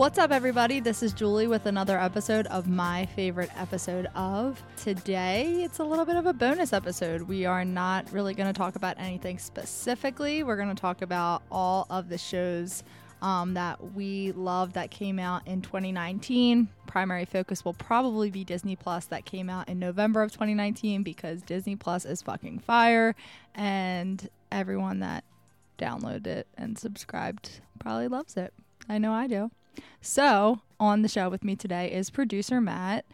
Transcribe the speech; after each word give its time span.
What's 0.00 0.16
up, 0.16 0.30
everybody? 0.30 0.80
This 0.80 1.02
is 1.02 1.12
Julie 1.12 1.46
with 1.46 1.66
another 1.66 1.98
episode 1.98 2.46
of 2.46 2.66
my 2.66 3.04
favorite 3.04 3.50
episode 3.54 4.06
of. 4.14 4.62
Today, 4.78 5.62
it's 5.62 5.78
a 5.78 5.84
little 5.84 6.06
bit 6.06 6.16
of 6.16 6.24
a 6.24 6.32
bonus 6.32 6.72
episode. 6.72 7.20
We 7.20 7.44
are 7.44 7.66
not 7.66 8.10
really 8.10 8.32
going 8.32 8.50
to 8.50 8.58
talk 8.58 8.76
about 8.76 8.98
anything 8.98 9.38
specifically. 9.38 10.42
We're 10.42 10.56
going 10.56 10.74
to 10.74 10.80
talk 10.80 11.02
about 11.02 11.42
all 11.50 11.86
of 11.90 12.08
the 12.08 12.16
shows 12.16 12.82
um, 13.20 13.52
that 13.52 13.92
we 13.92 14.32
love 14.32 14.72
that 14.72 14.90
came 14.90 15.18
out 15.18 15.46
in 15.46 15.60
2019. 15.60 16.70
Primary 16.86 17.26
focus 17.26 17.62
will 17.62 17.74
probably 17.74 18.30
be 18.30 18.42
Disney 18.42 18.76
Plus 18.76 19.04
that 19.04 19.26
came 19.26 19.50
out 19.50 19.68
in 19.68 19.78
November 19.78 20.22
of 20.22 20.32
2019 20.32 21.02
because 21.02 21.42
Disney 21.42 21.76
Plus 21.76 22.06
is 22.06 22.22
fucking 22.22 22.60
fire, 22.60 23.14
and 23.54 24.30
everyone 24.50 25.00
that 25.00 25.24
downloaded 25.78 26.26
it 26.26 26.46
and 26.56 26.78
subscribed 26.78 27.60
probably 27.78 28.08
loves 28.08 28.38
it. 28.38 28.54
I 28.88 28.96
know 28.96 29.12
I 29.12 29.26
do. 29.26 29.50
So, 30.00 30.60
on 30.78 31.02
the 31.02 31.08
show 31.08 31.28
with 31.28 31.44
me 31.44 31.56
today 31.56 31.90
is 31.92 32.10
producer 32.10 32.60
Matt 32.60 33.04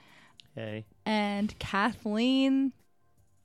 Hey. 0.54 0.84
and 1.04 1.58
Kathleen. 1.58 2.72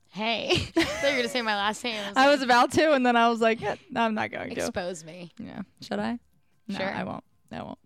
Hey, 0.08 0.50
I 0.76 0.82
thought 0.84 1.02
you 1.04 1.10
were 1.12 1.16
gonna 1.22 1.28
say 1.28 1.42
my 1.42 1.56
last 1.56 1.82
name. 1.84 2.00
I 2.16 2.28
was 2.30 2.42
about 2.42 2.70
to, 2.72 2.92
and 2.92 3.04
then 3.06 3.16
I 3.16 3.28
was 3.28 3.40
like, 3.40 3.60
yeah, 3.60 3.76
no, 3.90 4.02
I'm 4.02 4.14
not 4.14 4.30
going 4.30 4.54
to. 4.54 4.60
expose 4.60 5.04
me. 5.04 5.32
Yeah. 5.38 5.62
Should 5.80 5.98
I? 5.98 6.18
No, 6.68 6.76
Sure. 6.78 6.90
I 6.92 7.02
won't. 7.04 7.24
I 7.50 7.62
won't. 7.62 7.78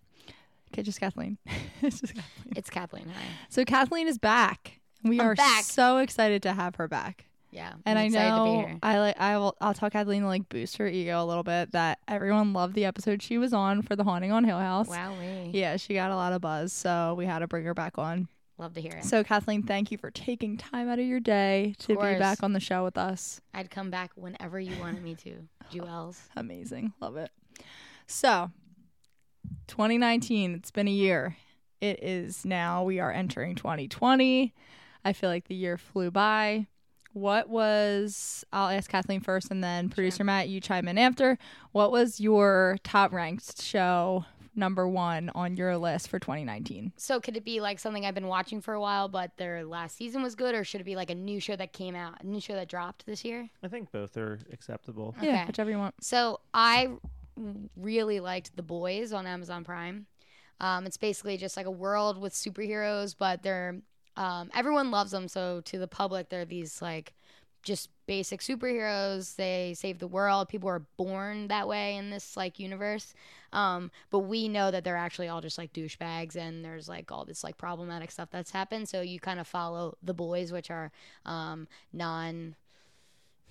Okay, 0.72 0.82
just 0.82 0.98
Kathleen. 1.00 1.38
it's 1.82 2.00
just 2.00 2.14
Kathleen. 2.14 2.52
It's 2.56 2.68
Kathleen. 2.70 3.08
Hi. 3.08 3.22
So 3.48 3.64
Kathleen 3.64 4.08
is 4.08 4.18
back. 4.18 4.80
We 5.04 5.20
I'm 5.20 5.26
are 5.28 5.34
back. 5.36 5.62
so 5.62 5.98
excited 5.98 6.42
to 6.42 6.52
have 6.52 6.74
her 6.76 6.88
back. 6.88 7.26
Yeah, 7.56 7.72
And 7.86 7.98
I 7.98 8.04
excited 8.04 8.36
to 8.36 8.44
be 8.44 8.72
know. 8.72 8.78
I 8.82 8.98
like 8.98 9.18
I 9.18 9.38
will 9.38 9.56
I'll 9.62 9.72
tell 9.72 9.88
Kathleen 9.88 10.20
to 10.20 10.28
like 10.28 10.46
boost 10.50 10.76
her 10.76 10.86
ego 10.86 11.22
a 11.22 11.24
little 11.24 11.42
bit 11.42 11.72
that 11.72 12.00
everyone 12.06 12.52
loved 12.52 12.74
the 12.74 12.84
episode 12.84 13.22
she 13.22 13.38
was 13.38 13.54
on 13.54 13.80
for 13.80 13.96
the 13.96 14.04
haunting 14.04 14.30
on 14.30 14.44
Hill 14.44 14.58
House. 14.58 14.88
Wow. 14.88 15.16
Yeah, 15.52 15.78
she 15.78 15.94
got 15.94 16.10
a 16.10 16.16
lot 16.16 16.34
of 16.34 16.42
buzz, 16.42 16.74
so 16.74 17.14
we 17.16 17.24
had 17.24 17.38
to 17.38 17.46
bring 17.46 17.64
her 17.64 17.72
back 17.72 17.96
on. 17.96 18.28
Love 18.58 18.74
to 18.74 18.82
hear 18.82 18.92
it. 18.92 19.04
So 19.04 19.24
Kathleen, 19.24 19.62
thank 19.62 19.90
you 19.90 19.96
for 19.96 20.10
taking 20.10 20.58
time 20.58 20.90
out 20.90 20.98
of 20.98 21.06
your 21.06 21.18
day 21.18 21.74
to 21.78 21.88
be 21.88 21.94
course. 21.94 22.18
back 22.18 22.42
on 22.42 22.52
the 22.52 22.60
show 22.60 22.84
with 22.84 22.98
us. 22.98 23.40
I'd 23.54 23.70
come 23.70 23.88
back 23.88 24.10
whenever 24.16 24.60
you 24.60 24.78
wanted 24.78 25.02
me 25.02 25.14
to, 25.14 25.48
Jewels. 25.70 26.20
Amazing. 26.36 26.92
Love 27.00 27.16
it. 27.16 27.30
So, 28.06 28.50
2019, 29.68 30.54
it's 30.54 30.70
been 30.70 30.88
a 30.88 30.92
year. 30.92 31.38
It 31.80 32.02
is 32.02 32.44
now, 32.44 32.84
we 32.84 33.00
are 33.00 33.10
entering 33.10 33.54
2020. 33.54 34.52
I 35.06 35.12
feel 35.14 35.30
like 35.30 35.48
the 35.48 35.54
year 35.54 35.78
flew 35.78 36.10
by. 36.10 36.66
What 37.16 37.48
was, 37.48 38.44
I'll 38.52 38.68
ask 38.68 38.90
Kathleen 38.90 39.22
first 39.22 39.50
and 39.50 39.64
then 39.64 39.88
producer 39.88 40.22
Matt, 40.22 40.50
you 40.50 40.60
chime 40.60 40.86
in 40.86 40.98
after. 40.98 41.38
What 41.72 41.90
was 41.90 42.20
your 42.20 42.76
top 42.84 43.10
ranked 43.10 43.62
show, 43.62 44.26
number 44.54 44.86
one 44.86 45.30
on 45.34 45.56
your 45.56 45.78
list 45.78 46.08
for 46.08 46.18
2019? 46.18 46.92
So 46.98 47.18
could 47.18 47.34
it 47.34 47.42
be 47.42 47.58
like 47.58 47.78
something 47.78 48.04
I've 48.04 48.14
been 48.14 48.26
watching 48.26 48.60
for 48.60 48.74
a 48.74 48.80
while, 48.82 49.08
but 49.08 49.34
their 49.38 49.64
last 49.64 49.96
season 49.96 50.22
was 50.22 50.34
good, 50.34 50.54
or 50.54 50.62
should 50.62 50.82
it 50.82 50.84
be 50.84 50.94
like 50.94 51.08
a 51.08 51.14
new 51.14 51.40
show 51.40 51.56
that 51.56 51.72
came 51.72 51.94
out, 51.94 52.22
a 52.22 52.26
new 52.26 52.38
show 52.38 52.52
that 52.52 52.68
dropped 52.68 53.06
this 53.06 53.24
year? 53.24 53.48
I 53.62 53.68
think 53.68 53.90
both 53.92 54.14
are 54.18 54.38
acceptable. 54.52 55.14
Yeah, 55.22 55.46
whichever 55.46 55.70
you 55.70 55.78
want. 55.78 55.94
So 56.02 56.40
I 56.52 56.90
really 57.78 58.20
liked 58.20 58.54
The 58.56 58.62
Boys 58.62 59.14
on 59.14 59.26
Amazon 59.26 59.64
Prime. 59.64 60.04
Um, 60.60 60.84
it's 60.84 60.98
basically 60.98 61.38
just 61.38 61.56
like 61.56 61.64
a 61.64 61.70
world 61.70 62.20
with 62.20 62.34
superheroes, 62.34 63.14
but 63.18 63.42
they're 63.42 63.76
um, 64.16 64.50
everyone 64.54 64.90
loves 64.90 65.10
them. 65.10 65.28
So 65.28 65.60
to 65.62 65.78
the 65.78 65.88
public, 65.88 66.28
they're 66.28 66.44
these 66.44 66.80
like 66.80 67.14
just 67.62 67.90
basic 68.06 68.40
superheroes. 68.40 69.36
They 69.36 69.74
save 69.76 69.98
the 69.98 70.06
world. 70.06 70.48
People 70.48 70.68
are 70.68 70.82
born 70.96 71.48
that 71.48 71.66
way 71.68 71.96
in 71.96 72.10
this 72.10 72.36
like 72.36 72.58
universe. 72.58 73.12
Um, 73.52 73.90
but 74.10 74.20
we 74.20 74.48
know 74.48 74.70
that 74.70 74.84
they're 74.84 74.96
actually 74.96 75.28
all 75.28 75.40
just 75.40 75.58
like 75.58 75.72
douchebags, 75.72 76.36
and 76.36 76.64
there's 76.64 76.88
like 76.88 77.10
all 77.10 77.24
this 77.24 77.42
like 77.42 77.56
problematic 77.56 78.10
stuff 78.10 78.28
that's 78.30 78.50
happened. 78.50 78.88
So 78.88 79.00
you 79.00 79.18
kind 79.18 79.40
of 79.40 79.46
follow 79.46 79.96
the 80.02 80.14
boys, 80.14 80.52
which 80.52 80.70
are 80.70 80.92
um, 81.24 81.66
non 81.92 82.54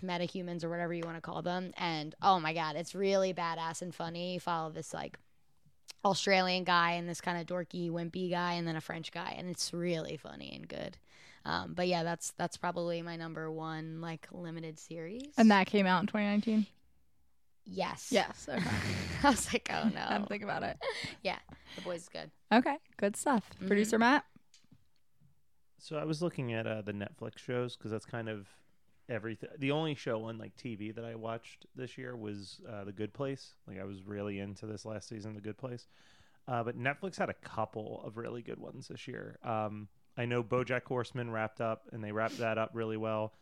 metahumans 0.03 0.63
or 0.63 0.69
whatever 0.69 0.93
you 0.93 1.03
want 1.03 1.17
to 1.17 1.21
call 1.21 1.41
them. 1.41 1.73
And 1.77 2.15
oh 2.21 2.39
my 2.39 2.53
god, 2.53 2.75
it's 2.75 2.95
really 2.95 3.33
badass 3.33 3.81
and 3.81 3.93
funny. 3.93 4.35
You 4.35 4.39
follow 4.39 4.71
this 4.71 4.93
like 4.93 5.17
Australian 6.05 6.63
guy 6.63 6.91
and 6.91 7.09
this 7.09 7.19
kind 7.19 7.39
of 7.39 7.47
dorky, 7.47 7.89
wimpy 7.89 8.29
guy, 8.29 8.53
and 8.53 8.67
then 8.67 8.75
a 8.75 8.81
French 8.81 9.11
guy, 9.11 9.33
and 9.37 9.49
it's 9.49 9.73
really 9.73 10.17
funny 10.17 10.53
and 10.55 10.67
good. 10.67 10.97
Um, 11.45 11.73
but 11.73 11.87
yeah, 11.87 12.03
that's 12.03 12.31
that's 12.37 12.57
probably 12.57 13.01
my 13.01 13.15
number 13.15 13.51
one 13.51 14.01
like 14.01 14.27
limited 14.31 14.79
series. 14.79 15.33
And 15.37 15.51
that 15.51 15.67
came 15.67 15.85
out 15.85 16.01
in 16.01 16.07
2019? 16.07 16.65
yes, 17.65 18.09
Yes. 18.11 18.47
Okay. 18.47 18.63
I 19.23 19.29
was 19.29 19.51
like, 19.51 19.69
oh 19.73 19.89
no. 19.89 20.01
I 20.07 20.13
didn't 20.17 20.29
think 20.29 20.43
about 20.43 20.63
it. 20.63 20.77
yeah, 21.23 21.39
the 21.75 21.81
boys 21.81 22.01
is 22.03 22.09
good. 22.09 22.31
Okay. 22.53 22.77
Good 22.97 23.15
stuff. 23.15 23.49
Mm-hmm. 23.55 23.67
Producer 23.67 23.97
Matt? 23.99 24.23
So 25.79 25.97
I 25.97 26.03
was 26.03 26.21
looking 26.21 26.53
at 26.53 26.65
uh, 26.65 26.81
the 26.81 26.93
Netflix 26.93 27.37
shows 27.37 27.75
because 27.75 27.91
that's 27.91 28.05
kind 28.05 28.29
of 28.29 28.47
everything. 29.09 29.49
The 29.57 29.71
only 29.71 29.95
show 29.95 30.23
on 30.25 30.37
like 30.37 30.55
TV 30.57 30.93
that 30.95 31.05
I 31.05 31.15
watched 31.15 31.65
this 31.75 31.97
year 31.97 32.15
was 32.15 32.61
uh, 32.69 32.83
The 32.83 32.91
Good 32.91 33.13
Place. 33.13 33.53
Like 33.67 33.79
I 33.79 33.83
was 33.83 34.03
really 34.03 34.39
into 34.39 34.65
this 34.65 34.85
last 34.85 35.09
season, 35.09 35.35
The 35.35 35.41
Good 35.41 35.57
Place. 35.57 35.87
Uh, 36.47 36.63
but 36.63 36.77
Netflix 36.77 37.17
had 37.17 37.29
a 37.29 37.33
couple 37.33 38.03
of 38.05 38.17
really 38.17 38.41
good 38.41 38.59
ones 38.59 38.87
this 38.87 39.07
year. 39.07 39.37
Um, 39.43 39.87
I 40.17 40.25
know 40.25 40.43
BoJack 40.43 40.83
Horseman 40.83 41.31
wrapped 41.31 41.59
up, 41.59 41.89
and 41.91 42.03
they 42.03 42.11
wrapped 42.11 42.37
that 42.37 42.57
up 42.57 42.71
really 42.73 42.97
well. 42.97 43.33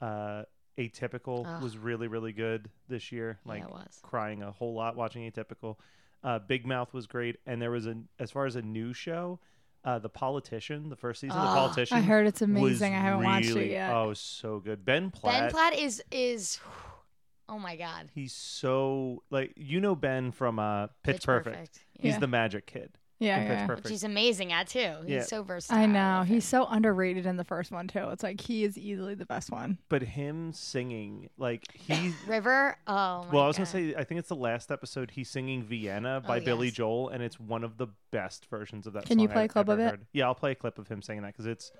Uh, 0.00 0.44
Atypical 0.78 1.46
Ugh. 1.46 1.62
was 1.62 1.78
really 1.78 2.08
really 2.08 2.32
good 2.32 2.68
this 2.88 3.12
year. 3.12 3.38
Like 3.44 3.68
was. 3.70 3.98
crying 4.02 4.42
a 4.42 4.50
whole 4.50 4.74
lot 4.74 4.96
watching 4.96 5.30
Atypical. 5.30 5.76
Uh, 6.22 6.38
Big 6.38 6.66
Mouth 6.66 6.92
was 6.92 7.06
great, 7.06 7.36
and 7.46 7.60
there 7.60 7.70
was 7.70 7.86
a 7.86 7.96
as 8.18 8.30
far 8.30 8.46
as 8.46 8.56
a 8.56 8.62
new 8.62 8.92
show, 8.92 9.38
uh, 9.84 9.98
The 9.98 10.08
Politician, 10.08 10.88
the 10.88 10.96
first 10.96 11.20
season, 11.20 11.36
of 11.36 11.42
The 11.44 11.48
Ah, 11.50 11.54
Politician. 11.54 11.96
I 11.98 12.00
heard 12.00 12.26
it's 12.26 12.40
was 12.40 12.48
amazing. 12.48 12.94
I 12.94 12.98
haven't 12.98 13.24
watched 13.24 13.46
it 13.46 13.54
really- 13.54 13.72
yet. 13.72 13.92
Oh, 13.92 14.14
so 14.14 14.58
good. 14.60 14.84
Ben 14.84 15.10
Platt. 15.10 15.40
Ben 15.42 15.50
Platt 15.50 15.78
is 15.78 16.02
is, 16.10 16.58
oh 17.48 17.58
my 17.58 17.76
god, 17.76 18.10
He's 18.14 18.32
so 18.32 19.22
like 19.30 19.52
you 19.56 19.80
know 19.80 19.94
Ben 19.94 20.32
from 20.32 20.58
uh, 20.58 20.88
Pitch, 21.02 21.24
Perfect. 21.24 21.80
He's 21.92 22.14
Yeah. 22.14 22.18
the 22.20 22.26
magic 22.26 22.66
kid. 22.66 22.98
Yeah, 23.20 23.42
yeah. 23.42 23.66
Perfect. 23.66 23.84
Which 23.84 23.90
he's 23.92 24.04
amazing 24.04 24.52
at 24.52 24.66
too. 24.68 24.94
He's 25.02 25.10
Yeah. 25.10 25.22
so 25.22 25.42
versatile. 25.42 25.78
I 25.78 25.86
know. 25.86 26.18
love 26.18 26.26
He's 26.28 26.44
so 26.44 26.66
underrated 26.66 27.26
in 27.26 27.36
the 27.36 27.44
first 27.44 27.70
one 27.70 27.86
too. 27.88 28.08
It's 28.10 28.22
like 28.22 28.40
he 28.40 28.64
is 28.64 28.76
easily 28.76 29.14
the 29.14 29.24
best 29.24 29.50
one. 29.52 29.78
But 29.88 30.02
him 30.02 30.52
singing 30.52 31.30
like 31.38 31.62
he. 31.72 32.12
River. 32.26 32.76
Oh 32.86 33.24
my 33.24 33.28
Well, 33.32 33.44
I 33.44 33.46
was 33.46 33.56
god. 33.56 33.64
gonna 33.72 33.92
say, 33.92 33.94
I 33.96 34.04
think 34.04 34.18
it's 34.18 34.28
the 34.28 34.36
last 34.36 34.70
episode. 34.72 35.10
He's 35.12 35.30
singing 35.30 35.62
"Vienna" 35.62 36.20
oh, 36.24 36.26
by 36.26 36.38
Oh, 36.38 36.44
Billy 36.44 36.66
yes. 36.68 36.76
Joel, 36.76 37.08
and 37.10 37.22
it's 37.22 37.38
one 37.38 37.62
of 37.64 37.76
the 37.78 37.86
best 38.10 38.46
versions 38.46 38.86
of 38.86 38.92
that. 38.94 39.06
Can 39.06 39.18
you 39.18 39.28
play 39.28 39.42
a 39.42 39.44
I've 39.44 39.50
clip 39.50 39.68
of 39.68 39.78
it? 39.78 39.90
heard. 39.90 40.06
Yeah, 40.12 40.26
I'll 40.26 40.34
play 40.34 40.50
a 40.52 40.56
clip 40.56 40.78
of 40.78 40.88
him 40.88 41.00
singing 41.00 41.22
that 41.22 41.32
because 41.34 41.46
it's 41.46 41.70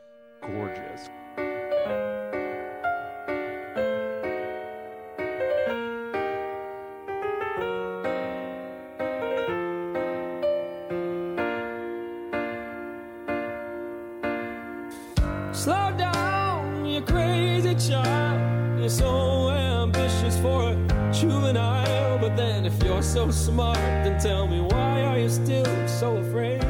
gorgeous. 0.41 1.09
Child. 17.89 18.81
You're 18.81 18.89
so 18.89 19.51
ambitious 19.51 20.39
for 20.39 20.71
a 20.73 21.13
juvenile, 21.13 22.19
but 22.19 22.37
then 22.37 22.65
if 22.65 22.83
you're 22.83 23.03
so 23.03 23.31
smart, 23.31 23.77
then 23.77 24.19
tell 24.21 24.47
me 24.47 24.61
why 24.61 25.05
are 25.05 25.19
you 25.19 25.29
still 25.29 25.89
so 25.89 26.17
afraid? 26.17 26.63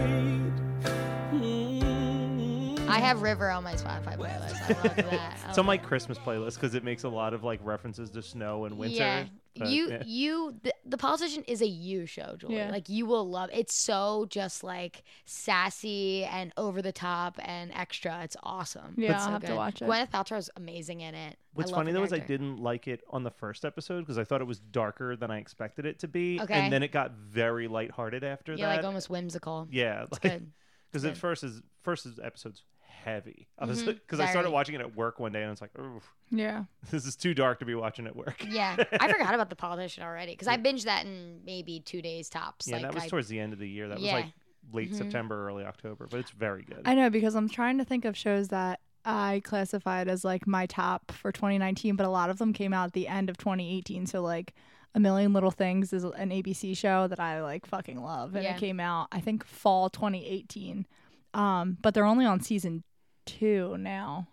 Mm. 1.33 2.89
I 2.89 2.99
have 2.99 3.23
River 3.23 3.51
on 3.51 3.65
my 3.65 3.75
Spotify 3.75 4.17
playlist. 4.17 4.54
I 4.65 4.73
love 4.73 4.83
that. 4.97 5.39
It's 5.49 5.59
oh, 5.59 5.63
on 5.63 5.67
my. 5.67 5.77
Christmas 5.77 6.19
playlist 6.19 6.55
because 6.55 6.75
it 6.75 6.85
makes 6.85 7.05
a 7.05 7.09
lot 7.09 7.35
of 7.35 7.45
like 7.45 7.61
references 7.63 8.11
to 8.11 8.23
snow 8.23 8.65
and 8.65 8.79
winter. 8.79 8.97
Yeah. 8.97 9.25
but, 9.57 9.69
you 9.69 9.91
yeah. 9.91 10.03
you 10.07 10.55
the, 10.63 10.75
the 10.87 10.97
politician 10.97 11.45
is 11.45 11.61
a 11.63 11.67
you 11.67 12.07
show, 12.07 12.37
Julie. 12.39 12.57
Yeah. 12.57 12.71
Like 12.71 12.89
you 12.89 13.07
will 13.07 13.29
love 13.29 13.51
it's 13.53 13.75
so 13.75 14.27
just 14.31 14.65
like 14.65 15.03
sassy 15.27 16.25
and 16.25 16.53
over 16.57 16.81
the 16.83 16.93
top 16.93 17.39
and 17.43 17.71
extra. 17.73 18.23
It's 18.23 18.37
awesome. 18.43 18.95
Yeah, 18.97 19.13
It's 19.13 19.23
I'll 19.23 19.27
so 19.27 19.33
have 19.33 19.45
to 19.45 19.55
watch 19.55 19.83
it. 19.83 19.89
Gwyneth 19.89 20.11
Paltrow 20.11 20.39
is 20.39 20.51
amazing 20.57 21.01
in 21.03 21.15
it. 21.15 21.37
What's 21.53 21.71
funny 21.71 21.93
her 21.93 21.99
though 21.99 22.05
is 22.05 22.13
I 22.13 22.19
didn't 22.19 22.59
like 22.59 22.89
it 22.89 23.03
on 23.11 23.23
the 23.23 23.31
first 23.31 23.65
episode 23.65 24.01
because 24.01 24.19
I 24.19 24.25
thought 24.25 24.41
it 24.41 24.47
was 24.47 24.59
darker 24.59 25.15
than 25.17 25.31
I 25.31 25.39
expected 25.39 25.87
it 25.87 26.01
to 26.01 26.09
be, 26.09 26.41
Okay. 26.41 26.55
and 26.55 26.73
then 26.73 26.83
it 26.83 26.91
got 26.91 27.13
very 27.13 27.69
lighthearted 27.69 28.25
after 28.25 28.53
Yeah, 28.53 28.57
that. 28.57 28.63
Yeah, 28.71 28.77
like 28.77 28.85
almost 28.85 29.09
whimsical. 29.11 29.69
yeah, 29.71 30.03
It's 30.03 30.13
like 30.13 30.23
good. 30.23 30.53
because 30.91 31.05
It's 31.05 31.13
at 31.13 31.21
first 31.21 31.45
is 31.45 31.63
first 31.83 32.07
is 32.07 32.19
episode's 32.19 32.63
heavy. 33.05 33.47
I 33.59 33.67
was 33.67 33.83
because 33.85 34.21
I 34.21 34.27
started 34.31 34.51
watching 34.51 34.75
it 34.75 34.81
at 34.81 34.97
work 34.97 35.21
one 35.21 35.33
day 35.33 35.41
and 35.41 35.49
I 35.49 35.51
was 35.51 35.61
like, 35.61 35.71
oh, 35.79 36.01
Yeah. 36.31 36.65
this 36.91 37.06
is 37.06 37.17
too 37.17 37.35
dark 37.35 37.59
to 37.61 37.65
be 37.65 37.75
watching 37.75 38.06
at 38.06 38.17
work. 38.17 38.45
Yeah, 38.49 38.77
I 39.01 39.11
forgot 39.12 39.35
about 39.35 39.51
the 39.51 39.56
politician 39.56 40.03
already 40.03 40.33
because 40.33 40.49
I 40.49 40.56
binged 40.56 40.85
that 40.85 41.06
in 41.06 41.41
maybe 41.45 41.81
two 41.81 42.03
days 42.03 42.29
tops. 42.29 42.67
Yeah, 42.69 42.77
like 42.77 42.83
that 42.83 42.95
was 42.95 43.05
I, 43.05 43.09
towards 43.09 43.29
the 43.29 43.39
end 43.39 43.53
of 43.53 43.59
the 43.59 43.69
year. 43.69 43.89
That 43.89 44.01
Yeah. 44.01 44.15
was 44.15 44.23
like 44.25 44.33
late 44.73 44.93
Mhm. 44.93 44.97
September, 44.97 45.47
early 45.47 45.65
October, 45.65 46.06
but 46.11 46.21
it's 46.21 46.31
very 46.31 46.62
good. 46.62 46.83
I 46.87 46.95
know 46.95 47.11
because 47.11 47.35
I'm 47.35 47.49
trying 47.49 47.79
to 47.79 47.85
think 47.85 48.05
of 48.05 48.17
shows 48.17 48.49
that 48.49 48.81
I 49.05 49.43
classified 49.45 50.09
as 50.09 50.25
like 50.25 50.47
my 50.47 50.65
top 50.65 51.12
for 51.12 51.31
2019, 51.31 51.95
but 51.97 52.06
a 52.06 52.09
lot 52.11 52.31
of 52.31 52.39
them 52.39 52.55
came 52.55 52.73
out 52.73 52.87
at 52.87 52.93
the 52.95 53.06
end 53.06 53.29
of 53.29 53.37
2018. 53.37 54.06
So 54.06 54.23
like 54.23 54.55
A 54.95 55.01
Million 55.01 55.35
Little 55.35 55.51
Things 55.51 55.93
is 55.93 56.05
an 56.05 56.31
ABC 56.31 56.75
show 56.75 57.06
that 57.09 57.21
I 57.21 57.43
like 57.43 57.67
fucking 57.67 58.01
love, 58.03 58.35
and 58.35 58.45
Yeah. 58.45 58.55
it 58.55 58.59
came 58.61 58.81
out 58.81 59.09
I 59.12 59.21
think 59.21 59.45
fall 59.45 59.91
2018. 59.91 60.87
Um, 61.35 61.77
but 61.83 61.93
they're 61.95 62.06
only 62.06 62.25
on 62.25 62.41
season 62.41 62.85
two 63.25 63.76
now. 63.79 64.29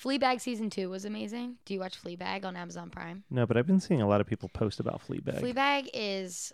Fleabag 0.00 0.40
season 0.40 0.70
two 0.70 0.90
was 0.90 1.04
amazing. 1.04 1.56
Do 1.64 1.74
you 1.74 1.80
watch 1.80 2.00
Fleabag 2.02 2.44
on 2.44 2.56
Amazon 2.56 2.90
Prime? 2.90 3.24
no, 3.30 3.46
but 3.46 3.56
I've 3.56 3.66
been 3.66 3.80
seeing 3.80 4.00
a 4.00 4.08
lot 4.08 4.20
of 4.20 4.26
people 4.26 4.48
post 4.48 4.78
about 4.78 5.02
Fleabag. 5.06 5.40
Fleabag 5.40 5.88
is 5.92 6.52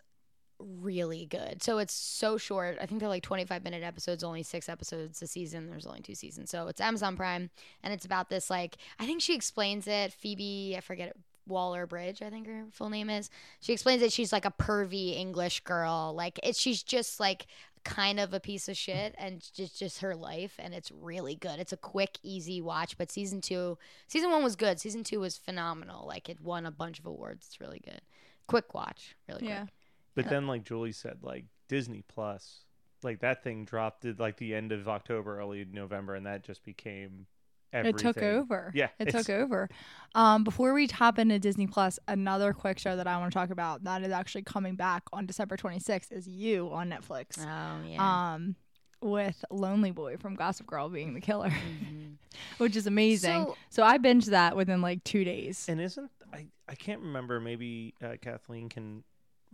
really 0.59 1.27
good. 1.27 1.63
So 1.63 1.79
it's 1.79 1.93
so 1.93 2.39
short. 2.39 2.79
I 2.81 2.87
think 2.87 3.01
they're 3.01 3.09
like 3.09 3.23
25 3.23 3.65
minute 3.65 3.83
episodes, 3.83 4.25
only 4.25 4.43
six 4.43 4.69
episodes 4.69 5.21
a 5.21 5.27
season. 5.27 5.69
There's 5.69 5.87
only 5.87 6.01
two 6.01 6.15
seasons. 6.15 6.51
So 6.51 6.69
it's 6.69 6.81
Amazon 6.81 7.17
Prime 7.17 7.51
and 7.83 7.93
it's 7.93 8.05
about 8.05 8.29
this 8.31 8.51
like 8.51 8.77
I 8.99 9.07
think 9.07 9.21
she 9.21 9.35
explains 9.35 9.87
it. 9.87 10.13
Phoebe, 10.13 10.75
I 10.77 10.81
forget 10.81 11.09
it. 11.09 11.17
Waller 11.47 11.87
Bridge, 11.87 12.23
I 12.23 12.31
think 12.31 12.47
her 12.47 12.65
full 12.71 12.89
name 12.89 13.11
is. 13.11 13.29
She 13.61 13.75
explains 13.75 14.01
that 14.01 14.13
she's 14.13 14.33
like 14.33 14.47
a 14.47 14.51
pervy 14.51 15.15
English 15.19 15.61
girl. 15.61 16.15
Like 16.17 16.41
it's 16.43 16.59
she's 16.59 16.83
just 16.83 17.21
like 17.21 17.47
kind 17.85 18.19
of 18.19 18.33
a 18.33 18.41
piece 18.41 18.69
of 18.69 18.77
shit 18.77 19.15
and 19.19 19.47
just 19.55 19.79
just 19.79 20.01
her 20.01 20.17
life 20.17 20.55
and 20.59 20.75
it's 20.75 20.91
really 20.91 21.35
good. 21.35 21.59
It's 21.59 21.73
a 21.73 21.77
quick 21.77 22.19
easy 22.23 22.61
watch, 22.61 22.97
but 22.97 23.11
season 23.11 23.41
2, 23.41 23.79
season 24.09 24.31
1 24.31 24.43
was 24.43 24.57
good. 24.57 24.81
Season 24.81 25.05
2 25.05 25.21
was 25.21 25.37
phenomenal. 25.37 26.07
Like 26.07 26.29
it 26.29 26.41
won 26.41 26.67
a 26.67 26.71
bunch 26.71 26.99
of 26.99 27.07
awards. 27.07 27.47
It's 27.47 27.61
really 27.61 27.81
good. 27.85 28.01
Quick 28.47 28.75
watch, 28.75 29.15
really 29.29 29.41
quick. 29.41 29.51
Yeah. 29.51 29.67
But 30.15 30.27
uh, 30.27 30.31
then, 30.31 30.47
like 30.47 30.65
Julie 30.65 30.93
said, 30.93 31.19
like 31.23 31.45
Disney 31.69 32.03
Plus, 32.07 32.65
like 33.03 33.21
that 33.21 33.43
thing 33.43 33.65
dropped 33.65 34.05
at 34.05 34.19
like 34.19 34.37
the 34.39 34.55
end 34.55 34.73
of 34.73 34.89
October, 34.89 35.39
early 35.39 35.65
November, 35.71 36.15
and 36.15 36.27
that 36.27 36.45
just 36.45 36.65
became 36.65 37.27
everything. 37.75 37.99
It 37.99 38.03
took 38.15 38.23
over. 38.23 38.71
Yeah, 38.75 38.89
It 38.99 39.11
took 39.11 39.29
over. 39.31 39.69
Um, 40.15 40.45
before 40.45 40.73
we 40.75 40.87
hop 40.87 41.19
into 41.19 41.39
Disney 41.39 41.67
Plus, 41.67 41.99
another 42.09 42.53
quick 42.53 42.79
show 42.79 42.97
that 42.97 43.07
I 43.07 43.19
want 43.19 43.33
to 43.33 43.39
talk 43.39 43.51
about 43.51 43.85
that 43.85 44.03
is 44.03 44.13
actually 44.13 44.43
coming 44.43 44.77
back 44.77 45.03
on 45.13 45.27
December 45.27 45.57
26th 45.57 46.13
is 46.13 46.29
You 46.29 46.71
on 46.73 46.89
Netflix. 46.91 47.39
Oh 47.45 47.87
yeah. 47.89 48.33
Um, 48.35 48.55
with 49.03 49.45
Lonely 49.51 49.91
Boy 49.91 50.17
from 50.17 50.35
Gossip 50.35 50.67
Girl 50.67 50.89
being 50.89 51.13
the 51.15 51.21
killer, 51.21 51.51
Mhm. 51.51 52.15
which 52.59 52.75
is 52.77 52.87
amazing. 52.87 53.45
So- 53.45 53.57
So, 53.71 53.83
I 53.83 53.99
binged 53.99 54.27
that 54.27 54.57
within 54.57 54.81
like 54.81 55.05
two 55.05 55.25
days. 55.25 55.67
And 55.69 55.81
isn't 55.81 56.11
I? 56.33 56.47
I 56.69 56.75
can't 56.75 57.01
remember. 57.03 57.39
Maybe 57.41 57.95
uh, 58.03 58.15
Kathleen 58.23 58.69
can 58.71 59.05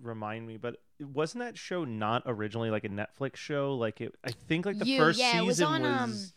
remind 0.00 0.46
me. 0.46 0.56
But 0.56 0.76
wasn't 1.00 1.42
that 1.42 1.58
show 1.58 1.84
not 1.84 2.22
originally 2.26 2.70
like 2.70 2.84
a 2.84 2.88
Netflix 2.88 3.36
show? 3.36 3.74
Like 3.74 4.00
it, 4.00 4.14
I 4.24 4.30
think 4.30 4.66
like 4.66 4.78
the 4.78 4.86
You- 4.86 4.98
first 4.98 5.18
yeah, 5.18 5.40
it 5.40 5.44
was 5.44 5.56
season 5.56 5.66
on, 5.66 5.84
um, 5.84 6.10
was. 6.10 6.32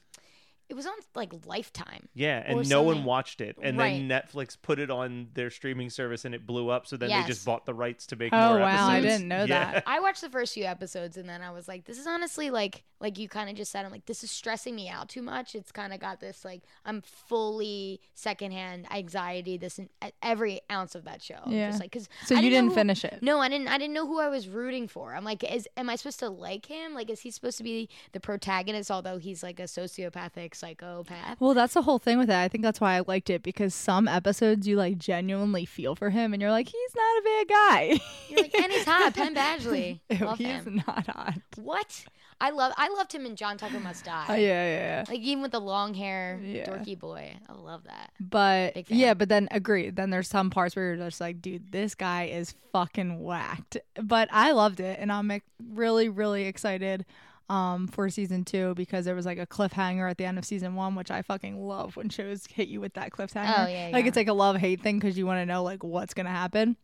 It 0.70 0.74
was 0.76 0.86
on 0.86 0.94
like 1.16 1.32
Lifetime. 1.46 2.08
Yeah, 2.14 2.42
and 2.46 2.68
no 2.70 2.82
one 2.84 3.04
watched 3.04 3.42
it, 3.42 3.58
and 3.62 3.80
then 3.80 4.08
Netflix 4.10 4.58
put 4.60 4.80
it 4.80 4.90
on 4.90 5.28
their 5.34 5.50
streaming 5.50 5.90
service, 5.90 6.26
and 6.26 6.34
it 6.34 6.46
blew 6.48 6.70
up. 6.70 6.88
So 6.88 6.98
then 6.98 7.10
they 7.10 7.24
just 7.28 7.46
bought 7.46 7.66
the 7.66 7.74
rights 7.74 8.08
to 8.08 8.16
make 8.16 8.34
Oh, 8.34 8.50
more 8.50 8.60
wow, 8.60 8.88
I 8.88 9.02
didn't 9.02 9.28
know 9.28 9.44
Yeah. 9.44 9.74
that. 9.74 9.84
I 9.88 10.00
watched 10.00 10.22
the 10.22 10.30
first 10.30 10.54
few 10.54 10.66
episodes 10.66 11.18
and 11.18 11.28
then 11.30 11.42
I 11.42 11.52
was 11.52 11.68
like, 11.68 11.86
this 11.86 12.00
is 12.00 12.08
honestly 12.08 12.50
like 12.50 12.84
like 13.00 13.20
you 13.20 13.28
kind 13.28 13.50
of 13.50 13.56
just 13.58 13.72
said, 13.72 13.86
I'm 13.86 13.92
like, 13.92 14.06
this 14.06 14.24
is 14.24 14.32
stressing 14.32 14.74
me 14.76 14.88
out 14.90 15.10
too 15.10 15.22
much. 15.22 15.56
It's 15.56 15.72
kind 15.74 15.94
of 15.94 16.00
got 16.00 16.20
this 16.22 16.46
like 16.46 16.62
I'm 16.86 17.02
fully 17.02 18.00
secondhand 18.14 18.86
anxiety. 18.92 19.58
This 19.58 19.80
in, 19.80 19.90
every 20.22 20.62
ounce 20.72 20.96
of 20.96 21.04
that 21.06 21.22
show. 21.22 21.40
Yeah. 21.48 21.70
just 21.70 21.82
like 21.82 21.92
because 21.92 22.08
So 22.26 22.36
you 22.36 22.50
didn't 22.50 22.74
finish 22.74 23.04
it. 23.04 23.20
No, 23.22 23.40
I 23.40 23.50
didn't. 23.50 23.68
I 23.68 23.78
didn't 23.78 23.94
know 23.94 24.08
who 24.08 24.20
I 24.20 24.30
was 24.30 24.48
rooting 24.48 24.88
for. 24.88 25.14
I'm 25.14 25.26
like, 25.26 25.44
is 25.44 25.68
am 25.78 25.90
I 25.90 25.96
supposed 25.98 26.20
to 26.20 26.30
like 26.30 26.66
him? 26.66 26.94
Like, 26.94 27.10
is 27.10 27.20
he 27.22 27.32
supposed 27.32 27.58
to 27.58 27.64
be 27.64 27.90
the 28.14 28.20
protagonist? 28.20 28.90
Although 28.90 29.18
he's 29.18 29.44
like 29.44 29.60
a 29.60 29.64
sociopathic 29.64 30.53
psychopath. 30.56 31.40
Well, 31.40 31.54
that's 31.54 31.74
the 31.74 31.82
whole 31.82 32.00
thing 32.00 32.18
with 32.18 32.30
it. 32.30 32.36
I 32.36 32.48
think 32.48 32.64
that's 32.64 32.80
why 32.82 32.96
I 32.96 33.02
liked 33.08 33.30
it 33.30 33.44
because 33.44 33.74
some 33.74 34.08
episodes 34.08 34.68
you 34.68 34.76
like 34.78 34.98
genuinely 34.98 35.66
feel 35.66 35.96
for 35.96 36.10
him, 36.10 36.34
and 36.34 36.42
you're 36.42 36.52
like, 36.52 36.68
he's 36.68 36.96
not 36.96 37.18
a 37.18 37.22
bad 37.24 37.48
guy. 37.48 38.00
You're 38.30 38.42
like, 38.42 38.56
and 38.56 38.72
he's 38.72 38.86
hot, 38.86 39.14
Penn 39.16 39.36
Badgley. 39.36 40.00
Ew, 40.10 40.26
Love 40.26 40.38
he's 40.38 40.48
him. 40.48 40.82
not 40.88 41.08
hot. 41.08 41.36
What? 41.58 42.06
I 42.42 42.50
love. 42.50 42.74
I 42.78 42.90
loved 42.90 43.14
him 43.14 43.26
in 43.26 43.36
John 43.36 43.58
Tucker 43.58 43.80
Must 43.80 44.04
Die. 44.04 44.26
Oh, 44.28 44.34
yeah, 44.34 44.40
yeah, 44.40 44.78
yeah. 44.78 45.04
Like 45.08 45.20
even 45.22 45.42
with 45.44 45.52
the 45.52 45.62
long 45.62 45.94
hair, 45.94 46.40
Yeah. 46.44 46.66
dorky 46.66 46.98
boy. 47.00 47.34
I 47.48 47.54
love 47.54 47.84
that. 47.86 48.12
But 48.20 48.90
yeah, 48.90 49.14
but 49.14 49.30
then 49.30 49.48
agree. 49.52 49.90
Then 49.92 50.10
there's 50.10 50.28
some 50.28 50.50
parts 50.50 50.76
where 50.76 50.88
you're 50.96 51.06
just 51.06 51.22
like, 51.22 51.42
dude, 51.42 51.72
this 51.72 51.96
guy 51.96 52.26
is 52.26 52.54
fucking 52.74 53.22
whacked. 53.24 53.78
But 54.02 54.28
I 54.32 54.52
loved 54.52 54.80
it, 54.82 55.00
and 55.00 55.12
I'm 55.12 55.28
like, 55.28 55.44
really, 55.72 56.10
really 56.10 56.46
excited 56.46 57.06
um 57.50 57.88
for 57.88 58.10
season 58.10 58.46
two 58.46 58.74
because 58.76 59.06
there 59.06 59.16
was 59.16 59.26
like 59.26 59.38
a 59.38 59.46
cliffhanger 59.46 60.10
at 60.10 60.18
the 60.18 60.26
end 60.26 60.38
of 60.38 60.46
season 60.46 60.76
one, 60.76 60.96
which 60.96 61.12
I 61.12 61.22
fucking 61.22 61.62
love 61.66 61.96
when 61.96 62.10
shows 62.10 62.46
hit 62.48 62.68
you 62.68 62.80
with 62.80 62.94
that 62.94 63.12
cliffhanger. 63.12 63.66
Oh, 63.66 63.68
yeah, 63.68 63.90
like 63.92 64.04
yeah. 64.04 64.08
it's 64.08 64.18
like 64.18 64.28
a 64.28 64.34
love 64.34 64.58
hate 64.58 64.82
thing 64.82 65.00
because 65.00 65.18
you 65.18 65.26
want 65.26 65.42
to 65.42 65.46
know 65.46 65.64
like 65.64 65.84
what's 65.84 66.14
gonna 66.14 66.30
happen. 66.30 66.78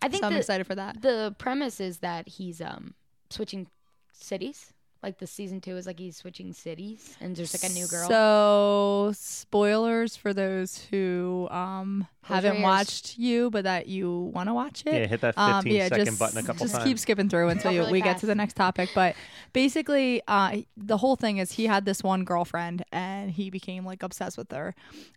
I 0.00 0.08
think 0.08 0.22
so 0.22 0.28
I'm 0.28 0.34
the, 0.34 0.38
excited 0.38 0.66
for 0.66 0.76
that. 0.76 1.02
the 1.02 1.34
premise 1.38 1.80
is 1.80 1.98
that 1.98 2.28
he's 2.28 2.60
um 2.60 2.94
switching 3.30 3.66
cities. 4.12 4.72
Like 5.02 5.18
the 5.18 5.26
season 5.28 5.60
two 5.60 5.76
is 5.76 5.86
like 5.86 5.98
he's 5.98 6.16
switching 6.16 6.52
cities, 6.52 7.16
and 7.20 7.36
there's 7.36 7.54
like 7.54 7.70
a 7.70 7.72
new 7.72 7.86
girl. 7.86 8.08
So 8.08 9.12
spoilers 9.14 10.16
for 10.16 10.34
those 10.34 10.78
who 10.90 11.46
um 11.50 12.08
Close 12.24 12.42
haven't 12.42 12.62
watched 12.62 13.16
you, 13.16 13.48
but 13.50 13.62
that 13.64 13.86
you 13.86 14.30
want 14.34 14.48
to 14.48 14.54
watch 14.54 14.82
it. 14.84 14.92
Yeah, 14.94 15.06
hit 15.06 15.20
that 15.22 15.38
Um, 15.38 15.62
15 15.62 15.88
second 15.88 16.18
button 16.18 16.38
a 16.38 16.42
couple 16.42 16.66
just 16.66 16.74
times. 16.74 16.84
keep 16.84 16.98
skipping 16.98 17.28
through 17.28 17.48
until 17.48 17.70
you, 17.72 17.78
really 17.80 17.92
we 17.92 18.00
get 18.02 18.18
to 18.18 18.26
the 18.26 18.34
next 18.34 18.54
topic. 18.54 18.90
But 18.94 19.14
basically, 19.52 20.20
uh, 20.28 20.58
the 20.76 20.96
whole 20.98 21.16
thing 21.16 21.38
is 21.38 21.52
he 21.52 21.66
had 21.66 21.84
this 21.84 22.02
one 22.02 22.24
girlfriend 22.24 22.84
and 22.92 23.30
he 23.30 23.50
became 23.50 23.86
like 23.86 24.02
obsessed 24.02 24.36
with 24.36 24.50
her. 24.52 24.74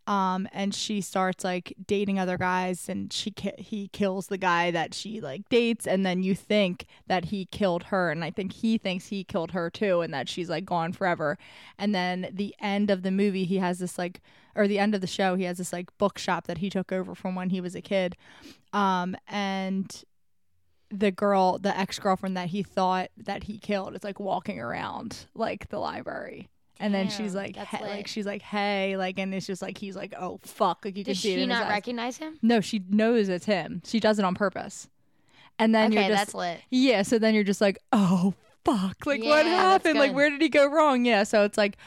Um, 0.08 0.48
and 0.54 0.74
she 0.76 1.02
starts 1.02 1.44
like 1.44 1.74
dating 1.88 2.20
other 2.20 2.38
guys, 2.38 2.88
and 2.88 3.12
she 3.12 3.32
ki- 3.32 3.52
he 3.58 3.88
kills 3.90 4.28
the 4.28 4.38
guy 4.38 4.70
that 4.72 4.94
she 4.94 5.22
like 5.22 5.50
dates, 5.50 5.88
and 5.88 6.06
then 6.06 6.22
you 6.24 6.36
think 6.36 6.86
that 7.08 7.26
he 7.26 7.46
killed 7.46 7.84
her, 7.86 8.12
and 8.12 8.24
I 8.24 8.30
think 8.32 8.54
he 8.54 8.78
thinks 8.78 9.08
he 9.08 9.24
killed 9.24 9.52
her 9.52 9.70
too, 9.74 10.02
and 10.02 10.14
that 10.14 10.30
she's 10.30 10.50
like 10.50 10.66
gone 10.66 10.94
forever. 10.94 11.38
And 11.78 11.94
then 11.94 12.30
the 12.32 12.56
end 12.60 12.90
of 12.90 13.04
the 13.04 13.12
movie, 13.12 13.46
he 13.46 13.58
has 13.58 13.80
this 13.80 13.98
like 13.98 14.22
or 14.56 14.68
the 14.68 14.80
end 14.80 14.94
of 14.94 15.02
the 15.02 15.08
show, 15.08 15.36
he 15.36 15.46
has 15.46 15.58
this 15.58 15.72
like 15.72 15.96
bookshop 15.98 16.48
that 16.48 16.58
he 16.60 16.70
took 16.70 16.92
over 16.92 17.16
from 17.16 17.36
when 17.36 17.50
he 17.50 17.62
was 17.62 17.76
a 17.76 17.82
kid. 17.82 18.16
Um, 18.74 19.16
and 19.28 20.04
the 20.90 21.12
girl, 21.12 21.58
the 21.58 21.78
ex 21.78 22.00
girlfriend 22.00 22.36
that 22.38 22.50
he 22.50 22.64
thought 22.64 23.10
that 23.18 23.44
he 23.46 23.58
killed, 23.58 23.96
is 23.96 24.04
like 24.04 24.20
walking 24.20 24.60
around 24.60 25.26
like 25.34 25.70
the 25.70 25.80
library. 25.80 26.50
And 26.80 26.94
then 26.96 27.10
she's 27.10 27.36
like, 27.36 27.56
that's 27.56 27.70
he- 27.70 27.78
lit. 27.84 27.90
like 27.92 28.08
she's 28.08 28.26
like, 28.26 28.42
hey, 28.42 28.98
like, 28.98 29.20
and 29.20 29.34
it's 29.36 29.46
just 29.46 29.62
like 29.62 29.78
he's 29.78 29.96
like, 29.96 30.14
oh 30.18 30.40
fuck, 30.42 30.84
like 30.84 30.98
you 30.98 31.04
can 31.04 31.14
Does 31.14 31.22
see 31.22 31.34
it 31.34 31.36
she 31.36 31.44
in 31.44 31.50
his 31.50 31.60
not 31.60 31.68
eyes. 31.68 31.72
recognize 31.72 32.18
him? 32.18 32.40
No, 32.42 32.60
she 32.60 32.82
knows 32.90 33.30
it's 33.30 33.46
him. 33.46 33.82
She 33.86 34.00
does 34.00 34.18
it 34.18 34.26
on 34.26 34.34
purpose. 34.34 34.90
And 35.60 35.76
then 35.76 35.92
okay, 35.92 36.08
you're 36.08 36.10
just 36.16 36.20
that's 36.20 36.34
lit. 36.34 36.60
yeah, 36.72 37.04
so 37.04 37.20
then 37.20 37.36
you're 37.36 37.44
just 37.44 37.62
like, 37.62 37.78
oh 37.94 38.34
fuck, 38.66 39.06
like 39.06 39.22
what 39.24 39.46
Yeah, 39.46 39.52
that's 39.52 39.86
happened? 39.86 40.00
Like 40.00 40.14
where 40.14 40.30
did 40.30 40.42
he 40.42 40.50
go 40.50 40.68
wrong? 40.70 41.06
Yeah, 41.06 41.24
so 41.24 41.44
it's 41.44 41.58
like 41.58 41.78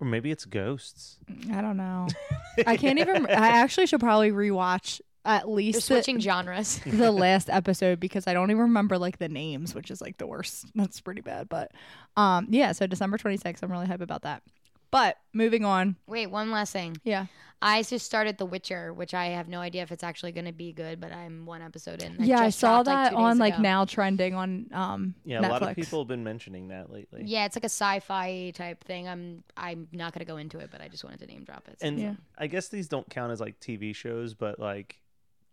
Or 0.00 0.06
maybe 0.06 0.30
it's 0.30 0.44
ghosts. 0.44 1.16
I 1.52 1.60
don't 1.60 1.76
know. 1.76 2.08
I 2.66 2.76
can't 2.76 2.98
even. 2.98 3.26
I 3.26 3.48
actually 3.48 3.86
should 3.86 4.00
probably 4.00 4.30
rewatch 4.30 5.00
at 5.24 5.42
They're 5.42 5.48
least 5.54 5.76
the, 5.78 5.82
switching 5.82 6.20
genres. 6.20 6.80
the 6.86 7.10
last 7.24 7.50
episode 7.50 7.98
because 7.98 8.26
I 8.26 8.32
don't 8.34 8.50
even 8.50 8.62
remember 8.64 8.96
like 8.98 9.18
the 9.18 9.28
names, 9.28 9.74
which 9.74 9.90
is 9.90 10.00
like 10.00 10.18
the 10.18 10.26
worst. 10.26 10.66
That's 10.74 11.00
pretty 11.00 11.20
bad. 11.22 11.48
But 11.48 11.72
um, 12.16 12.46
yeah. 12.50 12.72
So 12.72 12.86
December 12.86 13.18
26th, 13.18 13.62
I'm 13.62 13.72
really 13.72 13.86
hype 13.86 14.00
about 14.00 14.22
that. 14.22 14.42
But 14.90 15.16
moving 15.32 15.64
on. 15.64 15.96
Wait, 16.06 16.28
one 16.28 16.50
last 16.50 16.72
thing. 16.72 16.96
Yeah. 17.04 17.26
I 17.62 17.82
just 17.82 18.04
started 18.04 18.36
The 18.36 18.44
Witcher, 18.44 18.92
which 18.92 19.14
I 19.14 19.26
have 19.28 19.48
no 19.48 19.60
idea 19.60 19.82
if 19.82 19.90
it's 19.90 20.04
actually 20.04 20.32
going 20.32 20.44
to 20.44 20.52
be 20.52 20.72
good, 20.74 21.00
but 21.00 21.10
I'm 21.10 21.46
one 21.46 21.62
episode 21.62 22.02
in. 22.02 22.12
It 22.20 22.26
yeah, 22.26 22.40
I 22.40 22.50
saw 22.50 22.82
dropped, 22.82 22.86
like, 22.88 22.94
that 22.96 23.10
two 23.10 23.16
on 23.16 23.32
days 23.36 23.40
like 23.40 23.54
ago. 23.54 23.62
now 23.62 23.84
trending 23.86 24.34
on 24.34 24.66
um 24.72 25.14
Yeah, 25.24 25.38
Netflix. 25.40 25.46
a 25.46 25.50
lot 25.52 25.62
of 25.62 25.74
people 25.76 26.00
have 26.00 26.08
been 26.08 26.22
mentioning 26.22 26.68
that 26.68 26.92
lately. 26.92 27.22
Yeah, 27.24 27.46
it's 27.46 27.56
like 27.56 27.64
a 27.64 27.66
sci-fi 27.70 28.52
type 28.54 28.84
thing. 28.84 29.08
I'm 29.08 29.42
I'm 29.56 29.88
not 29.92 30.12
going 30.12 30.24
to 30.24 30.30
go 30.30 30.36
into 30.36 30.58
it, 30.58 30.68
but 30.70 30.82
I 30.82 30.88
just 30.88 31.02
wanted 31.02 31.20
to 31.20 31.26
name 31.26 31.44
drop 31.44 31.66
it. 31.68 31.78
And 31.80 31.98
Yeah. 31.98 32.14
I 32.36 32.46
guess 32.46 32.68
these 32.68 32.88
don't 32.88 33.08
count 33.08 33.32
as 33.32 33.40
like 33.40 33.58
TV 33.58 33.94
shows, 33.94 34.34
but 34.34 34.60
like 34.60 35.00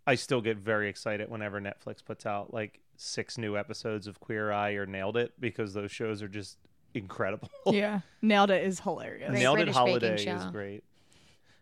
I 0.06 0.16
still 0.16 0.42
get 0.42 0.58
very 0.58 0.90
excited 0.90 1.30
whenever 1.30 1.58
Netflix 1.58 2.04
puts 2.04 2.26
out 2.26 2.52
like 2.52 2.80
six 2.96 3.38
new 3.38 3.56
episodes 3.56 4.06
of 4.06 4.20
Queer 4.20 4.52
Eye 4.52 4.72
or 4.72 4.84
Nailed 4.84 5.16
It 5.16 5.32
because 5.40 5.72
those 5.72 5.90
shows 5.90 6.20
are 6.22 6.28
just 6.28 6.58
incredible. 6.94 7.50
Yeah. 7.66 8.00
Nailed 8.22 8.50
it 8.50 8.64
is 8.64 8.80
hilarious. 8.80 9.30
Great 9.30 9.38
Nailed 9.40 9.56
British 9.56 9.74
baking 9.74 9.86
Holiday 9.88 10.14
is 10.14 10.20
show. 10.22 10.50
great. 10.50 10.84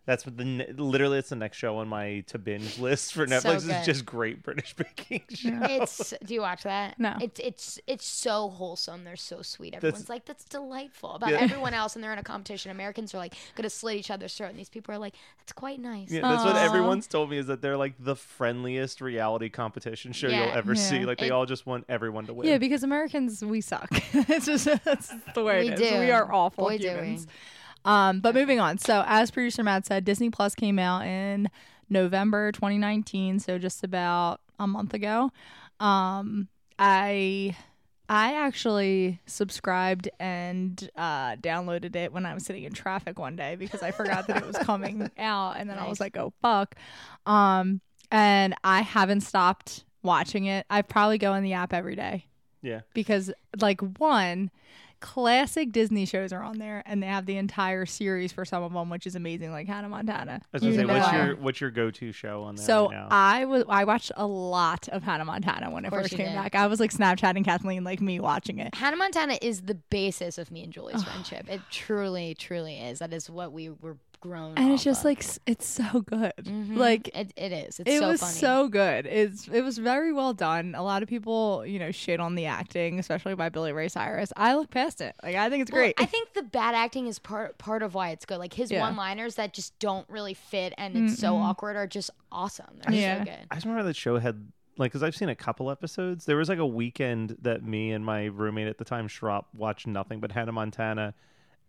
That's 0.04 0.26
what 0.26 0.36
the 0.36 0.66
literally 0.76 1.18
it's 1.18 1.28
the 1.28 1.36
next 1.36 1.58
show 1.58 1.76
on 1.78 1.86
my 1.86 2.24
to 2.26 2.36
binge 2.38 2.76
list 2.80 3.12
for 3.12 3.24
Netflix. 3.24 3.56
is 3.58 3.64
good. 3.66 3.84
just 3.84 4.04
great 4.04 4.42
British 4.42 4.74
baking 4.76 5.22
show. 5.32 5.58
It's 5.62 6.12
do 6.24 6.34
you 6.34 6.40
watch 6.40 6.64
that? 6.64 6.98
No. 6.98 7.16
It's 7.20 7.38
it's 7.38 7.78
it's 7.86 8.04
so 8.04 8.48
wholesome. 8.48 9.04
They're 9.04 9.14
so 9.14 9.42
sweet. 9.42 9.74
Everyone's 9.74 10.08
like, 10.08 10.24
that's 10.24 10.42
delightful. 10.44 11.12
About 11.14 11.30
Yeah. 11.30 11.36
everyone 11.40 11.72
else 11.72 11.94
and 11.94 12.02
they're 12.02 12.12
in 12.12 12.18
a 12.18 12.24
competition. 12.24 12.72
Americans 12.72 13.14
are 13.14 13.18
like 13.18 13.34
gonna 13.54 13.70
slit 13.70 13.94
each 13.96 14.10
other's 14.10 14.34
throat 14.34 14.48
and 14.50 14.58
these 14.58 14.68
people 14.68 14.92
are 14.92 14.98
like, 14.98 15.14
that's 15.38 15.52
quite 15.52 15.78
nice. 15.78 16.10
Yeah, 16.10 16.22
that's 16.22 16.44
what 16.44 16.56
everyone's 16.56 17.06
told 17.06 17.30
me 17.30 17.38
is 17.38 17.46
that 17.46 17.62
they're 17.62 17.76
like 17.76 17.94
the 18.00 18.16
friendliest 18.16 19.00
reality 19.00 19.50
competition 19.50 20.12
show 20.12 20.26
Yeah. 20.26 20.46
you'll 20.46 20.54
ever 20.56 20.74
see. 20.74 21.04
Like 21.04 21.18
they 21.18 21.26
It- 21.26 21.32
all 21.32 21.46
just 21.46 21.64
want 21.64 21.84
everyone 21.88 22.26
to 22.26 22.34
win. 22.34 22.48
Yeah, 22.48 22.58
because 22.58 22.82
Americans 22.82 23.44
we 23.44 23.60
suck. 23.60 23.88
it's 24.12 24.46
just 24.46 24.64
that's 24.84 25.12
the 25.34 25.44
way 25.44 25.60
We 25.60 25.68
it 25.68 25.80
is. 25.80 25.90
do. 25.92 25.98
We 26.00 26.10
are 26.10 26.32
awful 26.32 26.64
Boy, 26.64 26.78
do 26.78 26.98
we. 27.00 27.18
Um, 27.84 28.20
but 28.20 28.34
moving 28.34 28.60
on. 28.60 28.78
So 28.78 29.04
as 29.06 29.30
producer 29.30 29.62
Matt 29.62 29.86
said, 29.86 30.04
Disney 30.04 30.30
Plus 30.30 30.54
came 30.54 30.78
out 30.78 31.04
in 31.06 31.48
November 31.88 32.52
2019, 32.52 33.40
so 33.40 33.58
just 33.58 33.84
about 33.84 34.40
a 34.58 34.66
month 34.66 34.94
ago. 34.94 35.30
Um, 35.80 36.48
I 36.78 37.56
I 38.08 38.34
actually 38.34 39.20
subscribed 39.26 40.08
and 40.20 40.90
uh, 40.96 41.36
downloaded 41.36 41.96
it 41.96 42.12
when 42.12 42.26
I 42.26 42.34
was 42.34 42.44
sitting 42.44 42.64
in 42.64 42.72
traffic 42.72 43.18
one 43.18 43.36
day 43.36 43.56
because 43.56 43.82
I 43.82 43.90
forgot 43.90 44.26
that 44.26 44.38
it 44.38 44.46
was 44.46 44.58
coming 44.58 45.10
out, 45.18 45.56
and 45.56 45.68
then 45.68 45.78
I 45.78 45.88
was 45.88 46.00
like, 46.00 46.16
"Oh 46.16 46.32
fuck!" 46.42 46.74
Um, 47.26 47.80
and 48.10 48.54
I 48.62 48.82
haven't 48.82 49.22
stopped 49.22 49.84
watching 50.02 50.46
it. 50.46 50.66
I 50.68 50.82
probably 50.82 51.18
go 51.18 51.34
in 51.34 51.42
the 51.42 51.54
app 51.54 51.72
every 51.72 51.96
day 51.96 52.26
yeah. 52.62 52.80
because 52.94 53.32
like 53.60 53.80
one 53.98 54.50
classic 55.02 55.72
disney 55.72 56.06
shows 56.06 56.32
are 56.32 56.42
on 56.42 56.58
there 56.58 56.82
and 56.86 57.02
they 57.02 57.06
have 57.08 57.26
the 57.26 57.36
entire 57.36 57.84
series 57.84 58.32
for 58.32 58.44
some 58.44 58.62
of 58.62 58.72
them 58.72 58.88
which 58.88 59.06
is 59.06 59.14
amazing 59.16 59.50
like 59.50 59.66
hannah 59.66 59.88
montana 59.88 60.40
I 60.40 60.46
was 60.52 60.62
gonna 60.62 60.72
You 60.74 60.78
say, 60.78 60.84
what's 60.86 61.12
your 61.12 61.36
what's 61.36 61.60
your 61.60 61.70
go 61.70 61.90
to 61.90 62.12
show 62.12 62.44
on 62.44 62.54
there 62.54 62.64
so 62.64 62.84
right 62.86 62.92
now? 62.92 63.08
i 63.10 63.44
was 63.44 63.64
i 63.68 63.84
watched 63.84 64.12
a 64.16 64.26
lot 64.26 64.88
of 64.88 65.02
hannah 65.02 65.24
montana 65.24 65.70
when 65.70 65.84
it 65.84 65.90
first 65.90 66.10
came 66.10 66.26
did. 66.28 66.34
back 66.36 66.54
i 66.54 66.68
was 66.68 66.78
like 66.78 66.92
snapchatting 66.92 67.44
kathleen 67.44 67.82
like 67.84 68.00
me 68.00 68.20
watching 68.20 68.58
it 68.60 68.74
Hannah 68.74 68.96
Montana 68.96 69.38
is 69.42 69.62
the 69.62 69.74
basis 69.74 70.38
of 70.38 70.50
me 70.50 70.62
and 70.62 70.72
Julie's 70.72 71.02
friendship. 71.02 71.46
It 71.48 71.60
truly, 71.70 72.34
truly 72.34 72.78
is. 72.78 73.00
That 73.00 73.12
is 73.12 73.28
what 73.28 73.52
we 73.52 73.70
were 73.70 73.96
grown. 74.22 74.56
and 74.56 74.72
it's 74.72 74.82
just 74.84 75.00
of. 75.00 75.04
like 75.04 75.24
it's 75.46 75.66
so 75.66 76.00
good 76.00 76.32
Mhm. 76.42 76.76
like 76.76 77.08
it, 77.14 77.32
it 77.36 77.52
is. 77.52 77.78
It's 77.80 77.90
it 77.90 77.98
so 77.98 78.08
was 78.08 78.20
funny. 78.20 78.32
so 78.32 78.68
good. 78.68 79.06
It's 79.06 79.46
it 79.48 79.60
was 79.62 79.76
very 79.76 80.12
well 80.12 80.32
done. 80.32 80.74
A 80.74 80.82
lot 80.82 81.02
of 81.02 81.08
people, 81.10 81.66
you 81.66 81.78
know, 81.78 81.90
shit 81.90 82.20
on 82.20 82.34
the 82.34 82.46
acting, 82.46 82.98
especially 82.98 83.34
by 83.34 83.50
Billy 83.50 83.72
Ray 83.72 83.88
Cyrus. 83.88 84.32
I 84.36 84.54
look 84.54 84.70
past 84.70 85.00
it. 85.02 85.14
Like 85.22 85.36
I 85.36 85.50
think 85.50 85.62
it's 85.62 85.70
Well, 85.72 85.80
great. 85.82 85.94
I 85.98 86.06
think 86.06 86.32
the 86.32 86.42
bad 86.42 86.74
acting 86.74 87.06
is 87.08 87.18
part 87.18 87.58
part 87.58 87.82
of 87.82 87.94
why 87.94 88.10
it's 88.10 88.24
good. 88.24 88.38
Like 88.38 88.54
his 88.54 88.70
Yeah. 88.70 88.80
one-liners 88.80 89.34
that 89.34 89.52
just 89.52 89.78
don't 89.78 90.08
really 90.08 90.34
fit 90.34 90.72
and 90.78 90.96
it's 90.96 91.18
so 91.18 91.36
awkward 91.36 91.76
are 91.76 91.86
just 91.86 92.10
awesome. 92.30 92.78
They're 92.86 92.94
Yeah. 92.94 93.18
so 93.18 93.24
good. 93.24 93.46
I 93.50 93.54
just 93.56 93.66
remember 93.66 93.84
that 93.88 93.96
show 93.96 94.18
had 94.18 94.50
like 94.78 94.90
because 94.92 95.02
I've 95.02 95.14
seen 95.14 95.28
a 95.28 95.34
couple 95.34 95.70
episodes. 95.70 96.24
There 96.24 96.36
was 96.36 96.48
like 96.48 96.58
a 96.58 96.66
weekend 96.66 97.36
that 97.42 97.62
me 97.62 97.92
and 97.92 98.04
my 98.06 98.24
roommate 98.26 98.68
at 98.68 98.78
the 98.78 98.84
time, 98.84 99.06
Schropp, 99.08 99.44
watched 99.52 99.86
nothing 99.86 100.18
but 100.20 100.32
Hannah 100.32 100.52
Montana. 100.52 101.12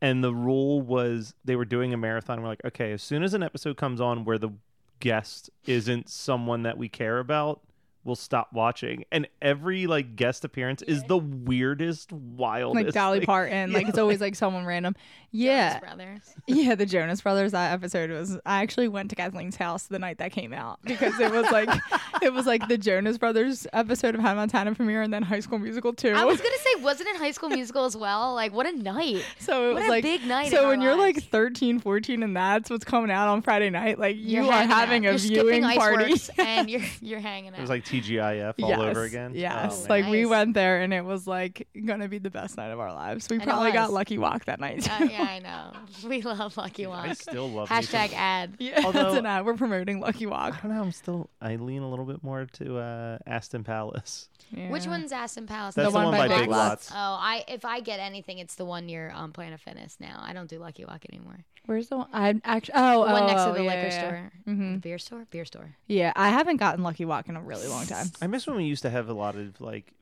And 0.03 0.21
the 0.21 0.35
rule 0.35 0.81
was 0.81 1.33
they 1.45 1.55
were 1.55 1.63
doing 1.63 1.93
a 1.93 1.97
marathon. 1.97 2.41
We're 2.41 2.49
like, 2.49 2.65
okay, 2.65 2.91
as 2.91 3.01
soon 3.01 3.23
as 3.23 3.33
an 3.33 3.41
episode 3.41 3.77
comes 3.77 4.01
on 4.01 4.25
where 4.25 4.37
the 4.37 4.49
guest 4.99 5.49
isn't 5.65 6.09
someone 6.09 6.63
that 6.63 6.77
we 6.77 6.89
care 6.89 7.19
about, 7.19 7.61
we'll 8.05 8.15
stop 8.15 8.51
watching. 8.53 9.05
And 9.11 9.27
every 9.41 9.87
like 9.87 10.15
guest 10.15 10.43
appearance 10.45 10.81
is 10.81 11.03
the 11.03 11.17
weirdest, 11.17 12.11
wildest. 12.11 12.85
like 12.85 12.93
Dolly 12.93 13.19
thing. 13.19 13.25
Parton, 13.25 13.71
like 13.73 13.81
Yeah, 13.83 13.89
it's 13.89 13.97
always 13.97 14.21
like 14.21 14.35
someone 14.35 14.65
random. 14.65 14.95
Yeah, 15.31 15.79
Jonas 15.79 15.81
Brothers. 15.95 16.35
yeah. 16.47 16.75
The 16.75 16.85
Jonas 16.85 17.21
Brothers. 17.21 17.51
That 17.53 17.73
episode 17.73 18.11
was. 18.11 18.37
I 18.45 18.61
actually 18.61 18.87
went 18.87 19.09
to 19.09 19.15
Kathleen's 19.15 19.55
house 19.55 19.83
the 19.83 19.97
night 19.97 20.19
that 20.19 20.31
came 20.31 20.53
out 20.53 20.79
because 20.83 21.19
it 21.19 21.31
was 21.31 21.49
like, 21.51 21.69
it 22.21 22.31
was 22.33 22.45
like 22.45 22.67
the 22.67 22.77
Jonas 22.77 23.17
Brothers 23.17 23.65
episode 23.73 24.13
of 24.13 24.21
High 24.21 24.35
Montana 24.35 24.75
premiere 24.75 25.01
and 25.01 25.11
then 25.13 25.23
High 25.23 25.39
School 25.39 25.57
Musical 25.57 25.91
too. 25.93 26.11
I 26.11 26.23
was 26.25 26.39
gonna 26.39 26.57
say, 26.59 26.83
wasn't 26.83 27.09
it 27.09 27.15
High 27.17 27.31
School 27.31 27.49
Musical 27.49 27.85
as 27.85 27.97
well? 27.97 28.35
Like, 28.35 28.53
what 28.53 28.67
a 28.67 28.73
night! 28.77 29.25
so 29.39 29.71
it 29.71 29.73
what 29.73 29.75
was 29.75 29.85
a 29.85 29.89
like 29.89 30.03
big 30.03 30.25
night 30.27 30.51
So 30.51 30.57
in 30.59 30.63
our 30.65 30.69
when 30.69 30.81
you're 30.81 30.97
like 30.97 31.15
lives. 31.15 31.27
13, 31.27 31.79
14, 31.79 32.21
and 32.21 32.35
that's 32.37 32.69
what's 32.69 32.85
coming 32.85 33.09
out 33.09 33.27
on 33.27 33.41
Friday 33.41 33.71
night, 33.71 33.97
like 33.97 34.15
You're 34.19 34.43
you 34.43 34.49
are 34.49 34.53
hanging 34.53 34.71
out. 34.71 34.77
having 34.77 35.05
a 35.07 35.09
you're 35.11 35.17
viewing 35.17 35.63
party. 35.63 36.13
And 36.37 36.69
you're 36.69 36.81
you're 37.01 37.19
hanging 37.19 37.53
out. 37.53 37.57
It 37.57 37.61
was 37.61 37.69
like 37.71 37.85
TGIF 38.01 38.55
all 38.63 38.69
yes, 38.69 38.79
over 38.79 39.03
again. 39.03 39.31
Yes, 39.35 39.83
Oh, 39.83 39.89
like 39.89 40.03
man. 40.03 40.11
we 40.11 40.25
went 40.25 40.53
there 40.53 40.81
and 40.81 40.93
it 40.93 41.03
was 41.03 41.27
like 41.27 41.67
gonna 41.85 42.07
be 42.07 42.17
the 42.17 42.29
best 42.29 42.57
night 42.57 42.69
of 42.71 42.79
our 42.79 42.93
lives. 42.93 43.27
We 43.29 43.37
And 43.37 43.43
probably 43.45 43.71
got 43.71 43.91
Lucky 43.91 44.17
Wok 44.17 44.45
that 44.45 44.59
night. 44.59 44.89
Uh, 44.89 45.05
yeah, 45.09 45.21
I 45.23 45.39
know. 45.39 45.71
We 46.09 46.21
love 46.21 46.57
Lucky 46.57 46.85
Wok. 46.87 47.05
I 47.07 47.13
still 47.13 47.49
love 47.49 47.69
me 47.69 47.81
some- 47.81 47.99
Hashtag 48.01 48.13
ad. 48.13 48.55
yeah, 48.59 48.73
that's 48.75 48.85
Although- 48.85 49.13
an 49.17 49.25
ad. 49.25 49.45
We're 49.45 49.55
promoting 49.55 49.99
Lucky 49.99 50.25
Wok. 50.25 50.55
I 50.57 50.67
don't 50.67 50.75
know. 50.75 50.81
I'm 50.81 50.91
still. 50.91 51.29
I 51.41 51.55
lean 51.55 51.81
a 51.81 51.89
little 51.89 52.05
bit 52.05 52.23
more 52.23 52.45
to 52.53 52.77
uh, 52.77 53.17
Aston 53.25 53.63
Palace. 53.63 54.29
Which 54.69 54.85
one's 54.85 55.11
Aston 55.11 55.47
Palace? 55.47 55.75
That's 55.75 55.91
The 55.91 55.97
one 55.97 56.11
by 56.11 56.27
Big 56.27 56.49
Lots. 56.49 56.91
Oh, 56.91 56.95
I 56.95 57.43
if 57.47 57.65
I 57.65 57.79
get 57.79 57.99
anything, 57.99 58.39
it's 58.39 58.55
the 58.55 58.65
one 58.65 58.85
near 58.85 59.11
um, 59.15 59.31
Planet 59.31 59.59
Fitness 59.59 59.97
now. 59.99 60.19
I 60.21 60.33
don't 60.33 60.49
do 60.49 60.59
Lucky 60.59 60.85
Wok 60.85 61.03
anymore. 61.11 61.45
Where's 61.65 61.87
the 61.87 61.97
one? 61.97 62.07
I 62.13 62.39
actually. 62.43 62.73
Oh, 62.75 63.05
The 63.05 63.11
one 63.13 63.23
oh, 63.23 63.27
next 63.27 63.41
oh, 63.41 63.47
to 63.47 63.57
the 63.57 63.63
yeah, 63.63 63.69
liquor 63.69 63.87
yeah, 63.87 63.99
store. 63.99 64.31
Mhm. 64.47 64.73
The 64.73 64.79
beer 64.79 64.97
store? 64.99 65.25
Beer 65.31 65.45
store. 65.45 65.75
Yeah, 65.87 66.11
I 66.15 66.29
haven't 66.29 66.57
gotten 66.57 66.83
Lucky 66.83 67.05
Wok 67.05 67.29
in 67.29 67.35
a 67.37 67.41
really 67.41 67.67
long 67.67 67.82
time. 67.87 68.07
I 68.21 68.27
miss 68.27 68.47
when 68.47 68.55
we 68.57 68.63
used 68.65 68.81
to 68.83 68.89
have 68.89 69.09
a 69.09 69.13
lot 69.13 69.35
of 69.35 69.59
like 69.61 69.93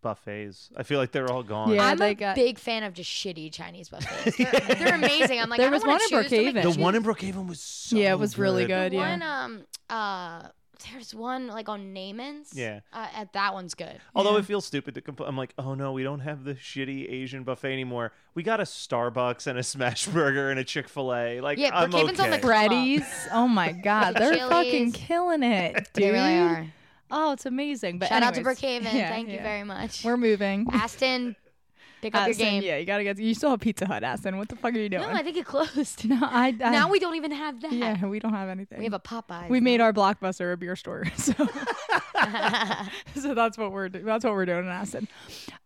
buffets. 0.00 0.70
I 0.76 0.82
feel 0.82 0.98
like 0.98 1.12
they're 1.12 1.30
all 1.30 1.42
gone. 1.42 1.72
Yeah, 1.72 1.86
I'm 1.86 1.98
they 1.98 2.10
a 2.10 2.14
got- 2.14 2.36
big 2.36 2.58
fan 2.58 2.82
of 2.84 2.94
just 2.94 3.10
shitty 3.10 3.52
Chinese 3.52 3.88
buffets. 3.88 4.36
They're, 4.38 4.76
they're 4.76 4.94
amazing. 4.94 5.40
I'm 5.40 5.48
like, 5.50 5.58
There 5.58 5.68
I 5.68 5.72
was 5.72 5.82
don't 5.82 5.88
wanna 5.88 6.04
one 6.10 6.24
in 6.24 6.28
choose, 6.28 6.30
don't 6.30 6.44
make 6.44 6.54
me 6.54 6.60
Brookhaven. 6.62 6.74
The 6.76 6.80
one 6.82 6.94
in 6.94 7.02
Brookhaven 7.02 7.48
was 7.48 7.60
so 7.60 7.96
Yeah, 7.96 8.12
it 8.12 8.18
was 8.18 8.38
really 8.38 8.66
good. 8.66 8.92
The 8.92 8.96
yeah. 8.96 9.10
one, 9.10 9.22
um, 9.22 9.64
uh, 9.90 10.48
there's 10.92 11.12
one 11.12 11.48
like 11.48 11.68
on 11.68 11.92
Naaman's. 11.92 12.52
Yeah. 12.54 12.80
Uh, 12.92 13.08
at 13.12 13.32
that 13.32 13.52
one's 13.52 13.74
good. 13.74 13.98
Although 14.14 14.34
Yeah. 14.34 14.38
it 14.38 14.44
feels 14.44 14.64
stupid 14.64 14.94
to 14.94 15.00
compl- 15.00 15.26
I'm 15.28 15.36
like, 15.36 15.52
oh 15.58 15.74
no, 15.74 15.90
we 15.92 16.04
don't 16.04 16.20
have 16.20 16.44
the 16.44 16.54
shitty 16.54 17.10
Asian 17.10 17.42
buffet 17.42 17.72
anymore. 17.72 18.12
We 18.34 18.44
got 18.44 18.60
a 18.60 18.64
Starbucks 18.64 19.48
and 19.48 19.58
a 19.58 19.64
smash 19.64 20.06
burger 20.12 20.50
and 20.50 20.60
a 20.60 20.64
Chick 20.64 20.88
Fil 20.88 21.12
A. 21.12 21.40
Like, 21.40 21.58
Yeah, 21.58 21.70
I'm 21.76 21.90
Brookhaven's 21.90 22.20
on 22.20 22.30
the 22.30 22.36
okay. 22.36 22.46
Freddy's. 22.46 23.28
Oh 23.32 23.48
my 23.48 23.72
God, 23.84 24.12
they're 24.14 24.36
fucking 24.48 24.92
Chili's. 24.92 24.94
killing 24.94 25.42
it, 25.42 25.74
dude. 25.92 26.04
They 26.04 26.10
really 26.12 26.36
are. 26.38 26.66
Oh, 27.10 27.32
it's 27.32 27.46
amazing. 27.46 27.98
But 27.98 28.08
Shout 28.08 28.22
out 28.22 28.34
to 28.34 28.42
Brookhaven. 28.42 28.82
yeah, 28.92 29.08
Thank 29.08 29.28
you 29.30 29.38
very 29.38 29.64
much. 29.64 30.04
We're 30.04 30.16
moving. 30.16 30.66
Aston, 30.72 31.36
pick 32.02 32.14
up 32.14 32.28
Aston, 32.28 32.38
your 32.44 32.50
game. 32.50 32.62
Yeah, 32.62 32.76
you 32.76 32.84
gotta 32.86 33.04
get. 33.04 33.18
You 33.18 33.34
still 33.34 33.50
have 33.50 33.60
Pizza 33.60 33.86
Hut, 33.86 34.04
Aston. 34.04 34.36
What 34.38 34.48
the 34.48 34.56
fuck 34.56 34.74
are 34.74 34.78
you 34.78 34.88
doing? 34.88 35.02
No, 35.02 35.08
I 35.10 35.22
think 35.22 35.36
it 35.36 35.46
closed. 35.46 36.04
No, 36.08 36.18
I, 36.22 36.48
I- 36.48 36.70
now 36.70 36.90
we 36.90 36.98
don't 36.98 37.14
even 37.16 37.32
have 37.32 37.60
that. 37.62 37.72
Yeah, 37.72 38.04
we 38.06 38.18
don't 38.18 38.32
have 38.34 38.48
anything. 38.48 38.78
We 38.78 38.84
have 38.84 38.92
a 38.94 39.00
Popeye. 39.00 39.48
we 39.48 39.60
made 39.60 39.80
our 39.80 39.92
blockbuster 39.92 40.52
a 40.52 40.56
beer 40.56 40.76
store, 40.76 41.04
so 41.16 41.32
so 43.20 43.34
that's 43.34 43.56
what 43.58 43.72
we're 43.72 43.88
do- 43.88 44.02
that's 44.02 44.24
what 44.24 44.34
we're 44.34 44.46
doing 44.46 44.64
in 44.64 44.68
Aston. 44.68 45.08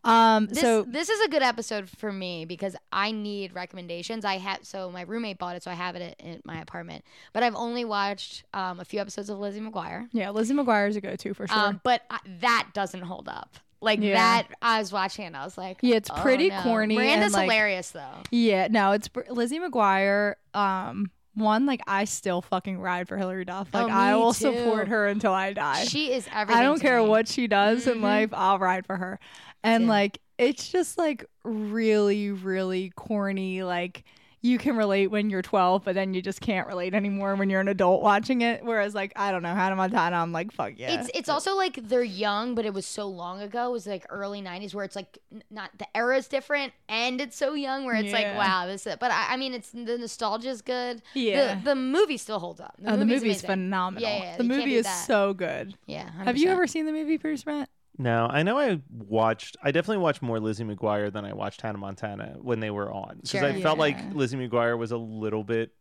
Um, 0.04 0.46
This, 0.46 0.60
so 0.60 0.82
this 0.82 1.08
is 1.08 1.20
a 1.24 1.28
good 1.28 1.42
episode 1.42 1.88
for 1.88 2.12
me 2.12 2.44
because 2.44 2.74
I 2.92 3.12
need 3.12 3.54
recommendations. 3.54 4.24
I 4.24 4.38
have 4.38 4.60
so 4.64 4.90
my 4.90 5.02
roommate 5.02 5.38
bought 5.38 5.56
it, 5.56 5.62
so 5.62 5.70
I 5.70 5.74
have 5.74 5.96
it 5.96 6.16
in 6.18 6.40
my 6.44 6.60
apartment. 6.60 7.04
But 7.32 7.42
I've 7.42 7.54
only 7.54 7.84
watched 7.84 8.44
um, 8.54 8.80
a 8.80 8.84
few 8.84 9.00
episodes 9.00 9.30
of 9.30 9.38
Lizzie 9.38 9.60
McGuire. 9.60 10.08
yeah, 10.12 10.30
Lizzie 10.30 10.54
McGuire 10.54 10.88
is 10.88 10.96
a 10.96 11.00
go-to 11.00 11.34
for 11.34 11.46
sure. 11.46 11.56
Um, 11.58 11.80
but 11.84 12.02
I, 12.10 12.18
that 12.40 12.68
doesn't 12.74 13.02
hold 13.02 13.28
up. 13.28 13.56
Like 13.80 14.00
Yeah. 14.00 14.14
that, 14.14 14.48
I 14.62 14.78
was 14.78 14.92
watching 14.92 15.24
and 15.26 15.36
I 15.36 15.44
was 15.44 15.58
like, 15.58 15.78
Yeah, 15.82 15.96
it's 15.96 16.10
oh, 16.10 16.20
pretty 16.22 16.50
no. 16.50 16.60
corny 16.62 16.96
Miranda's 16.96 17.26
and, 17.26 17.32
like- 17.34 17.42
hilarious 17.50 17.90
though. 17.90 18.14
yeah, 18.30 18.68
no, 18.70 18.92
it's 18.92 19.08
Lizzie 19.28 19.58
McGuire. 19.58 20.34
Um, 20.54 21.10
one 21.34 21.64
like 21.66 21.80
I 21.86 22.04
still 22.04 22.42
fucking 22.42 22.78
ride 22.78 23.08
for 23.08 23.16
Hilary 23.16 23.44
Duff. 23.44 23.68
Like 23.72 23.86
Oh, 23.86 23.88
I 23.88 24.14
will 24.16 24.32
too. 24.34 24.52
support 24.54 24.88
her 24.88 25.06
until 25.06 25.32
I 25.32 25.52
die. 25.52 25.84
She 25.84 26.12
is 26.12 26.28
everything. 26.32 26.60
I 26.60 26.64
don't 26.64 26.80
care 26.80 27.02
me. 27.02 27.08
what 27.08 27.26
she 27.28 27.46
does 27.46 27.86
in 27.86 27.98
Mhm. 27.98 28.02
life, 28.02 28.30
I'll 28.32 28.58
ride 28.58 28.84
for 28.86 28.96
her. 28.96 29.18
And 29.64 29.82
Same. 29.82 29.88
like 29.88 30.18
it's 30.38 30.70
just 30.70 30.98
like 30.98 31.24
really, 31.44 32.30
really 32.30 32.90
corny, 32.96 33.62
like 33.62 34.04
you 34.44 34.58
can 34.58 34.76
relate 34.76 35.06
when 35.06 35.30
you're 35.30 35.40
12, 35.40 35.84
but 35.84 35.94
then 35.94 36.14
you 36.14 36.20
just 36.20 36.40
can't 36.40 36.66
relate 36.66 36.94
anymore 36.94 37.36
when 37.36 37.48
you're 37.48 37.60
an 37.60 37.68
adult 37.68 38.02
watching 38.02 38.40
it. 38.42 38.64
Whereas 38.64 38.92
like 38.92 39.12
I 39.14 39.30
don't 39.30 39.42
know 39.44 39.54
Hannah 39.54 39.76
Montana, 39.76 40.16
I'm 40.16 40.32
like 40.32 40.50
fuck 40.52 40.72
yeah. 40.76 41.00
It's 41.00 41.10
it's 41.14 41.28
also 41.28 41.54
like 41.56 41.76
they're 41.88 42.02
young, 42.02 42.54
but 42.56 42.64
it 42.66 42.74
was 42.74 42.84
so 42.84 43.06
long 43.06 43.40
ago. 43.40 43.68
It 43.68 43.72
was 43.72 43.86
like 43.86 44.04
early 44.10 44.42
'90s, 44.42 44.74
where 44.74 44.84
it's 44.84 44.96
like 44.96 45.18
n- 45.32 45.44
not 45.50 45.70
the 45.78 45.86
era 45.96 46.16
is 46.16 46.26
different, 46.26 46.72
and 46.88 47.20
it's 47.20 47.36
so 47.36 47.54
young, 47.54 47.84
where 47.84 47.94
it's 47.94 48.08
Yeah. 48.10 48.12
like 48.14 48.36
wow, 48.36 48.66
this. 48.66 48.86
Is, 48.86 48.96
but 48.98 49.12
I, 49.12 49.34
I 49.34 49.36
mean, 49.36 49.54
it's 49.54 49.70
the 49.70 49.96
nostalgia's 49.96 50.60
good. 50.60 51.02
Yeah. 51.14 51.54
the, 51.54 51.64
the 51.70 51.74
movie 51.76 52.16
still 52.16 52.40
holds 52.40 52.60
up. 52.60 52.74
The 52.80 52.88
oh, 52.92 52.96
the 52.96 53.04
movie's 53.04 53.22
movie's 53.22 53.44
amazing. 53.44 53.46
phenomenal. 53.48 54.08
Yeah, 54.08 54.16
yeah, 54.24 54.36
the 54.38 54.44
movie 54.44 54.74
is 54.74 54.86
that. 54.86 55.06
so 55.06 55.34
good. 55.34 55.74
Yeah, 55.86 56.08
100%. 56.18 56.24
Have 56.24 56.36
you 56.36 56.48
ever 56.50 56.66
seen 56.66 56.86
the 56.86 56.92
movie, 56.92 57.16
Bruce 57.16 57.46
Matt? 57.46 57.68
No, 57.98 58.26
I 58.30 58.42
know 58.42 58.58
I 58.58 58.80
watched. 58.90 59.56
I 59.62 59.70
definitely 59.70 60.02
watched 60.02 60.22
more 60.22 60.40
Lizzie 60.40 60.64
McGuire 60.64 61.12
than 61.12 61.24
I 61.24 61.34
watched 61.34 61.60
Hannah 61.60 61.78
Montana 61.78 62.36
when 62.40 62.60
they 62.60 62.70
were 62.70 62.90
on 62.90 63.16
because 63.16 63.30
Sure. 63.30 63.44
I 63.44 63.60
felt 63.60 63.78
like 63.78 63.98
Lizzie 64.14 64.36
McGuire 64.38 64.78
was 64.78 64.92
a 64.92 64.96
little 64.96 65.44
bit 65.44 65.72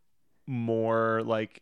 more 0.48 1.22
like 1.24 1.62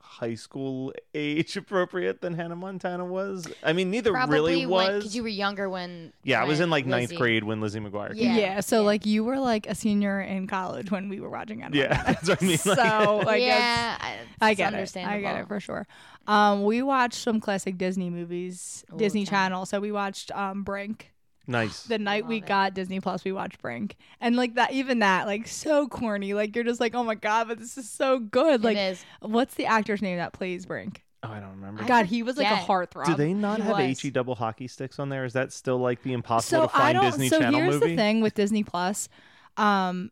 high 0.00 0.34
school 0.34 0.92
age 1.14 1.56
appropriate 1.58 2.20
than 2.20 2.34
Hannah 2.34 2.56
Montana 2.56 3.04
was. 3.04 3.46
I 3.62 3.72
mean, 3.72 3.90
neither 3.90 4.12
Probably 4.12 4.36
really 4.36 4.66
was. 4.66 4.98
because 4.98 5.16
you 5.16 5.22
were 5.22 5.28
younger 5.28 5.68
when. 5.68 6.12
yeah, 6.22 6.40
I 6.40 6.44
was 6.44 6.60
in 6.60 6.70
like 6.70 6.86
ninth 6.86 7.10
Lizzie- 7.10 7.16
grade 7.16 7.44
when 7.44 7.60
Lizzie 7.60 7.80
McGuire. 7.80 8.12
Yeah. 8.14 8.54
Came. 8.54 8.62
so 8.62 8.80
yeah. 8.80 8.86
like 8.86 9.06
you 9.06 9.24
were 9.24 9.38
like 9.38 9.66
a 9.66 9.74
senior 9.74 10.20
in 10.20 10.46
college 10.46 10.90
when 10.90 11.08
we 11.08 11.20
were 11.20 11.30
watching 11.30 11.60
Hannah 11.60 11.76
Yeah, 11.76 11.88
Montana. 11.88 12.04
that's 12.14 12.28
what 12.28 12.42
I 12.42 12.46
mean. 12.46 12.58
Like, 12.64 12.76
so 13.04 13.16
like 13.18 13.42
it's- 13.42 13.48
yeah, 13.48 13.96
I, 14.00 14.16
I 14.40 14.50
it's 14.52 14.58
get 14.58 14.72
it. 14.74 14.96
I 15.06 15.20
get 15.20 15.40
it 15.40 15.48
for 15.48 15.58
sure. 15.60 15.86
Um, 16.26 16.64
we 16.64 16.82
watched 16.82 17.18
some 17.18 17.40
classic 17.40 17.76
Disney 17.78 18.10
movies, 18.10 18.84
Ooh, 18.92 18.96
Disney 18.96 19.24
tell 19.24 19.32
me. 19.32 19.44
Channel. 19.44 19.66
So 19.66 19.80
we 19.80 19.92
watched 19.92 20.30
um 20.32 20.62
Brink. 20.62 21.12
nice. 21.46 21.82
The 21.84 21.98
night 21.98 22.26
we 22.26 22.38
it. 22.38 22.46
got 22.46 22.72
Disney 22.74 23.00
Plus, 23.00 23.24
we 23.24 23.32
watched 23.32 23.60
Brink, 23.60 23.96
and 24.20 24.34
like 24.36 24.54
that, 24.54 24.72
even 24.72 25.00
that, 25.00 25.26
like 25.26 25.46
so 25.46 25.86
corny. 25.88 26.32
Like 26.34 26.54
you're 26.54 26.64
just 26.64 26.80
like, 26.80 26.94
oh 26.94 27.04
my 27.04 27.14
god, 27.14 27.48
but 27.48 27.58
this 27.58 27.76
is 27.76 27.90
so 27.90 28.18
good. 28.18 28.64
Like, 28.64 28.76
it 28.76 28.80
is. 28.92 29.04
what's 29.20 29.54
the 29.54 29.66
actor's 29.66 30.00
name 30.02 30.16
that 30.18 30.32
plays 30.32 30.64
Brink? 30.66 31.02
oh, 31.22 31.28
I 31.30 31.40
don't 31.40 31.52
remember. 31.52 31.84
God, 31.84 32.06
he 32.06 32.22
was 32.22 32.36
like 32.36 32.46
a 32.46 32.50
forget. 32.50 32.68
heartthrob. 32.68 33.06
Do 33.06 33.14
they 33.14 33.32
not 33.34 33.56
He 33.58 33.62
have 33.64 33.78
was. 33.78 34.00
HE 34.00 34.10
double 34.10 34.34
hockey 34.34 34.68
sticks 34.68 34.98
on 34.98 35.08
there? 35.08 35.24
Is 35.24 35.32
that 35.34 35.52
still 35.52 35.78
like 35.78 36.02
the 36.02 36.12
impossible 36.12 36.58
so 36.62 36.66
to 36.66 36.68
find 36.72 36.96
I 36.98 37.00
don't. 37.02 37.10
Disney 37.12 37.28
so 37.28 37.40
Channel 37.40 37.60
here's 37.60 37.74
movie? 37.74 37.90
the 37.90 37.96
thing 37.96 38.20
with 38.20 38.34
Disney 38.34 38.62
Plus, 38.62 39.08
um, 39.56 40.10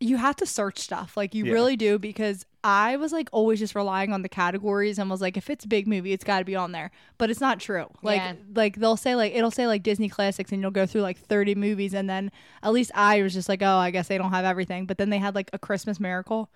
you 0.00 0.16
have 0.16 0.36
to 0.36 0.46
search 0.46 0.78
stuff. 0.78 1.16
Like 1.16 1.34
you 1.34 1.44
Yeah. 1.46 1.52
really 1.52 1.76
do 1.76 1.98
because 1.98 2.44
I 2.64 2.96
was 2.96 3.12
like 3.12 3.28
always 3.32 3.58
just 3.58 3.74
relying 3.74 4.12
on 4.12 4.22
the 4.22 4.28
categories 4.28 4.98
and 4.98 5.10
was 5.10 5.20
like, 5.20 5.36
if 5.36 5.50
it's 5.50 5.64
a 5.64 5.68
big 5.68 5.88
movie, 5.88 6.12
it's 6.12 6.22
got 6.24 6.38
to 6.38 6.44
be 6.44 6.54
on 6.54 6.70
there. 6.72 6.90
But 7.18 7.28
it's 7.30 7.40
not 7.40 7.58
true. 7.58 7.86
Like 8.02 8.18
Yeah. 8.20 8.34
like 8.54 8.76
they'll 8.76 8.96
say 8.96 9.14
like 9.16 9.34
it'll 9.34 9.50
say 9.50 9.66
like 9.66 9.82
Disney 9.82 10.08
classics 10.08 10.52
and 10.52 10.62
you'll 10.62 10.70
go 10.70 10.86
through 10.86 11.00
like 11.02 11.18
30 11.18 11.54
movies 11.56 11.92
and 11.94 12.08
then 12.08 12.30
at 12.62 12.72
least 12.72 12.92
I 12.94 13.20
was 13.22 13.32
just 13.34 13.48
like, 13.48 13.62
oh, 13.62 13.76
I 13.78 13.90
guess 13.90 14.08
they 14.08 14.16
don't 14.18 14.30
have 14.30 14.44
everything. 14.44 14.86
But 14.86 14.98
then 14.98 15.10
they 15.10 15.18
had 15.18 15.34
like 15.34 15.50
a 15.52 15.58
Christmas 15.58 15.98
Miracle. 15.98 16.50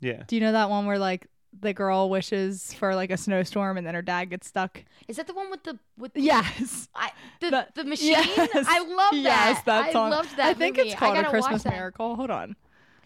Yeah. 0.00 0.22
Do 0.28 0.36
you 0.36 0.40
know 0.40 0.52
that 0.52 0.70
one 0.70 0.86
where 0.86 0.98
like 0.98 1.26
the 1.60 1.72
girl 1.72 2.08
wishes 2.08 2.72
for 2.74 2.94
like 2.94 3.10
a 3.10 3.16
snowstorm 3.16 3.76
and 3.78 3.84
then 3.86 3.94
her 3.94 4.02
dad 4.02 4.26
gets 4.26 4.46
stuck? 4.46 4.84
Is 5.08 5.16
that 5.16 5.26
the 5.26 5.34
one 5.34 5.50
with 5.50 5.64
the 5.64 5.78
with 5.96 6.12
the, 6.14 6.20
Yes. 6.20 6.88
I, 6.94 7.10
the, 7.40 7.50
That- 7.50 7.74
the 7.74 7.84
machine? 7.84 8.10
Yes. 8.12 8.66
I 8.68 8.78
love 8.80 9.10
that. 9.12 9.16
Yes, 9.16 9.62
that's 9.64 9.94
I 9.96 9.98
on. 9.98 10.10
loved 10.10 10.36
that. 10.36 10.46
I 10.46 10.54
think 10.54 10.76
movie. 10.76 10.90
it's 10.90 10.98
called 11.00 11.18
a 11.18 11.28
Christmas. 11.28 11.64
Miracle. 11.64 12.14
Hold 12.14 12.30
on. 12.30 12.54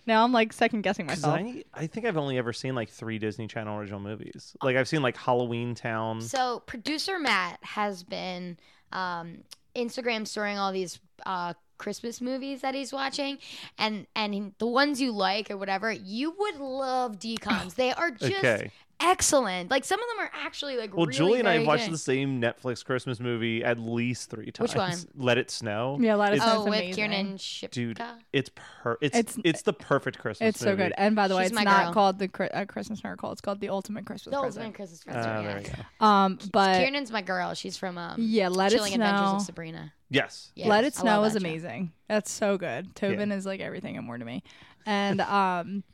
Now 0.07 0.25
I'm 0.25 0.33
like 0.33 0.53
second 0.53 0.83
guessing 0.83 1.07
'Cause 1.07 1.23
myself. 1.23 1.41
I, 1.41 1.65
I 1.75 1.87
think 1.87 2.07
I've 2.07 2.17
only 2.17 2.39
ever 2.39 2.53
seen 2.53 2.75
like 2.75 2.89
three 2.89 3.19
Disney 3.19 3.47
Channel 3.47 3.79
original 3.79 4.01
movies. 4.01 4.57
Like 4.63 4.77
I've 4.77 4.89
seen 4.89 5.03
like 5.03 5.17
Halloween 5.17 5.75
Town. 5.75 6.21
So 6.21 6.61
producer 6.67 7.19
Matt 7.19 7.59
has 7.63 8.03
been 8.03 8.59
um, 8.93 9.39
Instagram 9.77 10.27
storing 10.27 10.59
all 10.59 10.73
these 10.73 10.99
uh, 11.25 11.55
Christmas 11.79 12.21
movies 12.21 12.61
that 12.61 12.75
he's 12.75 12.93
watching, 12.93 13.39
and 13.79 14.07
and 14.15 14.53
the 14.59 14.67
ones 14.67 15.01
you 15.01 15.13
like 15.13 15.51
or 15.51 15.57
whatever, 15.57 15.91
you 15.91 16.35
would 16.39 16.57
love 16.57 17.19
DCOMs. 17.19 17.75
They 17.75 17.93
are 17.93 18.11
just 18.21 18.33
Okay. 18.33 18.71
Excellent. 19.03 19.71
Like 19.71 19.85
some 19.85 20.01
of 20.01 20.07
them 20.09 20.27
are 20.27 20.31
actually 20.45 20.77
like 20.77 20.97
Well, 20.97 21.07
really 21.07 21.17
Julie 21.19 21.39
and 21.41 21.49
I 21.49 21.55
have 21.59 21.67
watched 21.67 21.85
good. 21.87 21.95
the 21.95 21.99
same 21.99 22.41
Netflix 22.41 22.85
Christmas 22.85 23.21
movie 23.21 23.63
at 23.65 23.79
least 23.79 24.31
three 24.31 24.51
times. 24.51 24.71
Which 24.71 24.77
one? 24.79 24.97
Let 25.17 25.39
It 25.39 25.51
Snow. 25.51 25.99
Yeah, 26.01 26.15
Let 26.15 26.33
It 26.35 26.37
Snow. 26.41 26.47
Oh, 26.47 26.53
Sounds 26.57 26.65
with 26.71 26.79
amazing. 26.79 26.95
Kieran 27.11 27.37
Shipka. 27.39 27.71
Dude, 27.71 28.01
it's 28.33 28.51
per 28.55 28.99
it's, 29.01 29.17
It's- 29.17 29.39
it's 29.45 29.63
the 29.63 29.73
perfect 29.73 30.19
Christmas. 30.19 30.51
It's 30.51 30.61
so 30.61 30.77
good. 30.77 30.93
And 30.97 31.15
by 31.17 31.29
the 31.29 31.37
way, 31.37 31.45
She's 31.45 31.53
it's 31.53 31.63
not 31.65 31.85
girl. 31.87 31.93
called 31.95 32.19
the 32.19 32.31
uh, 32.55 32.65
Christmas 32.67 33.03
Miracle. 33.05 33.33
It's 33.33 33.41
called 33.41 33.61
the 33.61 33.69
Ultimate 33.69 34.07
Christmas 34.07 34.35
The 34.35 34.41
Present. 34.41 34.65
Ultimate 34.67 34.77
Christmas 34.77 35.05
Ah, 35.09 35.13
Present. 35.13 35.45
there 35.45 35.61
yeah. 35.61 35.77
we 35.77 35.85
go. 36.01 36.07
Um, 36.07 36.39
but 36.53 36.79
Kieran's 36.79 37.11
my 37.13 37.23
girl. 37.23 37.55
She's 37.55 37.77
from 37.77 37.99
um, 37.99 38.17
yeah, 38.19 38.49
Let 38.49 38.73
It 38.73 38.77
Chilling 38.77 38.95
Adventures 38.95 39.19
Snow. 39.29 39.37
of 39.37 39.43
Sabrina. 39.43 39.93
Yes. 40.11 40.53
Yeah, 40.55 40.69
Let 40.69 40.85
It 40.85 40.95
Snow 40.95 41.21
love 41.21 41.27
is 41.29 41.33
that 41.35 41.43
show. 41.43 41.49
amazing. 41.49 41.93
That's 42.09 42.31
so 42.31 42.59
good. 42.59 42.95
Tobin 42.95 43.33
is 43.33 43.47
like 43.47 43.61
everything 43.61 43.97
and 43.97 44.07
more 44.07 44.19
to 44.19 44.25
me. 44.25 44.43
And 44.85 45.21
um, 45.23 45.85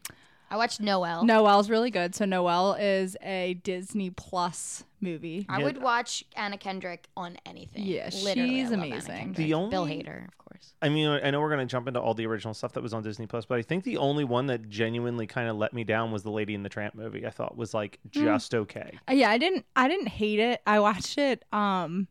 I 0.50 0.56
watched 0.56 0.80
Noel. 0.80 1.24
Noel's 1.24 1.68
really 1.68 1.90
good. 1.90 2.14
So 2.14 2.24
Noel 2.24 2.74
is 2.74 3.16
a 3.22 3.54
Disney 3.62 4.11
Plus 4.11 4.84
movie. 5.00 5.44
I 5.48 5.58
Yeah. 5.58 5.64
would 5.64 5.82
watch 5.82 6.24
Anna 6.37 6.56
Kendrick 6.58 7.06
on 7.16 7.37
anything. 7.46 7.84
Yeah, 7.84 8.08
Literally, 8.22 8.48
she's 8.48 8.68
I 8.68 8.70
love 8.70 8.72
Anna 8.84 8.87
amazing. 8.94 9.14
Kendrick. 9.16 9.37
The 9.37 9.48
Bill 9.48 9.61
only- 9.82 10.02
Hader, 10.02 10.26
of 10.26 10.38
course. 10.38 10.74
I 10.80 10.88
mean, 10.88 11.08
I 11.08 11.30
know 11.30 11.40
we're 11.40 11.48
going 11.54 11.61
to 11.66 11.70
jump 11.70 11.87
into 11.87 12.00
all 12.00 12.14
the 12.14 12.26
original 12.26 12.54
stuff 12.54 12.72
that 12.72 12.82
was 12.82 12.94
on 12.94 13.02
Disney 13.02 13.26
Plus, 13.26 13.44
but 13.44 13.58
I 13.58 13.62
think 13.62 13.84
the 13.84 13.98
only 13.98 14.24
one 14.24 14.46
that 14.46 14.68
genuinely 14.68 15.26
kind 15.26 15.48
of 15.48 15.56
let 15.56 15.72
me 15.72 15.84
down 15.84 16.11
was 16.12 16.22
the 16.22 16.30
Lady 16.30 16.54
and 16.54 16.64
the 16.64 16.68
Tramp 16.70 16.94
movie. 16.94 17.26
I 17.26 17.30
thought 17.30 17.56
was 17.56 17.74
like 17.74 17.98
Hmm. 18.14 18.24
just 18.24 18.54
okay. 18.54 18.98
Uh, 19.08 19.12
yeah, 19.12 19.30
I 19.30 19.38
didn't. 19.38 19.66
I 19.76 19.87
didn't 19.88 20.08
hate 20.08 20.38
it. 20.40 20.62
I 20.66 20.80
watched 20.80 21.18
it. 21.18 21.44
Um, 21.52 22.08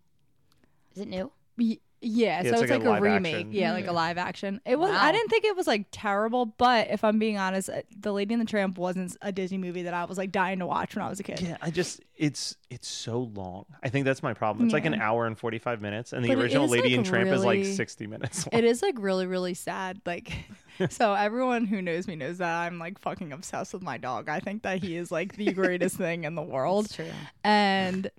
Is 0.96 1.02
it 1.02 1.08
new? 1.08 1.32
y- 1.58 1.80
yeah, 2.02 2.44
Yeah, 2.44 2.50
so 2.50 2.54
it's 2.54 2.62
it's 2.64 2.72
like 2.72 2.84
like, 2.84 2.88
a 2.88 2.92
a, 3.00 3.02
remake. 3.02 3.36
action. 3.36 3.52
Yeah, 3.54 3.74
like 3.74 3.88
a 3.88 3.92
live 3.92 4.18
action. 4.18 4.62
It 4.66 4.78
was. 4.78 4.92
Wow. 4.92 4.98
I 5.02 5.12
didn't 5.12 5.30
think 5.30 5.46
it 5.46 5.56
was 5.56 5.66
like 5.68 5.86
terrible, 5.92 6.46
but 6.46 6.90
if 6.90 7.04
I'm 7.04 7.18
being 7.20 7.38
honest, 7.38 7.70
uh, 7.70 7.82
the 8.00 8.14
Lady 8.14 8.34
and 8.34 8.42
the 8.42 8.46
Tramp 8.46 8.78
wasn't 8.78 9.18
a 9.22 9.32
Disney 9.32 9.58
movie 9.58 9.84
that 9.84 9.94
I 9.94 10.06
was 10.06 10.18
like 10.18 10.32
dying 10.32 10.60
to 10.60 10.66
watch 10.68 10.96
when 10.96 11.04
I 11.04 11.10
was 11.10 11.20
a 11.20 11.24
kid. 11.24 11.42
Yeah, 11.42 11.58
I 11.62 11.72
just 11.72 12.02
it's 12.16 12.56
it's 12.70 12.88
so 12.88 13.22
long. 13.34 13.66
I 13.84 13.90
think 13.90 14.06
that's 14.06 14.22
my 14.22 14.34
problem. 14.34 14.66
It's 14.66 14.74
like 14.74 14.86
an 14.86 14.96
hour 14.96 15.26
and 15.26 15.38
forty 15.38 15.58
five 15.60 15.82
minutes, 15.82 16.14
and 16.14 16.24
the 16.24 16.30
But 16.30 16.38
original 16.38 16.68
Lady 16.68 16.90
like, 16.90 16.98
and 16.98 17.06
Tramp 17.06 17.30
is 17.30 17.44
like 17.44 17.66
sixty 17.66 18.06
minutes. 18.08 18.46
Long. 18.46 18.60
It 18.60 18.66
is 18.66 18.82
like 18.82 18.96
really, 18.98 19.26
really 19.26 19.54
sad. 19.56 20.00
Like, 20.06 20.34
so 20.90 21.14
everyone 21.14 21.66
who 21.66 21.82
knows 21.82 22.08
me 22.08 22.16
knows 22.16 22.38
that 22.38 22.62
I'm 22.62 22.78
like 22.80 23.00
fucking 23.00 23.32
obsessed 23.32 23.74
with 23.74 23.82
my 23.82 23.98
dog. 23.98 24.30
I 24.30 24.40
think 24.40 24.64
that 24.64 24.84
he 24.84 24.96
is 24.96 25.12
like 25.12 25.36
the 25.36 25.52
greatest 25.52 25.98
thing 25.98 26.26
in 26.26 26.36
the 26.36 26.42
world. 26.44 26.86
It's 26.86 26.96
true. 26.96 27.06
And 27.44 28.10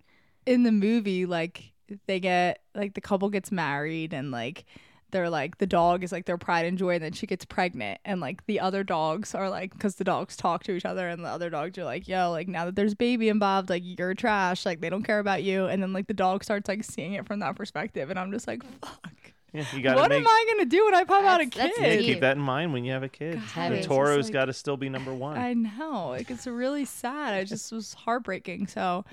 in 0.47 0.63
the 0.65 0.73
movie, 0.73 1.27
like 1.27 1.73
they 2.07 2.21
get 2.21 2.61
like 2.75 2.95
the 2.95 3.01
couple 3.01 3.29
gets 3.31 3.51
married 3.53 4.13
and 4.13 4.31
like 4.31 4.65
they're 5.11 5.31
like 5.31 5.57
the 5.57 5.67
dog 5.67 6.05
is 6.05 6.13
like 6.13 6.27
their 6.27 6.37
pride 6.37 6.67
and 6.67 6.77
joy 6.77 6.97
and 6.97 7.03
then 7.03 7.13
she 7.13 7.27
gets 7.27 7.45
pregnant 7.47 7.99
and 8.05 8.21
like 8.21 8.45
the 8.47 8.61
other 8.61 8.85
dogs 8.85 9.35
are 9.35 9.49
like 9.49 9.73
because 9.73 9.95
the 9.95 10.05
dogs 10.05 10.37
talk 10.37 10.63
to 10.65 10.73
each 10.73 10.85
other 10.85 11.09
and 11.09 11.25
the 11.25 11.29
other 11.29 11.49
dogs 11.49 11.79
are 11.79 11.85
like 11.85 12.07
yo 12.07 12.31
like 12.31 12.47
now 12.47 12.67
that 12.67 12.77
there's 12.77 12.95
baby 12.95 13.31
involved 13.31 13.71
like 13.71 13.83
you're 13.85 14.13
trash 14.13 14.67
like 14.67 14.81
they 14.83 14.91
don't 14.91 15.05
care 15.05 15.19
about 15.19 15.43
you 15.43 15.65
and 15.65 15.83
then 15.83 15.95
like 15.95 16.07
the 16.09 16.15
dog 16.15 16.45
starts 16.45 16.69
like 16.69 16.85
seeing 16.85 17.15
it 17.15 17.27
from 17.27 17.39
that 17.41 17.57
perspective 17.57 18.11
and 18.11 18.19
i'm 18.19 18.31
just 18.31 18.47
like 18.47 18.63
fuck 18.83 19.33
Yeah, 19.55 19.65
you 19.75 19.81
got 19.81 19.97
what 19.97 20.11
make 20.11 20.21
am 20.21 20.27
i 20.29 20.45
gonna 20.51 20.67
do 20.69 20.85
when 20.85 20.95
i 20.95 21.05
pop 21.05 21.25
out 21.25 21.41
a 21.41 21.45
That's- 21.47 21.57
that's 21.57 21.79
kid 21.79 22.01
yeah, 22.05 22.13
keep 22.13 22.21
that 22.21 22.37
in 22.37 22.43
mind 22.43 22.75
when 22.75 22.85
you 22.85 22.93
have 22.93 23.03
a 23.03 23.09
kid. 23.09 23.41
God, 23.55 23.71
the 23.73 23.77
it's 23.77 23.87
just 23.87 23.89
Toro's 23.89 24.27
like- 24.27 24.33
got 24.35 24.45
to 24.45 24.53
still 24.53 24.77
be 24.77 24.91
number 24.91 25.15
one. 25.15 25.39
I 25.39 25.55
know. 25.55 26.09
Like 26.11 26.31
it's 26.31 26.47
really 26.47 26.85
sad. 26.85 27.41
It 27.41 27.47
just 27.47 27.73
was 27.73 27.95
heartbreaking. 27.95 28.67
So 28.67 29.07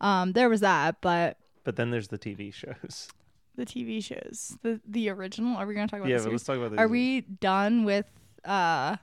um 0.00 0.32
there 0.32 0.48
was 0.48 0.60
that, 0.60 1.02
but 1.02 1.36
But 1.64 1.76
then 1.76 1.90
there's 1.90 2.08
the 2.08 2.18
TV 2.18 2.52
shows. 2.52 3.08
the 3.56 3.64
TV 3.66 4.02
shows. 4.02 4.56
The 4.62 4.80
the 4.86 5.08
original. 5.10 5.56
Are 5.56 5.66
we 5.66 5.74
gonna 5.74 5.88
talk 5.88 6.00
about 6.00 6.10
yeah, 6.10 6.18
the 6.18 6.24
but 6.24 6.32
let's 6.32 6.44
talk 6.44 6.56
about 6.58 6.72
the 6.72 6.78
Are 6.78 6.88
we 6.88 7.22
done 7.22 7.84
with 7.84 8.06
uh 8.44 8.96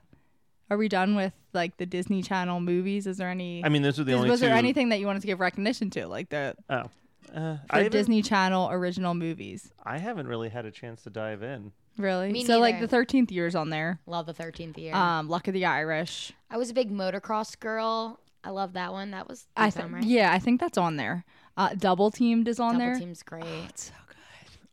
are 0.69 0.77
we 0.77 0.87
done 0.87 1.15
with 1.15 1.33
like 1.53 1.77
the 1.77 1.85
Disney 1.85 2.21
Channel 2.21 2.61
movies? 2.61 3.05
Is 3.07 3.17
there 3.17 3.29
any 3.29 3.63
I 3.65 3.69
mean, 3.69 3.81
those 3.81 3.99
are 3.99 4.03
the 4.03 4.11
is- 4.13 4.17
only 4.17 4.29
was 4.29 4.39
two. 4.39 4.45
there 4.45 4.55
anything 4.55 4.89
that 4.89 4.99
you 4.99 5.05
wanted 5.05 5.21
to 5.21 5.27
give 5.27 5.39
recognition 5.39 5.89
to? 5.91 6.07
Like 6.07 6.29
the 6.29 6.55
Oh, 6.69 6.89
uh, 7.35 7.57
I 7.69 7.83
the 7.83 7.89
Disney 7.89 8.21
Channel 8.21 8.69
original 8.71 9.13
movies. 9.13 9.71
I 9.83 9.97
haven't 9.97 10.27
really 10.27 10.49
had 10.49 10.65
a 10.65 10.71
chance 10.71 11.01
to 11.03 11.09
dive 11.09 11.43
in. 11.43 11.71
Really? 11.97 12.31
Me 12.31 12.45
so 12.45 12.59
like 12.59 12.79
the 12.79 12.87
thirteenth 12.87 13.31
year's 13.31 13.55
on 13.55 13.69
there. 13.69 13.99
Love 14.05 14.25
the 14.25 14.33
Thirteenth 14.33 14.77
Year. 14.77 14.95
Um, 14.95 15.27
Luck 15.27 15.47
of 15.47 15.53
the 15.53 15.65
Irish. 15.65 16.31
I 16.49 16.57
was 16.57 16.69
a 16.69 16.73
big 16.73 16.89
motocross 16.91 17.59
girl. 17.59 18.19
I 18.43 18.49
love 18.49 18.73
that 18.73 18.91
one. 18.93 19.11
That 19.11 19.27
was 19.27 19.45
I 19.57 19.69
think 19.69 19.85
think 19.87 19.95
right. 19.95 20.03
yeah, 20.05 20.31
I 20.31 20.39
think 20.39 20.59
that's 20.59 20.77
on 20.77 20.95
there. 20.95 21.25
Uh, 21.57 21.73
Double 21.77 22.11
Teamed 22.11 22.47
is 22.47 22.59
on 22.59 22.77
there. 22.77 22.87
Double 22.93 22.99
there. 22.99 23.07
Team's 23.07 23.23
great. 23.23 23.43
It's 23.69 23.85
so 23.85 23.93
good. 24.07 24.17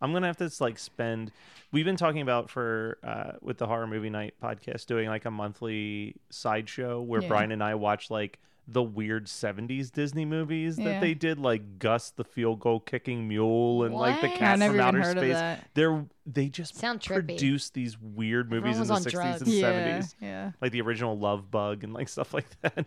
I'm 0.00 0.12
gonna 0.12 0.26
have 0.28 0.36
to 0.38 0.50
like 0.60 0.78
spend. 0.78 1.32
We've 1.72 1.84
been 1.84 1.96
talking 1.96 2.22
about 2.22 2.48
for 2.50 2.98
uh, 3.02 3.32
with 3.42 3.58
the 3.58 3.66
horror 3.66 3.86
movie 3.86 4.10
night 4.10 4.34
podcast 4.42 4.86
doing 4.86 5.08
like 5.08 5.24
a 5.24 5.30
monthly 5.30 6.16
sideshow 6.30 7.00
where 7.02 7.20
Yeah. 7.20 7.28
Brian 7.28 7.52
and 7.52 7.62
I 7.62 7.74
watch 7.74 8.10
like 8.10 8.38
the 8.70 8.82
weird 8.82 9.26
70s 9.26 9.90
Disney 9.90 10.26
movies 10.26 10.76
that 10.76 10.82
Yeah. 10.84 11.00
they 11.00 11.14
did, 11.14 11.38
like 11.38 11.78
Gus 11.78 12.10
the 12.10 12.22
field 12.24 12.60
goal 12.60 12.80
kicking 12.80 13.26
mule 13.26 13.82
and 13.84 13.94
like 13.94 14.20
the 14.20 14.28
What? 14.28 14.38
cat 14.38 14.52
I 14.52 14.56
never 14.56 14.72
from 14.74 14.80
even 14.80 14.86
outer 14.88 14.98
heard 15.08 15.16
of 15.16 15.22
space. 15.22 15.34
that. 15.34 15.68
They're 15.74 16.04
they 16.26 16.48
just 16.48 16.76
Sound 16.76 17.00
trippy. 17.00 17.24
produce 17.28 17.70
these 17.70 17.98
weird 17.98 18.50
movies 18.50 18.74
in 18.76 18.80
was 18.80 18.88
the 18.88 18.94
on 18.94 19.00
60s 19.02 19.10
drugs. 19.10 19.42
and 19.42 19.50
Yeah, 19.50 19.98
70s, 20.00 20.14
yeah. 20.20 20.52
like 20.60 20.72
the 20.72 20.82
original 20.82 21.18
Love 21.18 21.50
Bug 21.50 21.82
and 21.82 21.92
like 21.94 22.08
stuff 22.10 22.32
like 22.34 22.46
that. 22.60 22.86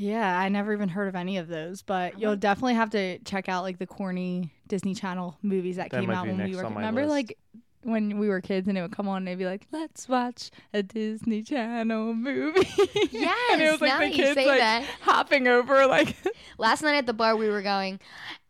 Yeah, 0.00 0.38
I 0.38 0.48
never 0.48 0.72
even 0.72 0.88
heard 0.88 1.08
of 1.08 1.14
any 1.14 1.36
of 1.36 1.46
those, 1.46 1.82
but 1.82 2.18
you'll 2.18 2.34
definitely 2.34 2.74
have 2.74 2.88
to 2.90 3.18
check 3.18 3.50
out 3.50 3.62
like 3.64 3.78
the 3.78 3.86
corny 3.86 4.50
Disney 4.66 4.94
Channel 4.94 5.36
movies 5.42 5.76
that, 5.76 5.90
That 5.90 6.00
came 6.00 6.10
out 6.10 6.26
when 6.26 6.42
we 6.42 6.56
were. 6.56 6.62
Remember, 6.62 7.02
list. 7.02 7.10
like 7.10 7.38
when 7.82 8.18
we 8.18 8.28
were 8.28 8.40
kids 8.40 8.68
and 8.68 8.76
it 8.76 8.82
would 8.82 8.92
come 8.94 9.08
on 9.08 9.18
and 9.18 9.26
they'd 9.28 9.36
be 9.38 9.46
like, 9.46 9.66
"Let's 9.72 10.08
watch 10.08 10.50
a 10.74 10.82
Disney 10.82 11.42
Channel 11.42 12.12
movie." 12.14 12.68
Yes, 13.10 13.38
and 13.52 13.62
it 13.62 13.70
was 13.72 13.80
like 13.80 13.88
now 13.90 13.98
the 14.00 14.04
that 14.06 14.10
you 14.16 14.22
kids 14.24 14.34
say 14.34 14.46
like 14.46 14.58
that. 14.60 14.84
hopping 15.00 15.48
over 15.48 15.86
like 15.86 16.14
Last 16.58 16.82
night 16.82 16.96
at 16.96 17.06
the 17.06 17.14
bar, 17.14 17.36
we 17.36 17.48
were 17.48 17.62
going, 17.62 17.98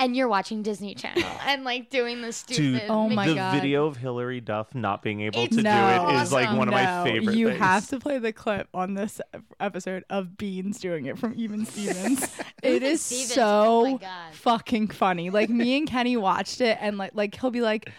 and 0.01 0.17
you're 0.17 0.27
watching 0.29 0.63
Disney 0.63 0.95
Channel 0.97 1.23
and 1.47 1.63
like 1.65 1.91
doing 1.91 2.23
the 2.23 2.33
stupid. 2.33 2.81
Dude, 2.81 2.83
Oh 2.91 3.09
my 3.09 3.27
God. 3.27 3.31
the 3.31 3.35
God. 3.37 3.55
video 3.55 3.87
of 3.87 3.97
Hilary 3.99 4.41
Duff 4.41 4.75
not 4.75 5.03
being 5.03 5.21
able 5.21 5.45
It's 5.45 5.57
to 5.57 5.63
no, 5.63 5.71
do 6.11 6.17
it 6.19 6.23
is 6.23 6.33
like 6.33 6.47
awesome. 6.49 6.59
one 6.59 6.69
of 6.69 6.75
my 6.75 7.05
favorite 7.05 7.37
You 7.37 7.49
things. 7.49 7.61
have 7.61 7.89
to 7.91 8.01
play 8.01 8.19
the 8.19 8.33
clip 8.33 8.69
on 8.75 8.95
this 8.95 9.21
episode 9.61 10.05
of 10.11 10.37
Beans 10.37 10.81
doing 10.81 11.07
it 11.07 11.19
from 11.19 11.35
Even 11.37 11.65
Stevens. 11.65 12.37
it 12.65 12.83
is 12.83 13.01
Stevens, 13.01 13.35
so 13.35 13.47
oh 13.87 13.93
my 13.93 13.97
God. 13.99 14.35
fucking 14.35 14.89
funny. 14.89 15.31
Like 15.31 15.51
me 15.51 15.77
and 15.79 15.87
Kenny 15.89 16.17
watched 16.17 16.61
it, 16.61 16.79
and 16.81 16.99
like 16.99 17.13
like 17.15 17.39
he'll 17.41 17.51
be 17.53 17.61
like. 17.61 17.91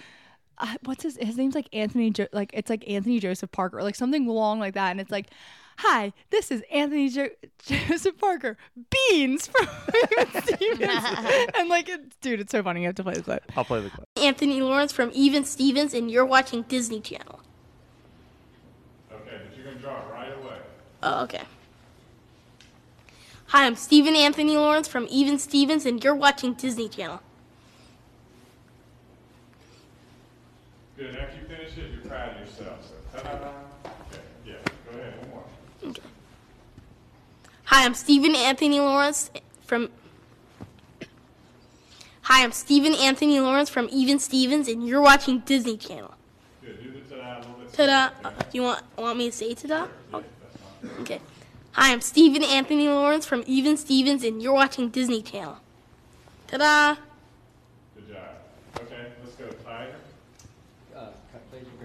Uh, 0.64 0.76
what's 0.86 1.02
his 1.02 1.18
his 1.18 1.38
name's 1.38 1.56
like 1.56 1.68
Anthony 1.74 2.12
jo- 2.12 2.28
like 2.32 2.52
it's 2.54 2.70
like 2.70 2.88
Anthony 2.88 3.20
Joseph 3.20 3.52
Parker 3.52 3.80
or 3.80 3.84
like 3.84 3.96
something 3.96 4.28
long 4.28 4.60
like 4.60 4.76
that 4.76 4.92
and 4.92 5.02
it's 5.02 5.10
like 5.10 5.26
hi 5.80 6.14
this 6.30 6.52
is 6.52 6.62
Anthony 6.72 7.10
jo- 7.10 7.30
Joseph 7.66 8.16
Parker 8.20 8.58
beans 8.92 9.48
from 9.48 9.68
Even 10.12 10.42
Stevens 10.44 11.04
and 11.56 11.68
like 11.68 11.90
it, 11.90 12.22
dude 12.22 12.40
it's 12.40 12.52
so 12.52 12.62
funny 12.62 12.82
you 12.82 12.86
have 12.86 12.96
to 12.96 13.04
play 13.04 13.16
the 13.16 13.24
clip 13.24 13.44
I'll 13.58 13.66
play 13.66 13.82
the 13.82 13.90
clip. 13.90 14.08
Anthony 14.18 14.62
Lawrence 14.62 14.92
from 14.92 15.10
Even 15.16 15.46
Stevens, 15.46 15.96
and 15.96 16.12
you're 16.12 16.26
watching 16.26 16.62
Disney 16.64 17.02
Channel. 17.02 17.40
Okay, 19.12 19.40
but 19.44 19.58
you're 19.58 19.66
gonna 19.66 19.80
draw 19.80 19.98
it 19.98 20.12
right 20.14 20.32
away. 20.38 20.58
Oh, 21.02 21.24
okay. 21.24 21.42
Hi, 23.48 23.66
I'm 23.66 23.76
Steven 23.76 24.16
Anthony 24.16 24.56
Lawrence 24.56 24.88
from 24.88 25.08
Even 25.10 25.40
Stevens, 25.40 25.88
and 25.88 26.04
you're 26.04 26.14
watching 26.16 26.54
Disney 26.54 26.88
Channel. 26.88 27.22
Good. 31.02 31.16
After 31.16 31.38
you 31.38 31.46
finish 31.48 31.76
it, 31.80 31.92
you're 31.94 32.06
proud 32.12 32.36
of 32.36 32.42
yourself. 32.42 32.86
So, 32.86 33.20
ta-da. 33.24 33.48
Okay, 34.12 34.22
yeah. 34.46 34.54
Go 34.86 35.00
ahead. 35.00 35.14
One 35.22 35.30
more. 35.32 35.96
Hi, 37.64 37.86
I'm 37.86 37.96
Steven 37.96 38.36
Anthony 38.36 38.80
Lawrence 38.80 39.32
from. 39.66 39.90
Hi, 42.22 42.44
I'm 42.44 42.52
Steven 42.52 42.94
Anthony 42.94 43.40
Lawrence 43.40 43.68
from 43.68 43.90
Even 43.92 44.20
Stevens, 44.20 44.68
and 44.68 44.88
you're 44.88 45.02
watching 45.02 45.40
Disney 45.40 45.76
Channel. 45.76 46.14
Good. 46.64 46.84
Do 46.84 46.92
the 46.92 47.00
ta-da 47.16 47.38
a 47.38 47.40
little 47.40 47.54
bit. 47.56 47.74
Ta-da! 47.74 48.10
Uh, 48.24 48.30
do 48.30 48.46
you 48.52 48.62
want 48.62 48.84
want 48.96 49.18
me 49.18 49.32
to 49.32 49.36
say 49.36 49.56
ta-da? 49.56 49.88
Okay. 51.00 51.20
Hi, 51.72 51.92
I'm 51.94 52.02
Steven 52.02 52.44
Anthony 52.44 52.88
Lawrence 52.88 53.26
from 53.26 53.44
Even 53.48 53.76
Stevens, 53.76 54.24
and 54.24 54.40
you're 54.40 54.54
watching 54.54 54.90
Disney 54.90 55.24
Channel. 55.24 55.58
Ta-da! 56.46 56.98
Good 57.96 58.08
job. 58.08 58.20
Okay, 58.82 59.08
let's 59.24 59.36
go. 59.36 59.48
Tiger. 59.66 59.96
All 60.94 61.06
right. 61.06 61.16
Keep 61.32 61.50
the 61.50 61.58
energy 61.58 61.72
up. 61.72 61.72
Here 61.72 61.80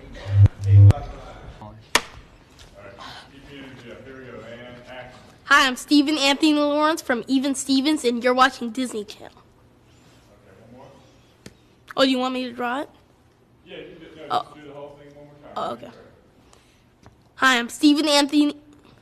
we 0.00 0.14
go. 0.14 0.16
And 0.16 0.16
action. 0.16 0.53
Hi, 5.44 5.66
I'm 5.66 5.76
Steven 5.76 6.16
Anthony 6.16 6.54
Lawrence 6.54 7.02
from 7.02 7.22
Even 7.26 7.54
Stevens, 7.54 8.02
and 8.02 8.24
you're 8.24 8.32
watching 8.32 8.70
Disney 8.70 9.04
Channel. 9.04 9.36
Okay, 9.36 10.56
one 10.72 10.78
more. 10.78 10.86
Oh, 11.98 12.02
you 12.02 12.18
want 12.18 12.32
me 12.32 12.44
to 12.44 12.52
draw 12.52 12.80
it? 12.80 12.88
Yeah, 13.66 13.76
you 13.76 13.82
did. 13.82 14.16
No, 14.16 14.22
Oh. 14.30 14.42
just 14.42 14.54
do 14.54 14.62
the 14.68 14.72
whole 14.72 14.98
thing 14.98 15.14
one 15.14 15.26
more 15.26 15.34
time. 15.42 15.52
Oh, 15.54 15.72
okay. 15.72 15.90
Hi, 17.34 17.58
I'm 17.58 17.68
Steven 17.68 18.08
Anthony. 18.08 18.56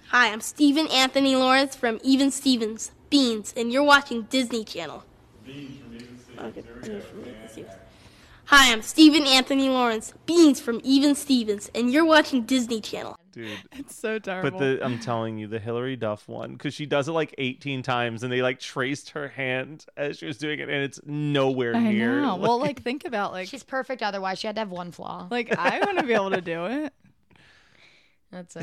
Hi, 0.08 0.32
I'm 0.32 0.40
Steven 0.40 0.88
Anthony 0.88 1.36
Lawrence 1.36 1.76
from 1.76 2.00
Even 2.02 2.32
Stevens 2.32 2.90
Beans, 3.08 3.54
and 3.56 3.72
you're 3.72 3.84
watching 3.84 4.22
Disney 4.22 4.64
Channel. 4.64 5.04
Beans 5.46 5.78
from 5.78 5.94
even 5.94 6.18
Stevens. 6.18 6.56
Okay, 6.58 7.66
Hi, 8.54 8.70
I'm 8.70 8.82
Steven 8.82 9.26
Anthony 9.26 9.70
Lawrence 9.70 10.12
Beans 10.26 10.60
from 10.60 10.82
Even 10.84 11.14
Stevens, 11.14 11.70
and 11.74 11.90
you're 11.90 12.04
watching 12.04 12.42
Disney 12.42 12.82
Channel. 12.82 13.16
Dude. 13.32 13.48
it's 13.72 13.96
so 13.96 14.18
terrible 14.18 14.50
But 14.50 14.58
the 14.58 14.84
I'm 14.84 14.98
telling 14.98 15.38
you, 15.38 15.46
the 15.46 15.58
Hilary 15.58 15.96
Duff 15.96 16.28
one, 16.28 16.52
because 16.52 16.74
she 16.74 16.84
does 16.84 17.08
it 17.08 17.12
like 17.12 17.34
18 17.38 17.82
times, 17.82 18.22
and 18.22 18.30
they 18.30 18.42
like 18.42 18.60
traced 18.60 19.08
her 19.12 19.28
hand 19.28 19.86
as 19.96 20.18
she 20.18 20.26
was 20.26 20.36
doing 20.36 20.60
it, 20.60 20.68
and 20.68 20.82
it's 20.82 21.00
nowhere 21.06 21.74
I 21.74 21.80
near. 21.80 22.20
know 22.20 22.36
well 22.36 22.58
like 22.58 22.82
think 22.82 23.06
about 23.06 23.32
like 23.32 23.48
She's 23.48 23.62
perfect. 23.62 24.02
Otherwise, 24.02 24.38
she 24.40 24.48
had 24.48 24.56
to 24.56 24.60
have 24.60 24.70
one 24.70 24.92
flaw. 24.92 25.28
like 25.30 25.56
I 25.56 25.78
want 25.78 25.96
to 26.00 26.04
be 26.04 26.12
able 26.12 26.32
to 26.32 26.42
do 26.42 26.66
it 26.66 26.92
That's 28.32 28.54
so 28.54 28.60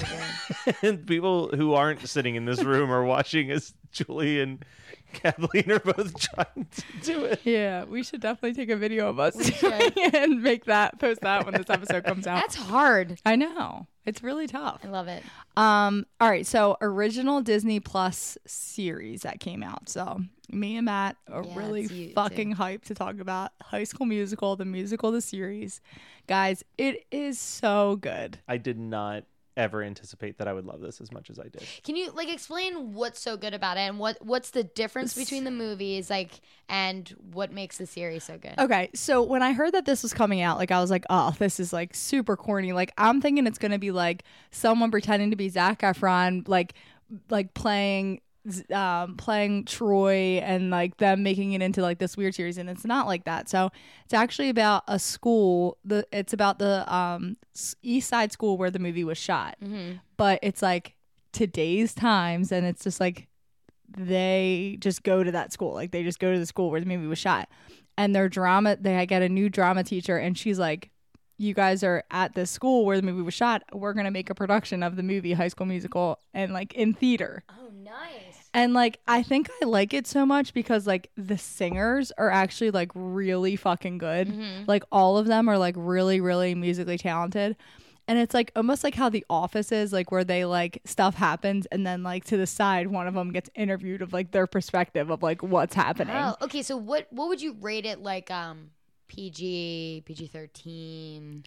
good. 0.65 0.75
and 0.81 1.05
people 1.07 1.49
who 1.55 1.73
aren't 1.73 2.05
sitting 2.07 2.35
in 2.35 2.45
this 2.45 2.63
room 2.63 2.91
are 2.91 3.03
watching 3.05 3.51
as 3.51 3.73
Julie 3.91 4.41
and 4.41 4.65
Kathleen 5.13 5.71
are 5.71 5.79
both 5.79 6.19
trying 6.19 6.67
to 6.71 6.83
do 7.03 7.23
it. 7.25 7.39
Yeah, 7.43 7.83
we 7.85 8.03
should 8.03 8.19
definitely 8.21 8.53
take 8.55 8.69
a 8.69 8.75
video 8.75 9.07
of 9.09 9.19
us 9.19 9.35
We 9.35 9.43
doing 9.45 9.55
should. 9.55 9.93
it 9.97 10.13
and 10.15 10.41
make 10.43 10.65
that 10.65 10.99
post 10.99 11.21
that 11.21 11.45
when 11.45 11.53
this 11.53 11.69
episode 11.69 12.03
comes 12.03 12.25
out. 12.27 12.41
That's 12.41 12.55
hard. 12.55 13.19
I 13.25 13.35
know. 13.35 13.87
It's 14.05 14.23
really 14.23 14.47
tough. 14.47 14.81
I 14.83 14.87
love 14.87 15.07
it. 15.07 15.23
Um 15.55 16.05
all 16.19 16.29
right, 16.29 16.45
so 16.47 16.77
original 16.81 17.41
Disney 17.41 17.79
Plus 17.79 18.37
series 18.47 19.21
that 19.21 19.39
came 19.39 19.61
out. 19.63 19.87
So 19.89 20.19
me 20.51 20.77
and 20.77 20.85
Matt 20.85 21.15
are 21.31 21.43
Yeah, 21.45 21.57
really 21.57 21.81
it's 21.83 21.91
you, 21.91 22.07
too. 22.07 22.13
fucking 22.13 22.55
hyped 22.55 22.85
to 22.85 22.95
talk 22.95 23.19
about 23.19 23.51
High 23.61 23.83
School 23.83 24.07
Musical, 24.07 24.55
the 24.55 24.65
musical, 24.65 25.11
the 25.11 25.21
series. 25.21 25.79
Guys, 26.27 26.63
it 26.79 27.05
is 27.11 27.37
so 27.39 27.97
good. 27.97 28.39
I 28.47 28.57
did 28.57 28.79
not 28.79 29.25
ever 29.57 29.83
anticipate 29.83 30.37
that 30.37 30.47
I 30.47 30.53
would 30.53 30.65
love 30.65 30.81
this 30.81 31.01
as 31.01 31.11
much 31.11 31.29
as 31.29 31.39
I 31.39 31.43
did. 31.43 31.63
Can 31.83 31.95
you 31.95 32.11
like 32.11 32.29
explain 32.29 32.93
what's 32.93 33.19
so 33.19 33.37
good 33.37 33.53
about 33.53 33.77
it 33.77 33.81
and 33.81 33.99
what 33.99 34.17
what's 34.23 34.51
the 34.51 34.63
difference 34.63 35.13
between 35.13 35.43
the 35.43 35.51
movies 35.51 36.09
like 36.09 36.41
and 36.67 37.09
what 37.33 37.51
makes 37.51 37.77
the 37.77 37.85
series 37.85 38.23
so 38.23 38.37
good? 38.37 38.53
Okay, 38.57 38.89
so 38.93 39.23
when 39.23 39.43
I 39.43 39.53
heard 39.53 39.73
that 39.73 39.85
this 39.85 40.03
was 40.03 40.13
coming 40.13 40.41
out, 40.41 40.57
like 40.57 40.71
I 40.71 40.79
was 40.79 40.89
like, 40.89 41.05
oh, 41.09 41.35
this 41.39 41.59
is 41.59 41.73
like 41.73 41.95
super 41.95 42.37
corny. 42.37 42.73
Like 42.73 42.91
I'm 42.97 43.21
thinking 43.21 43.47
it's 43.47 43.59
gonna 43.59 43.79
be 43.79 43.91
like 43.91 44.23
someone 44.51 44.91
pretending 44.91 45.31
to 45.31 45.35
be 45.35 45.49
Zac 45.49 45.81
Efron, 45.81 46.47
like 46.47 46.73
like 47.29 47.53
playing 47.53 48.21
um 48.71 49.15
playing 49.15 49.65
Troy 49.65 50.39
and 50.43 50.69
like 50.69 50.97
them 50.97 51.23
making 51.23 51.53
it 51.53 51.61
into 51.61 51.81
like 51.81 51.99
this 51.99 52.15
weird 52.17 52.35
series 52.35 52.57
and 52.57 52.69
it's 52.69 52.85
not 52.85 53.07
like 53.07 53.25
that. 53.25 53.49
So 53.49 53.69
it's 54.05 54.13
actually 54.13 54.49
about 54.49 54.83
a 54.87 54.99
school 54.99 55.77
the 55.83 56.05
it's 56.11 56.33
about 56.33 56.59
the 56.59 56.91
um 56.93 57.37
East 57.81 58.09
Side 58.09 58.31
school 58.31 58.57
where 58.57 58.71
the 58.71 58.79
movie 58.79 59.03
was 59.03 59.17
shot. 59.17 59.57
But 60.17 60.39
it's 60.43 60.61
like 60.61 60.95
today's 61.31 61.93
times 61.93 62.51
and 62.51 62.65
it's 62.65 62.83
just 62.83 62.99
like 62.99 63.27
they 63.97 64.77
just 64.79 65.03
go 65.03 65.23
to 65.23 65.31
that 65.31 65.51
school. 65.51 65.73
Like 65.73 65.91
they 65.91 66.03
just 66.03 66.19
go 66.19 66.31
to 66.33 66.39
the 66.39 66.45
school 66.45 66.69
where 66.71 66.79
the 66.79 66.85
movie 66.85 67.07
was 67.07 67.19
shot. 67.19 67.49
And 67.97 68.15
their 68.15 68.29
drama, 68.29 68.77
they 68.79 69.05
get 69.05 69.21
a 69.21 69.27
new 69.29 69.49
drama 69.49 69.83
teacher, 69.83 70.17
and 70.17 70.37
she's 70.37 70.57
like, 70.57 70.89
You 71.37 71.53
guys 71.53 71.83
are 71.83 72.03
at 72.11 72.33
this 72.33 72.49
school 72.49 72.85
where 72.85 72.95
the 72.95 73.03
movie 73.03 73.21
was 73.23 73.33
shot. 73.33 73.63
We're 73.73 73.93
going 73.93 74.05
to 74.05 74.11
make 74.11 74.29
a 74.29 74.35
production 74.35 74.83
of 74.83 74.95
the 74.95 75.03
movie 75.03 75.33
High 75.33 75.49
School 75.49 75.65
Musical 75.65 76.19
and 76.33 76.53
like 76.53 76.73
in 76.75 76.93
theater. 76.93 77.43
Oh, 77.49 77.69
nice. 77.73 78.28
And 78.53 78.73
like, 78.73 78.99
I 79.07 79.21
think 79.21 79.49
I 79.61 79.65
like 79.65 79.93
it 79.93 80.07
so 80.07 80.25
much 80.25 80.53
because 80.53 80.87
like 80.87 81.11
the 81.15 81.37
singers 81.37 82.11
are 82.17 82.31
actually 82.31 82.71
like 82.71 82.91
really 82.95 83.55
fucking 83.55 83.99
good. 83.99 84.33
Like, 84.67 84.83
all 84.91 85.17
of 85.17 85.27
them 85.27 85.47
are 85.47 85.57
like 85.57 85.75
really, 85.77 86.19
really 86.19 86.55
musically 86.55 86.97
talented. 86.97 87.55
And 88.07 88.17
it's 88.17 88.33
like 88.33 88.51
almost 88.55 88.83
like 88.83 88.95
how 88.95 89.09
The 89.09 89.23
Office 89.29 89.71
is, 89.71 89.93
like 89.93 90.11
where 90.11 90.23
they 90.23 90.43
like 90.43 90.81
stuff 90.83 91.13
happens 91.13 91.67
and 91.67 91.85
then 91.85 92.01
like 92.01 92.25
to 92.25 92.37
the 92.37 92.47
side, 92.47 92.87
one 92.87 93.07
of 93.07 93.13
them 93.13 93.31
gets 93.31 93.51
interviewed 93.53 94.01
of 94.01 94.13
like 94.13 94.31
their 94.31 94.47
perspective 94.47 95.11
of 95.11 95.21
like 95.21 95.43
what's 95.43 95.75
happening. 95.75 96.15
Oh, 96.15 96.35
okay. 96.41 96.63
So 96.63 96.75
what 96.75 97.05
what 97.11 97.27
would 97.27 97.39
you 97.39 97.55
rate 97.61 97.85
it 97.85 98.01
like 98.01 98.31
um 98.31 98.71
PG, 99.09 100.05
PG 100.07 100.25
thirteen? 100.25 101.45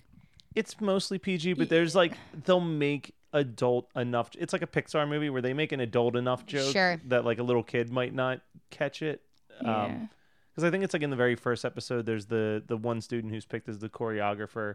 It's 0.54 0.80
mostly 0.80 1.18
PG, 1.18 1.54
but 1.54 1.68
there's 1.68 1.96
like 1.96 2.12
they'll 2.44 2.60
make 2.60 3.12
adult 3.32 3.88
enough. 3.96 4.30
It's 4.38 4.52
like 4.52 4.62
a 4.62 4.66
Pixar 4.66 5.08
movie 5.08 5.30
where 5.30 5.42
they 5.42 5.52
make 5.54 5.72
an 5.72 5.80
adult 5.80 6.16
enough 6.16 6.46
joke 6.46 6.72
Sure. 6.72 7.00
that 7.06 7.24
like 7.24 7.38
a 7.38 7.42
little 7.42 7.62
kid 7.62 7.90
might 7.90 8.14
not 8.14 8.40
catch 8.70 9.02
it. 9.02 9.22
Yeah. 9.62 9.84
Um, 9.84 10.10
because 10.50 10.64
I 10.64 10.70
think 10.70 10.84
it's 10.84 10.92
like 10.92 11.02
in 11.02 11.08
the 11.10 11.16
very 11.16 11.34
first 11.34 11.64
episode, 11.64 12.04
there's 12.04 12.26
the 12.26 12.62
the 12.66 12.76
one 12.76 13.00
student 13.00 13.32
who's 13.32 13.46
picked 13.46 13.68
as 13.70 13.78
the 13.78 13.88
choreographer, 13.88 14.74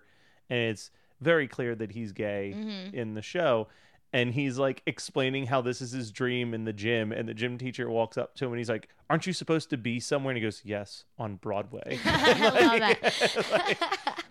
and 0.50 0.60
it's 0.72 0.90
very 1.22 1.48
clear 1.48 1.76
that 1.76 1.92
he's 1.92 2.12
gay 2.14 2.52
in 2.94 3.14
the 3.14 3.22
show. 3.22 3.68
And 4.14 4.34
he's 4.34 4.58
like 4.58 4.82
explaining 4.88 5.48
how 5.48 5.62
this 5.62 5.82
is 5.82 5.92
his 5.92 6.12
dream 6.12 6.54
in 6.54 6.64
the 6.64 6.72
gym, 6.74 7.12
and 7.12 7.28
the 7.30 7.34
gym 7.34 7.58
teacher 7.58 7.90
walks 7.90 8.18
up 8.18 8.34
to 8.36 8.46
him 8.46 8.52
and 8.54 8.58
he's 8.58 8.70
like, 8.70 8.88
"Aren't 9.10 9.28
you 9.28 9.34
supposed 9.34 9.70
to 9.72 9.78
be 9.78 10.00
somewhere?" 10.00 10.32
And 10.32 10.38
he 10.38 10.42
goes, 10.44 10.62
"Yes, 10.64 11.04
on 11.20 11.36
Broadway." 11.36 12.00
I 12.06 12.40
love 12.40 12.80
that. 13.02 14.24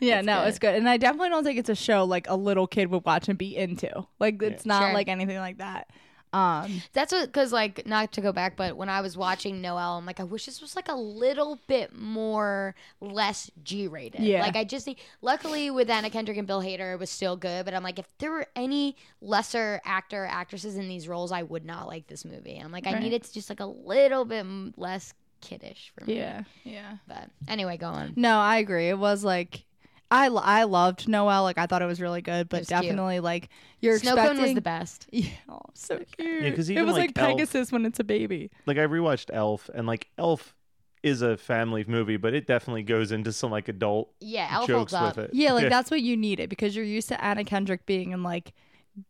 Yeah, 0.00 0.20
no, 0.20 0.44
it's 0.44 0.58
good. 0.58 0.74
And 0.74 0.88
I 0.88 0.96
definitely 0.96 1.30
don't 1.30 1.44
think 1.44 1.58
it's 1.58 1.68
a 1.68 1.74
show 1.74 2.04
like 2.04 2.28
a 2.28 2.36
little 2.36 2.66
kid 2.66 2.90
would 2.90 3.04
watch 3.04 3.28
and 3.28 3.38
be 3.38 3.56
into. 3.56 4.06
Like 4.18 4.42
it's 4.42 4.64
not 4.66 4.82
Sure. 4.82 4.92
like 4.94 5.08
anything 5.08 5.38
like 5.38 5.58
that. 5.58 5.88
Um 6.30 6.82
That's 6.92 7.10
what, 7.10 7.24
because 7.26 7.54
like, 7.54 7.86
not 7.86 8.12
to 8.12 8.20
go 8.20 8.32
back, 8.32 8.54
but 8.54 8.76
when 8.76 8.90
I 8.90 9.00
was 9.00 9.16
watching 9.16 9.62
Noel, 9.62 9.96
I'm 9.96 10.04
like, 10.04 10.20
I 10.20 10.24
wish 10.24 10.44
this 10.44 10.60
was 10.60 10.76
like 10.76 10.88
a 10.88 10.94
little 10.94 11.58
bit 11.68 11.96
more 11.98 12.74
less 13.00 13.50
G 13.64 13.88
rated. 13.88 14.20
Yeah. 14.20 14.42
Like, 14.42 14.54
I 14.54 14.64
just 14.64 14.84
think, 14.84 14.98
luckily 15.22 15.70
with 15.70 15.88
Anna 15.88 16.10
Kendrick 16.10 16.36
and 16.36 16.46
Bill 16.46 16.60
Hader, 16.60 16.92
it 16.92 16.98
was 17.00 17.08
still 17.08 17.34
good. 17.34 17.64
But 17.64 17.72
I'm 17.72 17.82
like, 17.82 17.98
if 17.98 18.06
there 18.18 18.30
were 18.30 18.46
any 18.54 18.94
lesser 19.22 19.80
actor 19.86 20.26
actresses 20.26 20.76
in 20.76 20.86
these 20.86 21.08
roles, 21.08 21.32
I 21.32 21.44
would 21.44 21.64
not 21.64 21.86
like 21.86 22.08
this 22.08 22.26
movie. 22.26 22.58
I'm 22.62 22.72
like, 22.72 22.86
I 22.86 22.92
Right. 22.92 23.02
need 23.04 23.14
it 23.14 23.24
to 23.24 23.32
just 23.32 23.48
like 23.48 23.60
a 23.60 23.64
little 23.66 24.26
bit 24.26 24.44
less 24.76 25.14
kiddish 25.40 25.92
for 25.98 26.04
me. 26.04 26.16
yeah. 26.18 26.42
Yeah. 26.62 26.96
But 27.06 27.30
anyway, 27.48 27.78
go 27.78 27.86
on. 27.86 28.12
No, 28.16 28.38
I 28.38 28.58
agree. 28.58 28.88
It 28.90 28.98
was 28.98 29.24
like 29.24 29.64
I 30.10 30.26
I 30.28 30.64
loved 30.64 31.08
Noel. 31.08 31.42
Like 31.42 31.58
I 31.58 31.66
thought 31.66 31.82
it 31.82 31.86
was 31.86 32.00
really 32.00 32.22
good, 32.22 32.48
but 32.48 32.60
was 32.60 32.68
cute. 32.68 32.82
definitely 32.82 33.20
like 33.20 33.48
you're 33.80 33.98
Snow 33.98 34.16
Cone 34.16 34.40
was 34.40 34.54
the 34.54 34.60
best. 34.60 35.06
Yeah, 35.12 35.28
oh, 35.48 35.60
so 35.74 35.98
cute. 36.16 36.56
'cause 36.56 36.68
it 36.68 36.72
even, 36.72 36.86
was 36.86 36.94
like, 36.94 37.10
like, 37.10 37.18
Elf- 37.18 37.36
Pegasus 37.36 37.70
when 37.72 37.84
it's 37.84 38.00
a 38.00 38.04
baby. 38.04 38.50
like 38.66 38.78
I 38.78 38.86
rewatched 38.86 39.30
Elf, 39.32 39.68
and 39.74 39.86
like 39.86 40.08
Elf 40.18 40.54
is 41.02 41.22
a 41.22 41.36
family 41.36 41.84
movie, 41.86 42.16
but 42.16 42.34
it 42.34 42.46
definitely 42.46 42.82
goes 42.82 43.12
into 43.12 43.32
some 43.32 43.50
like 43.50 43.68
adult 43.68 44.10
Yeah, 44.20 44.48
Elf 44.50 44.66
jokes 44.66 44.92
holds 44.92 44.94
up. 44.94 45.16
with 45.16 45.26
it. 45.26 45.34
Yeah, 45.34 45.52
like 45.52 45.68
that's 45.68 45.90
what 45.90 46.00
you 46.02 46.16
need 46.16 46.40
it 46.40 46.48
because 46.48 46.74
you're 46.74 46.84
used 46.84 47.08
to 47.08 47.22
Anna 47.24 47.44
Kendrick 47.44 47.84
being 47.86 48.10
in 48.12 48.22
like 48.22 48.52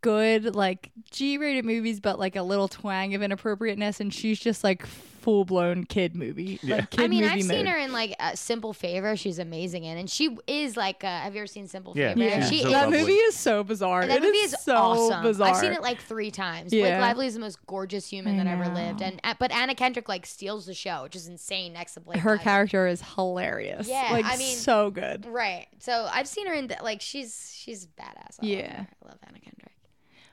good 0.03 0.55
like 0.55 0.91
G-rated 1.11 1.65
movies, 1.65 2.01
but 2.01 2.19
like 2.19 2.37
a 2.37 2.43
little 2.43 2.69
twang 2.69 3.15
of 3.15 3.23
inappropriateness, 3.23 4.01
and 4.01 4.13
she's 4.13 4.39
just 4.39 4.63
like 4.65 4.85
full 5.21 5.45
blown 5.45 5.85
kid 5.85 6.17
movie. 6.17 6.59
Yeah. 6.63 6.77
Like, 6.77 6.91
kid 6.91 7.01
I 7.01 7.09
mean, 7.09 7.23
movie 7.23 7.35
I've 7.35 7.43
seen 7.45 7.67
her 7.67 7.77
in 7.77 7.93
like 7.93 8.15
uh, 8.21 8.35
Simple 8.35 8.73
Favor. 8.73 9.17
She's 9.17 9.39
amazing 9.39 9.85
in, 9.85 9.99
and 9.99 10.09
she 10.09 10.37
is 10.47 10.77
like. 10.77 11.05
Uh, 11.05 11.09
have 11.09 11.35
you 11.35 11.41
ever 11.41 11.47
seen 11.47 11.67
Simple 11.69 11.93
Yeah, 11.97 12.15
Favor? 12.15 12.25
Yeah, 12.25 12.45
she 12.49 12.61
so 12.63 12.67
is. 12.69 12.73
that 12.73 12.91
movie 12.91 13.13
is 13.13 13.35
so 13.37 13.63
bizarre. 13.65 14.03
And 14.03 14.11
that 14.11 14.19
It 14.19 14.23
movie 14.23 14.37
is, 14.39 14.57
so 14.63 14.75
awesome. 14.77 15.23
bizarre. 15.23 15.49
I've 15.49 15.57
seen 15.57 15.73
it 15.73 15.83
like 15.83 16.01
three 16.01 16.31
times. 16.31 16.73
Yeah. 16.73 16.83
Blake 16.83 17.01
Lively 17.01 17.27
is 17.27 17.35
the 17.35 17.41
most 17.41 17.65
gorgeous 17.67 18.09
human 18.09 18.39
I 18.41 18.45
that 18.45 18.51
ever 18.51 18.69
lived, 18.75 19.03
and 19.03 19.21
uh, 19.25 19.35
but 19.39 19.53
Anna 19.53 19.75
Kendrick 19.75 20.09
like 20.09 20.25
steals 20.27 20.67
the 20.67 20.75
show, 20.75 21.03
which 21.03 21.17
is 21.17 21.29
insane. 21.29 21.73
Next 21.73 21.95
to 21.95 22.01
Blake, 22.01 22.19
her 22.21 22.31
Lively. 22.31 22.45
character 22.45 22.87
is 22.87 23.03
hilarious. 23.15 23.89
Yeah, 23.89 24.09
like 24.13 24.25
I 24.25 24.37
mean- 24.37 24.57
so 24.57 24.91
good. 24.91 25.27
Right. 25.27 25.67
So 25.81 26.09
I've 26.13 26.29
seen 26.29 26.47
her 26.47 26.55
in 26.55 26.69
the, 26.69 26.77
like 26.83 27.01
she's 27.01 27.53
she's 27.57 27.87
badass. 27.87 28.37
I 28.43 28.47
Yeah. 28.47 28.77
her. 28.77 28.89
I 29.05 29.09
love 29.09 29.19
Anna 29.27 29.39
Kendrick. 29.41 29.73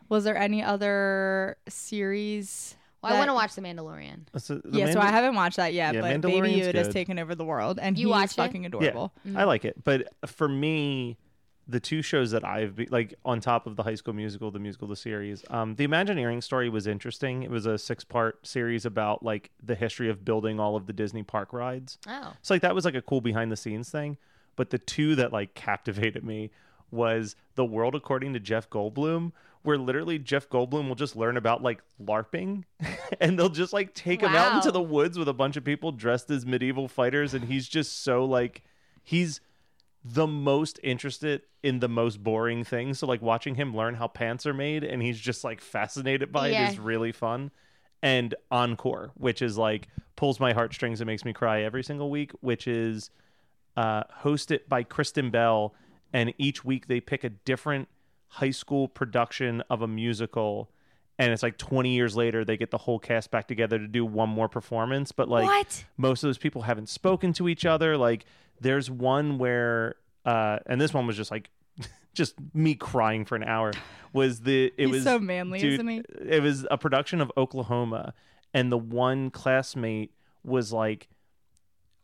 Was 0.07 0.23
there 0.23 0.37
any 0.37 0.61
other 0.63 1.57
series? 1.67 2.75
Well, 3.05 3.15
I 3.15 3.17
want 3.19 3.29
to 3.29 3.33
watch 3.33 3.55
The 3.55 3.61
Mandalorian. 3.61 4.21
So 4.37 4.55
the 4.55 4.77
Yeah, 4.79 4.91
so 4.91 4.99
I 4.99 5.07
haven't 5.07 5.35
watched 5.35 5.57
that 5.57 5.73
yet, 5.73 5.93
Yeah, 5.95 6.01
but 6.01 6.21
Baby 6.21 6.37
Mandalorian's 6.39 6.67
Yoda's 6.67 6.87
good. 6.87 6.93
taken 6.93 7.19
over 7.19 7.35
the 7.35 7.45
world, 7.45 7.79
and 7.81 7.97
You 7.97 8.07
he's 8.07 8.11
watched 8.11 8.33
it? 8.33 8.37
fucking 8.37 8.65
adorable. 8.65 9.13
Yeah, 9.23 9.39
I 9.39 9.43
like 9.45 9.65
it. 9.65 9.83
But 9.83 10.09
for 10.25 10.47
me, 10.47 11.17
the 11.67 11.79
two 11.79 12.01
shows 12.03 12.29
that 12.31 12.45
I've 12.45 12.75
be, 12.75 12.85
like 12.87 13.15
on 13.25 13.39
top 13.41 13.65
of 13.65 13.75
the 13.75 13.81
High 13.83 13.95
School 13.95 14.13
Musical, 14.13 14.51
the 14.51 14.59
musical, 14.59 14.87
the 14.87 14.95
series, 14.95 15.43
um, 15.49 15.73
the 15.75 15.83
Imagineering 15.83 16.41
story 16.41 16.69
was 16.69 16.85
interesting. 16.85 17.41
It 17.43 17.49
was 17.49 17.65
a 17.65 17.77
six-part 17.77 18.45
series 18.45 18.85
about 18.85 19.23
like 19.23 19.49
the 19.63 19.73
history 19.75 20.09
of 20.09 20.23
building 20.23 20.59
all 20.59 20.75
of 20.75 20.85
the 20.85 20.93
Disney 20.93 21.23
park 21.23 21.53
rides. 21.53 21.97
Oh. 22.07 22.33
So 22.43 22.53
like 22.53 22.61
that 22.61 22.75
was 22.75 22.85
like 22.85 22.93
a 22.95 23.01
cool 23.01 23.21
behind-the-scenes 23.21 23.89
thing. 23.89 24.17
But 24.55 24.69
the 24.69 24.77
two 24.77 25.15
that 25.15 25.33
like 25.33 25.53
captivated 25.55 26.23
me 26.23 26.51
was 26.91 27.35
the 27.55 27.65
world 27.65 27.95
according 27.95 28.33
to 28.33 28.39
Jeff 28.39 28.69
Goldblum, 28.69 29.31
where 29.65 29.77
literally 29.77 30.17
Jeff 30.19 30.47
Goldblum 30.49 30.87
will 30.87 30.95
just 30.95 31.15
learn 31.15 31.37
about 31.37 31.61
like 31.63 31.81
LARPing, 32.03 32.63
and 33.19 33.37
they'll 33.37 33.49
just 33.49 33.73
like 33.73 33.93
take 33.93 34.21
him 34.21 34.35
out 34.35 34.55
into 34.55 34.71
the 34.71 34.81
woods 34.81 35.17
with 35.17 35.27
a 35.27 35.33
bunch 35.33 35.57
of 35.57 35.63
people 35.63 35.91
dressed 35.91 36.29
as 36.31 36.45
medieval 36.45 36.87
fighters, 36.87 37.33
and 37.33 37.45
he's 37.45 37.67
just 37.67 38.03
so 38.03 38.23
like 38.25 38.63
he's 39.03 39.41
the 40.03 40.27
most 40.27 40.79
interested 40.83 41.41
in 41.63 41.79
the 41.79 41.89
most 41.89 42.23
boring 42.23 42.63
things. 42.63 42.99
So 42.99 43.07
like 43.07 43.21
watching 43.23 43.55
him 43.55 43.75
learn 43.75 43.95
how 43.95 44.07
pants 44.07 44.45
are 44.45 44.53
made, 44.53 44.83
and 44.83 45.01
he's 45.01 45.19
just 45.19 45.43
like 45.43 45.61
fascinated 45.61 46.31
by 46.31 46.49
Yeah. 46.49 46.67
it 46.67 46.73
is 46.73 46.79
really 46.79 47.11
fun. 47.11 47.51
And 48.03 48.35
Encore, 48.51 49.11
which 49.15 49.41
is 49.41 49.57
like 49.57 49.87
pulls 50.15 50.39
my 50.39 50.53
heartstrings 50.53 51.01
and 51.01 51.07
makes 51.07 51.25
me 51.25 51.33
cry 51.33 51.63
every 51.63 51.83
single 51.83 52.09
week, 52.11 52.31
which 52.41 52.67
is 52.67 53.09
uh, 53.75 54.03
hosted 54.21 54.59
by 54.69 54.83
Kristen 54.83 55.31
Bell, 55.31 55.73
and 56.13 56.33
each 56.37 56.63
week 56.63 56.87
they 56.87 57.01
pick 57.01 57.23
a 57.23 57.29
different 57.29 57.87
high 58.27 58.51
school 58.51 58.87
production 58.87 59.61
of 59.69 59.81
a 59.81 59.87
musical. 59.87 60.69
And 61.17 61.31
it's 61.31 61.43
like 61.43 61.57
20 61.57 61.91
years 61.95 62.15
later, 62.15 62.43
they 62.43 62.57
get 62.57 62.71
the 62.71 62.77
whole 62.77 62.99
cast 62.99 63.31
back 63.31 63.47
together 63.47 63.79
to 63.79 63.87
do 63.87 64.05
one 64.05 64.29
more 64.29 64.49
performance. 64.49 65.11
But 65.11 65.29
like, 65.29 65.45
What? 65.45 65.85
most 65.97 66.23
of 66.23 66.27
those 66.27 66.37
people 66.37 66.63
haven't 66.63 66.89
spoken 66.89 67.31
to 67.33 67.47
each 67.47 67.65
other. 67.65 67.95
Like, 67.97 68.25
there's 68.59 68.91
one 68.91 69.37
where, 69.37 69.95
uh, 70.25 70.59
and 70.65 70.79
this 70.81 70.93
one 70.93 71.07
was 71.07 71.15
just 71.15 71.31
like, 71.31 71.49
just 72.13 72.35
me 72.53 72.75
crying 72.75 73.23
for 73.25 73.35
an 73.35 73.43
hour. 73.43 73.71
Was 74.11 74.41
the 74.41 74.73
it 74.77 74.85
He's 74.87 74.91
was 74.91 75.03
so 75.03 75.19
manly, 75.19 75.59
dude, 75.59 75.73
isn't 75.73 75.87
he? 75.87 76.01
It 76.21 76.41
was 76.41 76.65
a 76.71 76.77
production 76.77 77.19
of 77.21 77.31
Oklahoma, 77.37 78.13
and 78.53 78.71
the 78.71 78.77
one 78.77 79.29
classmate 79.29 80.11
was 80.43 80.71
like 80.71 81.09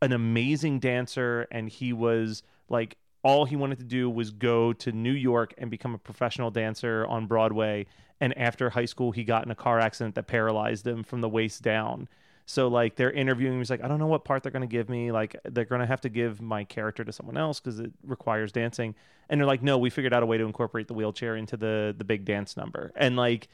an 0.02 0.12
amazing 0.12 0.80
dancer 0.80 1.48
and 1.52 1.70
he 1.70 1.94
was 1.94 2.44
like 2.68 2.98
all 3.24 3.46
he 3.46 3.56
wanted 3.56 3.78
to 3.80 3.86
do 3.86 4.10
was 4.10 4.32
go 4.32 4.74
to 4.74 4.92
New 4.92 5.12
York 5.12 5.54
and 5.58 5.70
become 5.70 5.94
a 5.94 5.98
professional 5.98 6.52
dancer 6.52 7.06
on 7.08 7.28
Broadway. 7.28 7.86
And 8.20 8.38
after 8.38 8.70
high 8.70 8.86
school 8.86 9.12
he 9.12 9.24
got 9.24 9.46
in 9.46 9.52
a 9.52 9.56
car 9.56 9.80
accident 9.80 10.16
that 10.16 10.28
paralyzed 10.28 10.86
him 10.86 11.04
from 11.04 11.22
the 11.22 11.30
waist 11.30 11.62
down. 11.62 12.08
So 12.46 12.68
like 12.68 12.96
they're 12.96 13.12
interviewing 13.12 13.54
him. 13.54 13.60
He's 13.60 13.70
like 13.70 13.84
I 13.84 13.88
don't 13.88 14.00
know 14.00 14.08
what 14.08 14.26
part 14.26 14.44
they're 14.44 14.52
going 14.52 14.68
to 14.68 14.68
give 14.68 14.90
me. 14.90 15.12
Like 15.12 15.36
they're 15.44 15.66
going 15.66 15.82
to 15.82 15.88
have 15.88 16.02
to 16.02 16.10
give 16.10 16.42
my 16.42 16.64
character 16.64 17.04
to 17.04 17.12
someone 17.12 17.38
else 17.38 17.60
cuz 17.60 17.80
it 17.80 17.92
requires 18.04 18.52
dancing. 18.52 18.96
And 19.30 19.40
they're 19.40 19.48
like 19.48 19.64
no 19.64 19.78
we 19.78 19.90
figured 19.90 20.14
out 20.14 20.24
a 20.24 20.26
way 20.26 20.38
to 20.38 20.46
incorporate 20.46 20.88
the 20.88 20.94
wheelchair 20.94 21.36
into 21.36 21.58
the 21.58 21.96
the 21.98 22.04
big 22.04 22.26
dance 22.26 22.58
number. 22.58 22.92
And 22.96 23.16
like 23.16 23.48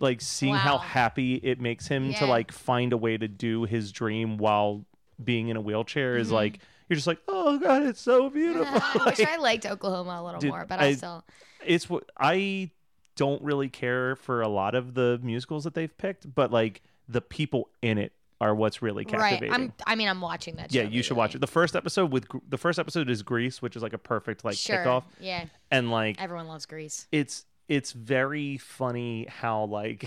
like 0.00 0.20
seeing 0.20 0.54
how 0.54 0.78
happy 0.78 1.36
it 1.36 1.60
makes 1.60 1.86
him 1.86 2.12
to 2.14 2.26
like 2.26 2.50
find 2.50 2.92
a 2.92 2.96
way 2.96 3.16
to 3.16 3.28
do 3.28 3.64
his 3.64 3.92
dream 3.92 4.36
while 4.36 4.84
being 5.22 5.48
in 5.48 5.56
a 5.56 5.60
wheelchair 5.60 6.16
is 6.16 6.28
mm-hmm. 6.28 6.36
like 6.36 6.58
you're 6.92 6.96
just 6.96 7.06
like 7.06 7.20
oh 7.26 7.58
god 7.58 7.82
it's 7.84 8.00
so 8.02 8.28
beautiful 8.28 8.66
I 9.00 9.02
wish 9.06 9.20
I 9.26 9.36
liked 9.38 9.64
Oklahoma 9.64 10.18
a 10.20 10.22
little 10.22 10.40
Dude, 10.40 10.50
more, 10.50 10.66
but 10.68 10.78
I, 10.78 10.88
I- 10.88 10.94
still. 10.94 11.24
it's 11.64 11.88
what 11.88 12.04
i 12.18 12.70
don't 13.16 13.40
really 13.42 13.68
care 13.70 14.14
for 14.16 14.42
a 14.42 14.48
lot 14.48 14.74
of 14.74 14.92
the 14.92 15.18
musicals 15.22 15.64
that 15.64 15.72
they've 15.74 15.96
picked 15.96 16.34
but 16.34 16.50
like 16.52 16.82
the 17.08 17.20
people 17.22 17.68
in 17.80 17.96
it 17.96 18.12
are 18.42 18.54
what's 18.54 18.82
really 18.82 19.04
Right. 19.04 19.10
captivating 19.38 19.52
I'm. 19.54 19.72
I 19.86 19.94
mean, 19.94 20.08
I'm 20.08 20.20
watching 20.20 20.56
that. 20.56 20.72
yeah 20.74 20.82
you 20.82 21.02
should 21.02 21.16
watch 21.16 21.34
it 21.34 21.40
the 21.40 21.46
first 21.46 21.74
episode 21.76 22.10
with 22.12 22.26
the 22.48 22.58
first 22.58 22.78
episode 22.78 23.08
is 23.08 23.22
grease 23.22 23.62
which 23.62 23.74
is 23.76 23.82
like 23.82 23.92
a 23.94 23.98
perfect 23.98 24.44
like 24.44 24.56
Sure. 24.56 24.78
kickoff 24.78 25.04
Yeah. 25.20 25.46
and 25.70 25.90
like 25.90 26.20
Everyone 26.20 26.46
loves 26.48 26.66
Grease. 26.66 27.06
it's 27.12 27.46
it's 27.68 27.92
very 27.92 28.58
funny 28.58 29.26
how 29.30 29.64
like 29.64 30.04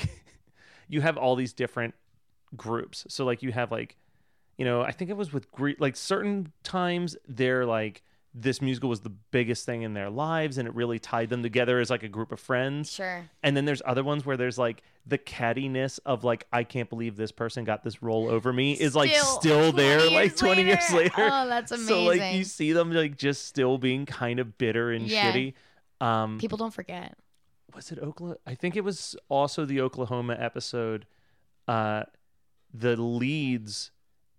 you 0.89 1.01
have 1.01 1.17
all 1.17 1.35
these 1.35 1.53
different 1.53 1.95
groups. 2.55 3.05
So 3.09 3.25
like 3.25 3.41
you 3.41 3.51
have 3.51 3.71
like 3.71 3.95
you 4.57 4.65
know, 4.65 4.81
I 4.81 4.91
think 4.91 5.09
it 5.09 5.17
was 5.17 5.33
with 5.33 5.51
Gre- 5.51 5.71
like 5.79 5.95
certain 5.95 6.51
times 6.63 7.17
they're 7.27 7.65
like 7.65 8.03
this 8.37 8.61
musical 8.61 8.89
was 8.89 8.99
the 8.99 9.11
biggest 9.31 9.65
thing 9.65 9.83
in 9.83 9.93
their 9.93 10.09
lives 10.09 10.57
and 10.57 10.67
it 10.67 10.75
really 10.75 10.99
tied 10.99 11.29
them 11.29 11.41
together 11.41 11.79
as 11.79 11.89
like 11.89 12.03
a 12.03 12.09
group 12.09 12.33
of 12.33 12.39
friends. 12.39 12.91
Sure. 12.91 13.23
And 13.43 13.55
then 13.55 13.63
there's 13.63 13.81
other 13.85 14.03
ones 14.03 14.25
where 14.25 14.35
there's 14.35 14.57
like 14.57 14.83
the 15.05 15.17
cattiness 15.17 15.99
of 16.05 16.25
like 16.25 16.45
I 16.51 16.65
can't 16.65 16.89
believe 16.89 17.15
this 17.15 17.31
person 17.31 17.63
got 17.63 17.81
this 17.85 18.03
role 18.03 18.27
over 18.27 18.51
me 18.51 18.73
is 18.73 18.93
like 18.93 19.11
Still 19.11 19.39
still 19.39 19.71
there 19.71 19.99
like 20.09 20.31
years 20.31 20.35
20 20.35 20.63
years 20.63 20.91
later. 20.91 21.03
later. 21.15 21.29
Oh, 21.31 21.47
that's 21.47 21.71
amazing. 21.71 21.87
So 21.95 22.03
like 22.03 22.35
you 22.35 22.43
see 22.43 22.73
them 22.73 22.91
like 22.91 23.15
just 23.17 23.45
still 23.45 23.77
being 23.77 24.05
kind 24.05 24.39
of 24.41 24.57
bitter 24.57 24.91
and 24.91 25.07
Yeah. 25.07 25.31
shitty. 25.31 25.53
Um 26.01 26.37
People 26.37 26.57
don't 26.57 26.73
forget. 26.73 27.17
was 27.73 27.89
it 27.93 27.99
Oklahoma? 27.99 28.37
I 28.45 28.55
think 28.55 28.75
it 28.75 28.83
was 28.83 29.15
also 29.29 29.63
the 29.63 29.79
Oklahoma 29.79 30.35
episode. 30.37 31.05
Uh, 31.69 32.03
the 32.73 32.97
leads 32.97 33.91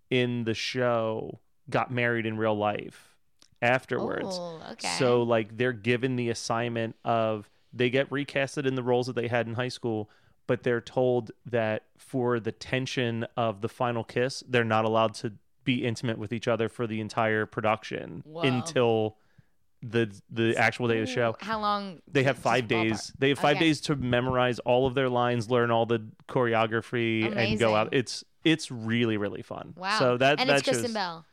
in 0.09 0.43
the 0.43 0.53
show 0.53 1.39
got 1.69 1.91
married 1.91 2.25
in 2.25 2.37
real 2.37 2.55
life 2.55 3.15
afterwards. 3.61 4.37
Oh, 4.39 4.61
okay. 4.73 4.95
So 4.99 5.23
like 5.23 5.57
they're 5.57 5.73
given 5.73 6.15
the 6.15 6.29
assignment 6.29 6.95
of 7.03 7.49
they 7.73 7.89
get 7.89 8.09
recasted 8.09 8.65
in 8.65 8.75
the 8.75 8.83
roles 8.83 9.07
that 9.07 9.15
they 9.15 9.27
had 9.27 9.47
in 9.47 9.55
high 9.55 9.67
school, 9.67 10.09
but 10.47 10.63
they're 10.63 10.81
told 10.81 11.31
that 11.45 11.83
for 11.97 12.39
the 12.39 12.51
tension 12.51 13.25
of 13.35 13.61
the 13.61 13.69
final 13.69 14.03
kiss, 14.03 14.43
they're 14.47 14.63
not 14.63 14.85
allowed 14.85 15.13
to 15.15 15.33
be 15.63 15.85
intimate 15.85 16.17
with 16.17 16.31
each 16.31 16.47
other 16.47 16.69
for 16.69 16.87
the 16.87 17.01
entire 17.01 17.45
production 17.45 18.23
Whoa. 18.25 18.41
until 18.43 19.17
the 19.83 20.09
the 20.31 20.55
actual 20.57 20.87
day 20.87 20.99
of 20.99 21.07
the 21.07 21.13
show 21.13 21.35
How 21.39 21.59
long? 21.59 22.01
they 22.07 22.23
have 22.23 22.37
five 22.37 22.67
days. 22.67 23.11
They 23.19 23.29
have 23.29 23.37
five 23.39 23.57
Okay. 23.57 23.65
days 23.65 23.81
to 23.81 23.95
memorize 23.95 24.59
all 24.59 24.87
of 24.87 24.95
their 24.95 25.09
lines, 25.09 25.51
learn 25.51 25.69
all 25.69 25.85
the 25.85 26.03
choreography, 26.29 27.35
and 27.35 27.59
go 27.59 27.75
out. 27.75 27.89
It's 27.93 28.23
it's 28.43 28.71
really 28.71 29.17
really 29.17 29.41
fun. 29.41 29.73
Wow. 29.75 29.99
So 29.99 30.17
that 30.17 30.39
and 30.39 30.49
that 30.49 30.59
it's 30.59 30.67
Kristen 30.67 30.93
Bell. 30.93 31.25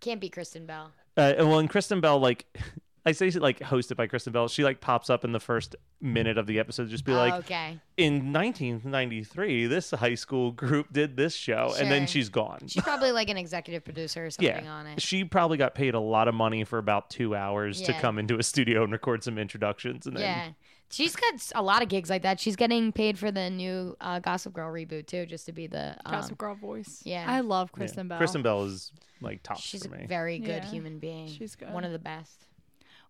Can't 0.00 0.20
be 0.20 0.28
Kristen 0.28 0.66
Bell. 0.66 0.92
Uh, 1.16 1.34
and 1.38 1.48
well, 1.48 1.58
and 1.60 1.70
Kristen 1.70 2.00
Bell, 2.00 2.18
like 2.18 2.46
I 3.06 3.12
say, 3.12 3.30
like 3.32 3.58
hosted 3.60 3.96
by 3.96 4.06
Kristen 4.06 4.32
Bell. 4.32 4.48
She 4.48 4.64
like 4.64 4.80
pops 4.80 5.10
up 5.10 5.24
in 5.24 5.32
the 5.32 5.40
first 5.40 5.76
minute 6.00 6.38
of 6.38 6.46
the 6.46 6.58
episode, 6.58 6.88
just 6.88 7.04
be 7.04 7.12
Oh, 7.12 7.16
like, 7.16 7.34
okay. 7.34 7.78
in 7.98 8.32
1993, 8.32 9.66
this 9.66 9.90
high 9.90 10.14
school 10.14 10.52
group 10.52 10.92
did 10.92 11.16
this 11.16 11.34
show, 11.34 11.74
and 11.78 11.90
then 11.90 12.06
she's 12.06 12.28
gone. 12.28 12.60
She's 12.66 12.82
probably 12.82 13.12
like 13.12 13.28
an 13.28 13.36
executive 13.36 13.84
producer 13.84 14.26
or 14.26 14.30
something 14.30 14.64
yeah, 14.64 14.72
on 14.72 14.86
it. 14.86 15.02
she 15.02 15.24
probably 15.24 15.58
got 15.58 15.74
paid 15.74 15.94
a 15.94 16.00
lot 16.00 16.28
of 16.28 16.34
money 16.34 16.64
for 16.64 16.78
about 16.78 17.10
two 17.10 17.34
hours 17.36 17.80
to 17.82 17.92
come 17.92 18.18
into 18.18 18.38
a 18.38 18.42
studio 18.42 18.82
and 18.84 18.92
record 18.92 19.22
some 19.22 19.38
introductions, 19.38 20.06
and 20.06 20.16
then 20.16 20.22
Yeah. 20.22 20.48
She's 20.94 21.16
got 21.16 21.34
s- 21.34 21.52
a 21.54 21.62
lot 21.62 21.82
of 21.82 21.88
gigs 21.88 22.08
like 22.08 22.22
that. 22.22 22.38
She's 22.40 22.56
getting 22.56 22.92
paid 22.92 23.18
for 23.18 23.30
the 23.32 23.50
new 23.50 23.96
uh, 24.00 24.20
Gossip 24.20 24.52
Girl 24.52 24.72
reboot 24.72 25.06
too, 25.06 25.26
just 25.26 25.46
to 25.46 25.52
be 25.52 25.66
the. 25.66 25.96
Um, 26.04 26.12
Gossip 26.12 26.38
Girl 26.38 26.54
voice. 26.54 27.00
yeah. 27.04 27.24
I 27.26 27.40
love 27.40 27.70
yeah. 27.72 27.78
Kristen 27.78 28.08
Bell. 28.08 28.18
Kristen 28.18 28.42
Bell 28.42 28.64
is 28.64 28.92
like 29.20 29.42
top 29.42 29.58
she's 29.58 29.84
for 29.86 29.94
a 29.94 29.98
me. 29.98 30.06
very 30.06 30.38
good 30.38 30.62
Yeah. 30.62 30.70
human 30.70 30.98
being. 30.98 31.28
She's 31.28 31.56
good. 31.56 31.72
One 31.72 31.84
of 31.84 31.92
the 31.92 31.98
best. 31.98 32.46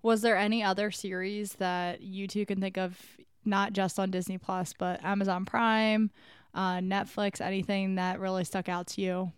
Was 0.02 0.22
there 0.22 0.36
any 0.36 0.62
other 0.62 0.90
series 0.90 1.54
that 1.54 2.00
you 2.02 2.26
two 2.28 2.44
can 2.46 2.60
think 2.60 2.76
of, 2.78 2.98
not 3.44 3.72
just 3.72 3.98
on 3.98 4.10
Disney 4.10 4.38
Plus, 4.38 4.72
but 4.78 5.02
Amazon 5.04 5.44
Prime, 5.44 6.10
uh, 6.54 6.76
Netflix, 6.78 7.40
anything 7.40 7.94
that 7.96 8.20
really 8.20 8.44
stuck 8.44 8.68
out 8.68 8.86
to 8.88 9.00
you 9.00 9.32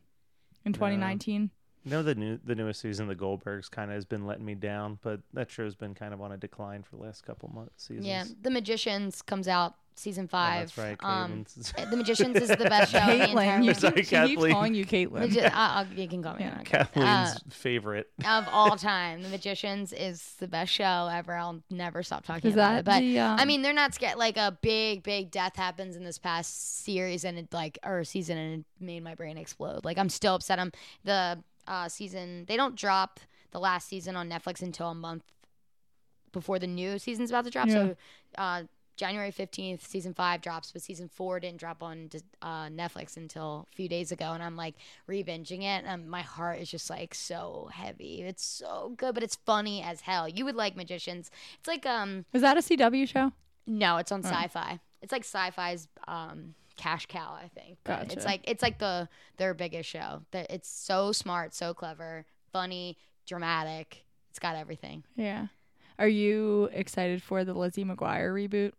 in 0.65 0.73
2019? 0.73 1.51
You 1.87 1.93
know 1.93 2.03
the 2.03 2.17
new 2.17 2.39
the 2.45 2.57
newest 2.57 2.81
season, 2.81 3.07
the 3.07 3.15
Goldbergs, 3.15 3.71
kind 3.71 3.93
of 3.93 3.95
has 3.95 4.05
been 4.05 4.27
letting 4.27 4.45
me 4.45 4.57
down, 4.57 4.99
but 5.03 5.21
that 5.35 5.51
show's 5.53 5.77
been 5.77 5.95
kind 5.95 6.13
of 6.13 6.21
on 6.21 6.33
a 6.33 6.37
decline 6.37 6.83
for 6.83 6.97
the 6.97 7.03
last 7.03 7.25
couple 7.25 7.49
months 7.55 7.85
seasons. 7.87 8.05
Yeah, 8.07 8.25
The 8.43 8.51
Magicians 8.51 9.23
comes 9.23 9.47
out 9.47 9.77
season 9.95 10.25
Oh, 10.25 10.29
five. 10.29 10.61
that's 10.75 10.77
right. 10.79 10.97
Um, 11.01 11.47
The 11.91 11.97
Magicians 11.97 12.37
is 12.39 12.49
the 12.49 12.57
best 12.57 12.91
show. 12.93 12.99
in 13.09 13.19
the 13.21 13.25
Caitlin, 13.27 13.59
you 13.61 13.67
world. 13.67 13.77
Sorry, 13.77 13.95
keep, 13.95 14.05
she 14.05 14.11
keeps 14.17 14.33
Kathleen. 14.33 14.53
calling 14.53 14.75
you 14.75 14.85
Caitlin. 14.85 15.21
Magi- 15.21 15.41
uh, 15.47 15.51
uh, 15.55 15.85
you 15.95 16.09
can 16.09 16.23
call 16.25 16.35
me. 16.35 16.41
Yeah. 16.43 16.55
that. 16.57 16.65
Kathleen's 16.65 17.37
Uh, 17.37 17.39
favorite. 17.51 18.11
of 18.27 18.49
all 18.51 18.77
time. 18.77 19.23
The 19.23 19.29
Magicians 19.29 19.93
is 19.93 20.35
the 20.41 20.49
best 20.49 20.73
show 20.73 21.09
ever. 21.11 21.35
I'll 21.37 21.63
never 21.71 22.03
stop 22.03 22.25
talking 22.27 22.49
Is 22.49 22.55
about 22.55 22.73
that 22.73 22.79
it. 22.81 22.85
But 22.85 22.99
the, 23.01 23.21
I 23.21 23.43
um, 23.43 23.47
mean, 23.49 23.63
they're 23.63 23.73
not 23.73 23.95
scared. 23.95 24.19
Like 24.19 24.37
a 24.37 24.59
big, 24.61 25.05
big 25.05 25.31
death 25.31 25.55
happens 25.55 25.95
in 25.95 26.03
this 26.03 26.19
past 26.19 26.85
series 26.85 27.25
and 27.25 27.39
it 27.39 27.53
like 27.55 27.79
or 27.85 28.03
season, 28.03 28.37
and 28.39 28.59
it 28.61 28.85
made 28.85 29.05
my 29.05 29.15
brain 29.15 29.39
explode. 29.39 29.85
Like 29.85 29.99
I'm 29.99 30.09
still 30.09 30.35
upset. 30.35 30.59
I'm 30.59 30.73
the 31.05 31.39
uh, 31.67 31.89
season. 31.89 32.45
They 32.47 32.57
don't 32.57 32.77
drop 32.77 33.21
the 33.51 33.61
last 33.61 33.89
season 33.89 34.17
on 34.17 34.29
Netflix 34.29 34.63
until 34.63 34.89
a 34.89 34.95
month 34.95 35.25
before 36.33 36.59
the 36.59 36.67
new 36.67 36.99
season's 36.99 37.31
about 37.31 37.45
to 37.45 37.51
drop. 37.51 37.71
So 37.71 37.97
uh, 38.37 38.65
January 38.97 39.31
15th, 39.31 39.83
season 39.87 40.15
five 40.15 40.41
drops, 40.41 40.73
but 40.73 40.83
season 40.83 41.09
four 41.09 41.39
didn't 41.41 41.59
drop 41.59 41.83
on 41.83 42.09
uh, 42.43 42.67
Netflix 42.67 43.17
until 43.17 43.67
a 43.71 43.75
few 43.75 43.89
days 43.89 44.11
ago. 44.13 44.33
And 44.33 44.43
I'm 44.43 44.57
like 44.57 44.75
re-binging 45.07 45.61
it. 45.63 45.85
And 45.87 46.09
my 46.11 46.23
heart 46.23 46.61
is 46.61 46.71
just 46.71 46.89
like 46.91 47.15
so 47.15 47.69
heavy. 47.73 48.23
It's 48.23 48.45
so 48.45 48.95
good, 48.97 49.15
but 49.15 49.23
it's 49.23 49.37
funny 49.47 49.83
as 49.83 50.03
hell. 50.03 50.29
You 50.29 50.45
would 50.45 50.57
like 50.57 50.77
Magicians. 50.77 51.31
It's 51.59 51.69
like, 51.69 51.87
um, 51.87 52.25
Is 52.33 52.43
that 52.43 52.57
a 52.57 52.61
CW 52.61 53.09
show? 53.09 53.33
no, 53.67 53.97
it's 53.97 54.13
on 54.13 54.23
Syfy. 54.23 54.81
It's 55.03 55.13
like 55.13 55.25
Syfy's 55.25 55.89
um, 56.09 56.55
cash 56.77 57.07
cow, 57.07 57.37
I 57.43 57.49
think. 57.49 57.79
But 57.85 58.01
Gotcha. 58.01 58.13
It's 58.17 58.25
like 58.25 58.41
it's 58.45 58.63
like 58.63 58.79
the 58.79 59.09
their 59.37 59.55
biggest 59.55 59.89
show. 59.89 60.23
That 60.33 60.51
it's 60.51 60.69
so 60.69 61.13
smart, 61.13 61.55
so 61.55 61.75
clever, 61.75 62.25
funny, 62.53 62.97
dramatic. 63.27 64.05
It's 64.31 64.39
got 64.39 64.57
everything. 64.57 65.05
Yeah. 65.17 65.47
Are 65.99 66.09
you 66.09 66.69
excited 66.73 67.23
for 67.23 67.45
the 67.45 67.55
Lizzie 67.55 67.85
McGuire 67.85 68.33
reboot? 68.33 68.73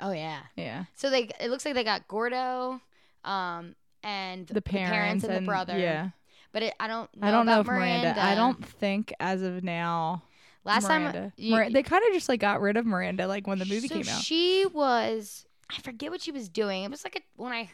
Oh 0.00 0.12
yeah. 0.12 0.40
Yeah. 0.56 0.84
So 0.94 1.10
they 1.10 1.30
it 1.40 1.50
looks 1.50 1.64
like 1.64 1.74
they 1.74 1.84
got 1.84 2.08
Gordo, 2.08 2.80
um, 3.24 3.76
and 4.02 4.46
The 4.46 4.60
parents, 4.60 5.24
and, 5.24 5.36
the 5.36 5.46
brother. 5.46 5.78
Yeah. 5.78 6.10
But 6.52 6.62
it, 6.64 6.74
I 6.78 6.86
don't. 6.86 7.14
Know 7.16 7.26
I 7.26 7.30
don't 7.30 7.46
know 7.46 7.60
if 7.60 7.66
Miranda. 7.66 8.14
I 8.22 8.34
don't 8.34 8.64
think 8.64 9.12
as 9.18 9.42
of 9.42 9.64
now. 9.64 10.22
Last 10.64 10.84
Miranda. 10.88 11.12
time 11.12 11.32
you- 11.36 11.70
they 11.70 11.82
kind 11.82 12.02
of 12.06 12.12
just 12.14 12.28
like 12.28 12.40
got 12.40 12.60
rid 12.60 12.76
of 12.76 12.86
Miranda 12.86 13.26
like 13.26 13.46
when 13.46 13.58
the 13.58 13.66
movie 13.66 13.88
so 13.88 13.96
came 13.96 14.08
out. 14.08 14.22
She 14.22 14.64
was. 14.72 15.46
I 15.70 15.80
forget 15.80 16.10
what 16.10 16.20
she 16.22 16.32
was 16.32 16.48
doing. 16.48 16.84
It 16.84 16.90
was 16.90 17.04
like 17.04 17.16
a 17.16 17.20
when 17.42 17.52
I 17.52 17.70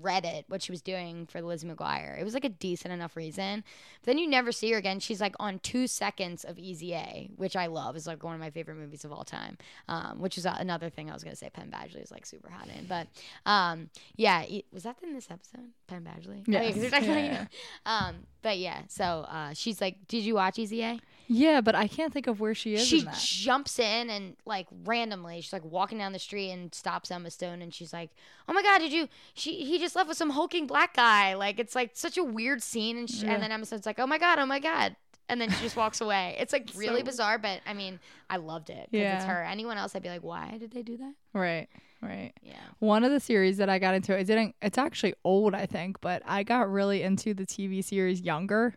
read 0.00 0.24
it, 0.24 0.44
what 0.46 0.62
she 0.62 0.70
was 0.70 0.80
doing 0.80 1.26
for 1.26 1.42
Lizzie 1.42 1.66
McGuire. 1.66 2.20
It 2.20 2.22
was 2.22 2.32
like 2.32 2.44
a 2.44 2.48
decent 2.50 2.94
enough 2.94 3.16
reason. 3.16 3.64
But 4.00 4.06
then 4.06 4.18
you 4.18 4.28
never 4.28 4.52
see 4.52 4.70
her 4.70 4.78
again. 4.78 5.00
She's 5.00 5.20
like 5.20 5.34
on 5.40 5.58
two 5.58 5.88
seconds 5.88 6.44
of 6.44 6.56
Easy 6.56 6.94
A, 6.94 7.28
which 7.36 7.56
I 7.56 7.66
love. 7.66 7.96
Is 7.96 8.06
like 8.06 8.22
one 8.22 8.34
of 8.34 8.38
my 8.40 8.50
favorite 8.50 8.76
movies 8.76 9.04
of 9.04 9.10
all 9.12 9.24
time. 9.24 9.58
Um, 9.88 10.20
which 10.20 10.38
is 10.38 10.46
another 10.46 10.88
thing 10.88 11.10
I 11.10 11.14
was 11.14 11.24
gonna 11.24 11.34
say. 11.34 11.50
Penn 11.50 11.72
Badgley 11.74 12.00
is 12.02 12.12
like 12.12 12.26
super 12.26 12.48
hot 12.48 12.68
in, 12.68 12.86
but 12.86 13.08
um, 13.44 13.90
yeah, 14.14 14.44
was 14.72 14.84
that 14.84 14.96
in 15.02 15.14
this 15.14 15.28
episode? 15.30 15.70
Penn 15.88 16.04
Badgley. 16.04 16.40
Oh, 16.42 16.44
Yes. 16.52 16.90
talking 16.90 17.10
about- 17.10 17.24
Yeah. 17.24 17.46
Um, 17.86 18.16
but 18.42 18.58
yeah, 18.58 18.82
so 18.88 19.04
uh, 19.28 19.52
she's 19.52 19.80
like, 19.80 20.06
did 20.06 20.22
you 20.22 20.34
watch 20.36 20.58
Easy 20.60 20.82
A? 20.82 21.00
Yeah, 21.30 21.60
but 21.60 21.74
I 21.74 21.86
can't 21.86 22.12
think 22.12 22.26
of 22.26 22.40
where 22.40 22.54
she 22.54 22.74
is 22.74 22.86
she 22.86 23.00
in 23.00 23.04
that. 23.04 23.14
jumps 23.18 23.78
in 23.78 24.08
and 24.10 24.34
like 24.46 24.66
randomly 24.84 25.40
she's 25.42 25.52
like 25.52 25.64
walking 25.64 25.98
down 25.98 26.12
the 26.12 26.18
street 26.18 26.50
and 26.50 26.74
stops 26.74 27.10
Emma 27.10 27.30
Stone 27.30 27.60
and 27.62 27.72
she's 27.72 27.92
like 27.92 28.10
oh 28.48 28.52
my 28.54 28.62
god 28.62 28.78
did 28.78 28.92
you 28.92 29.08
she 29.34 29.64
he 29.64 29.78
just 29.78 29.94
left 29.94 30.08
with 30.08 30.16
some 30.16 30.30
hulking 30.30 30.66
black 30.66 30.94
guy 30.96 31.34
like 31.34 31.58
it's 31.58 31.74
like 31.74 31.90
such 31.92 32.16
a 32.16 32.24
weird 32.24 32.62
scene 32.62 32.96
and, 32.96 33.10
she, 33.10 33.26
and 33.26 33.42
then 33.42 33.52
Emma 33.52 33.66
Stone's 33.66 33.84
like 33.86 33.98
oh 33.98 34.06
my 34.06 34.16
god 34.18 34.38
oh 34.38 34.46
my 34.46 34.58
god 34.58 34.96
and 35.28 35.38
then 35.40 35.50
she 35.50 35.62
just 35.62 35.76
walks 35.76 36.00
away 36.00 36.34
it's 36.38 36.52
like 36.52 36.70
really 36.74 37.02
bizarre 37.02 37.36
but 37.38 37.60
I 37.66 37.74
mean 37.74 38.00
I 38.30 38.38
loved 38.38 38.70
it 38.70 38.88
because 38.90 39.16
it's 39.16 39.24
her 39.26 39.44
anyone 39.44 39.76
else 39.76 39.94
I'd 39.94 40.02
be 40.02 40.08
like 40.08 40.24
why 40.24 40.56
did 40.58 40.70
they 40.72 40.82
do 40.82 40.96
that 40.96 41.12
Right. 41.34 41.68
Right. 42.00 42.32
yeah 42.42 42.54
One 42.78 43.04
of 43.04 43.10
the 43.10 43.20
series 43.20 43.56
that 43.58 43.68
I 43.68 43.80
got 43.80 43.92
into, 43.94 44.16
I 44.16 44.22
didn't. 44.22 44.54
It's 44.62 44.78
actually 44.78 45.14
old, 45.24 45.52
I 45.52 45.66
think, 45.66 46.00
but 46.00 46.22
I 46.24 46.44
got 46.44 46.70
really 46.70 47.02
into 47.02 47.34
the 47.34 47.44
TV 47.44 47.82
series 47.82 48.20
Younger 48.20 48.76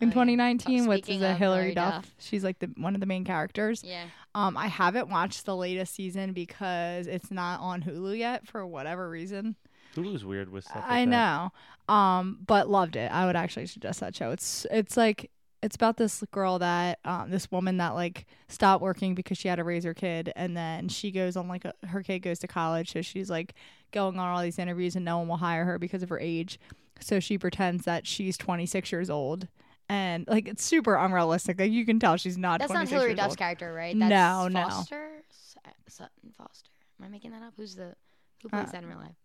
in 0.00 0.08
Oh, 0.08 0.12
2019, 0.12 0.84
Oh, 0.84 0.88
which 0.88 1.04
speaking 1.04 1.20
is 1.22 1.22
a 1.22 1.34
Hillary 1.34 1.72
Hilary 1.72 1.74
Duff. 1.74 1.94
Duff. 2.04 2.14
She's 2.18 2.42
like 2.44 2.58
the 2.58 2.68
one 2.76 2.94
of 2.94 3.00
the 3.00 3.06
main 3.06 3.24
characters. 3.24 3.82
yeah 3.84 4.04
Um, 4.34 4.56
I 4.56 4.66
haven't 4.68 5.08
watched 5.08 5.44
the 5.46 5.56
latest 5.56 5.94
season 5.94 6.32
because 6.32 7.06
it's 7.06 7.30
not 7.30 7.60
on 7.60 7.82
Hulu 7.82 8.16
yet 8.16 8.46
for 8.46 8.66
whatever 8.66 9.08
reason. 9.10 9.56
Hulu's 9.94 10.24
weird 10.24 10.50
with 10.50 10.64
stuff. 10.64 10.76
Like 10.76 10.84
I 10.90 11.04
that. 11.04 11.10
know. 11.10 11.52
Um, 11.94 12.38
but 12.46 12.68
loved 12.68 12.94
it. 12.96 13.10
I 13.10 13.26
would 13.26 13.36
actually 13.36 13.66
suggest 13.66 14.00
that 14.00 14.14
show. 14.14 14.30
It's 14.30 14.66
it's 14.70 14.96
like 14.96 15.30
it's 15.62 15.76
about 15.76 15.96
this 15.98 16.24
girl 16.30 16.58
that 16.60 16.98
um 17.04 17.30
this 17.30 17.50
woman 17.50 17.76
that 17.78 17.90
like 17.94 18.24
stopped 18.48 18.82
working 18.82 19.14
because 19.14 19.36
she 19.36 19.48
had 19.48 19.56
to 19.56 19.64
raise 19.64 19.84
her 19.84 19.92
kid 19.92 20.32
and 20.34 20.56
then 20.56 20.88
she 20.88 21.10
goes 21.10 21.36
on 21.36 21.48
like 21.48 21.66
a, 21.66 21.74
her 21.88 22.02
kid 22.02 22.20
goes 22.20 22.38
to 22.38 22.46
college 22.48 22.90
so 22.92 23.02
she's 23.02 23.28
like 23.28 23.52
going 23.92 24.18
on 24.18 24.28
all 24.28 24.40
these 24.42 24.58
interviews 24.58 24.96
and 24.96 25.04
no 25.04 25.18
one 25.18 25.28
will 25.28 25.36
hire 25.36 25.66
her 25.66 25.78
because 25.78 26.02
of 26.02 26.08
her 26.08 26.18
age. 26.20 26.58
So 27.00 27.18
she 27.20 27.36
pretends 27.36 27.84
that 27.84 28.06
she's 28.06 28.38
26 28.38 28.92
years 28.92 29.10
old 29.10 29.48
and 29.90 30.26
like 30.28 30.46
it's 30.48 30.64
super 30.64 30.94
unrealistic. 30.94 31.58
Like 31.58 31.72
you 31.72 31.84
can 31.84 31.98
tell 31.98 32.16
she's 32.16 32.38
not 32.38 32.60
that's 32.60 32.72
not 32.72 32.88
Hilary 32.88 33.14
Duff's 33.14 33.30
old. 33.32 33.38
character 33.38 33.72
right 33.72 33.94
No, 33.96 34.08
that's 34.08 34.54
no. 34.54 34.62
Foster 34.62 35.10
Su- 35.30 35.60
Sutton 35.88 36.32
Foster 36.38 36.70
am 37.00 37.06
I 37.06 37.08
making 37.08 37.32
that 37.32 37.42
up 37.42 37.54
who's 37.56 37.74
the 37.74 37.94
who 38.42 38.48
plays 38.48 38.68
Uh, 38.68 38.72
that 38.72 38.82
in 38.84 38.88
real 38.88 38.98
life 38.98 39.16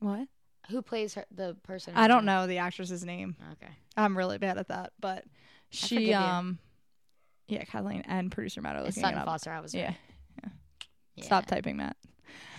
What? 0.00 0.28
who 0.70 0.82
plays 0.82 1.14
her 1.14 1.24
the 1.34 1.56
person 1.62 1.94
I 1.96 2.06
don't 2.08 2.24
know 2.24 2.46
the 2.46 2.58
actress's 2.58 3.04
name. 3.04 3.36
okay 3.52 3.72
I'm 3.96 4.16
really 4.16 4.38
bad 4.38 4.58
at 4.58 4.68
that, 4.68 4.92
but 5.00 5.24
she 5.70 5.96
forgive 5.96 6.08
you. 6.10 6.14
um 6.16 6.58
yeah, 7.48 7.64
Kathleen 7.64 8.02
and 8.06 8.30
producer 8.30 8.60
Matt 8.62 8.76
are 8.76 8.80
looking 8.82 9.02
Sutton 9.02 9.18
it 9.18 9.22
up. 9.22 9.26
Foster 9.26 9.50
I 9.50 9.60
was 9.60 9.74
Yeah. 9.74 9.86
right. 10.42 10.52
yeah. 11.16 11.24
Stop 11.24 11.46
typing 11.46 11.78
that. 11.78 11.96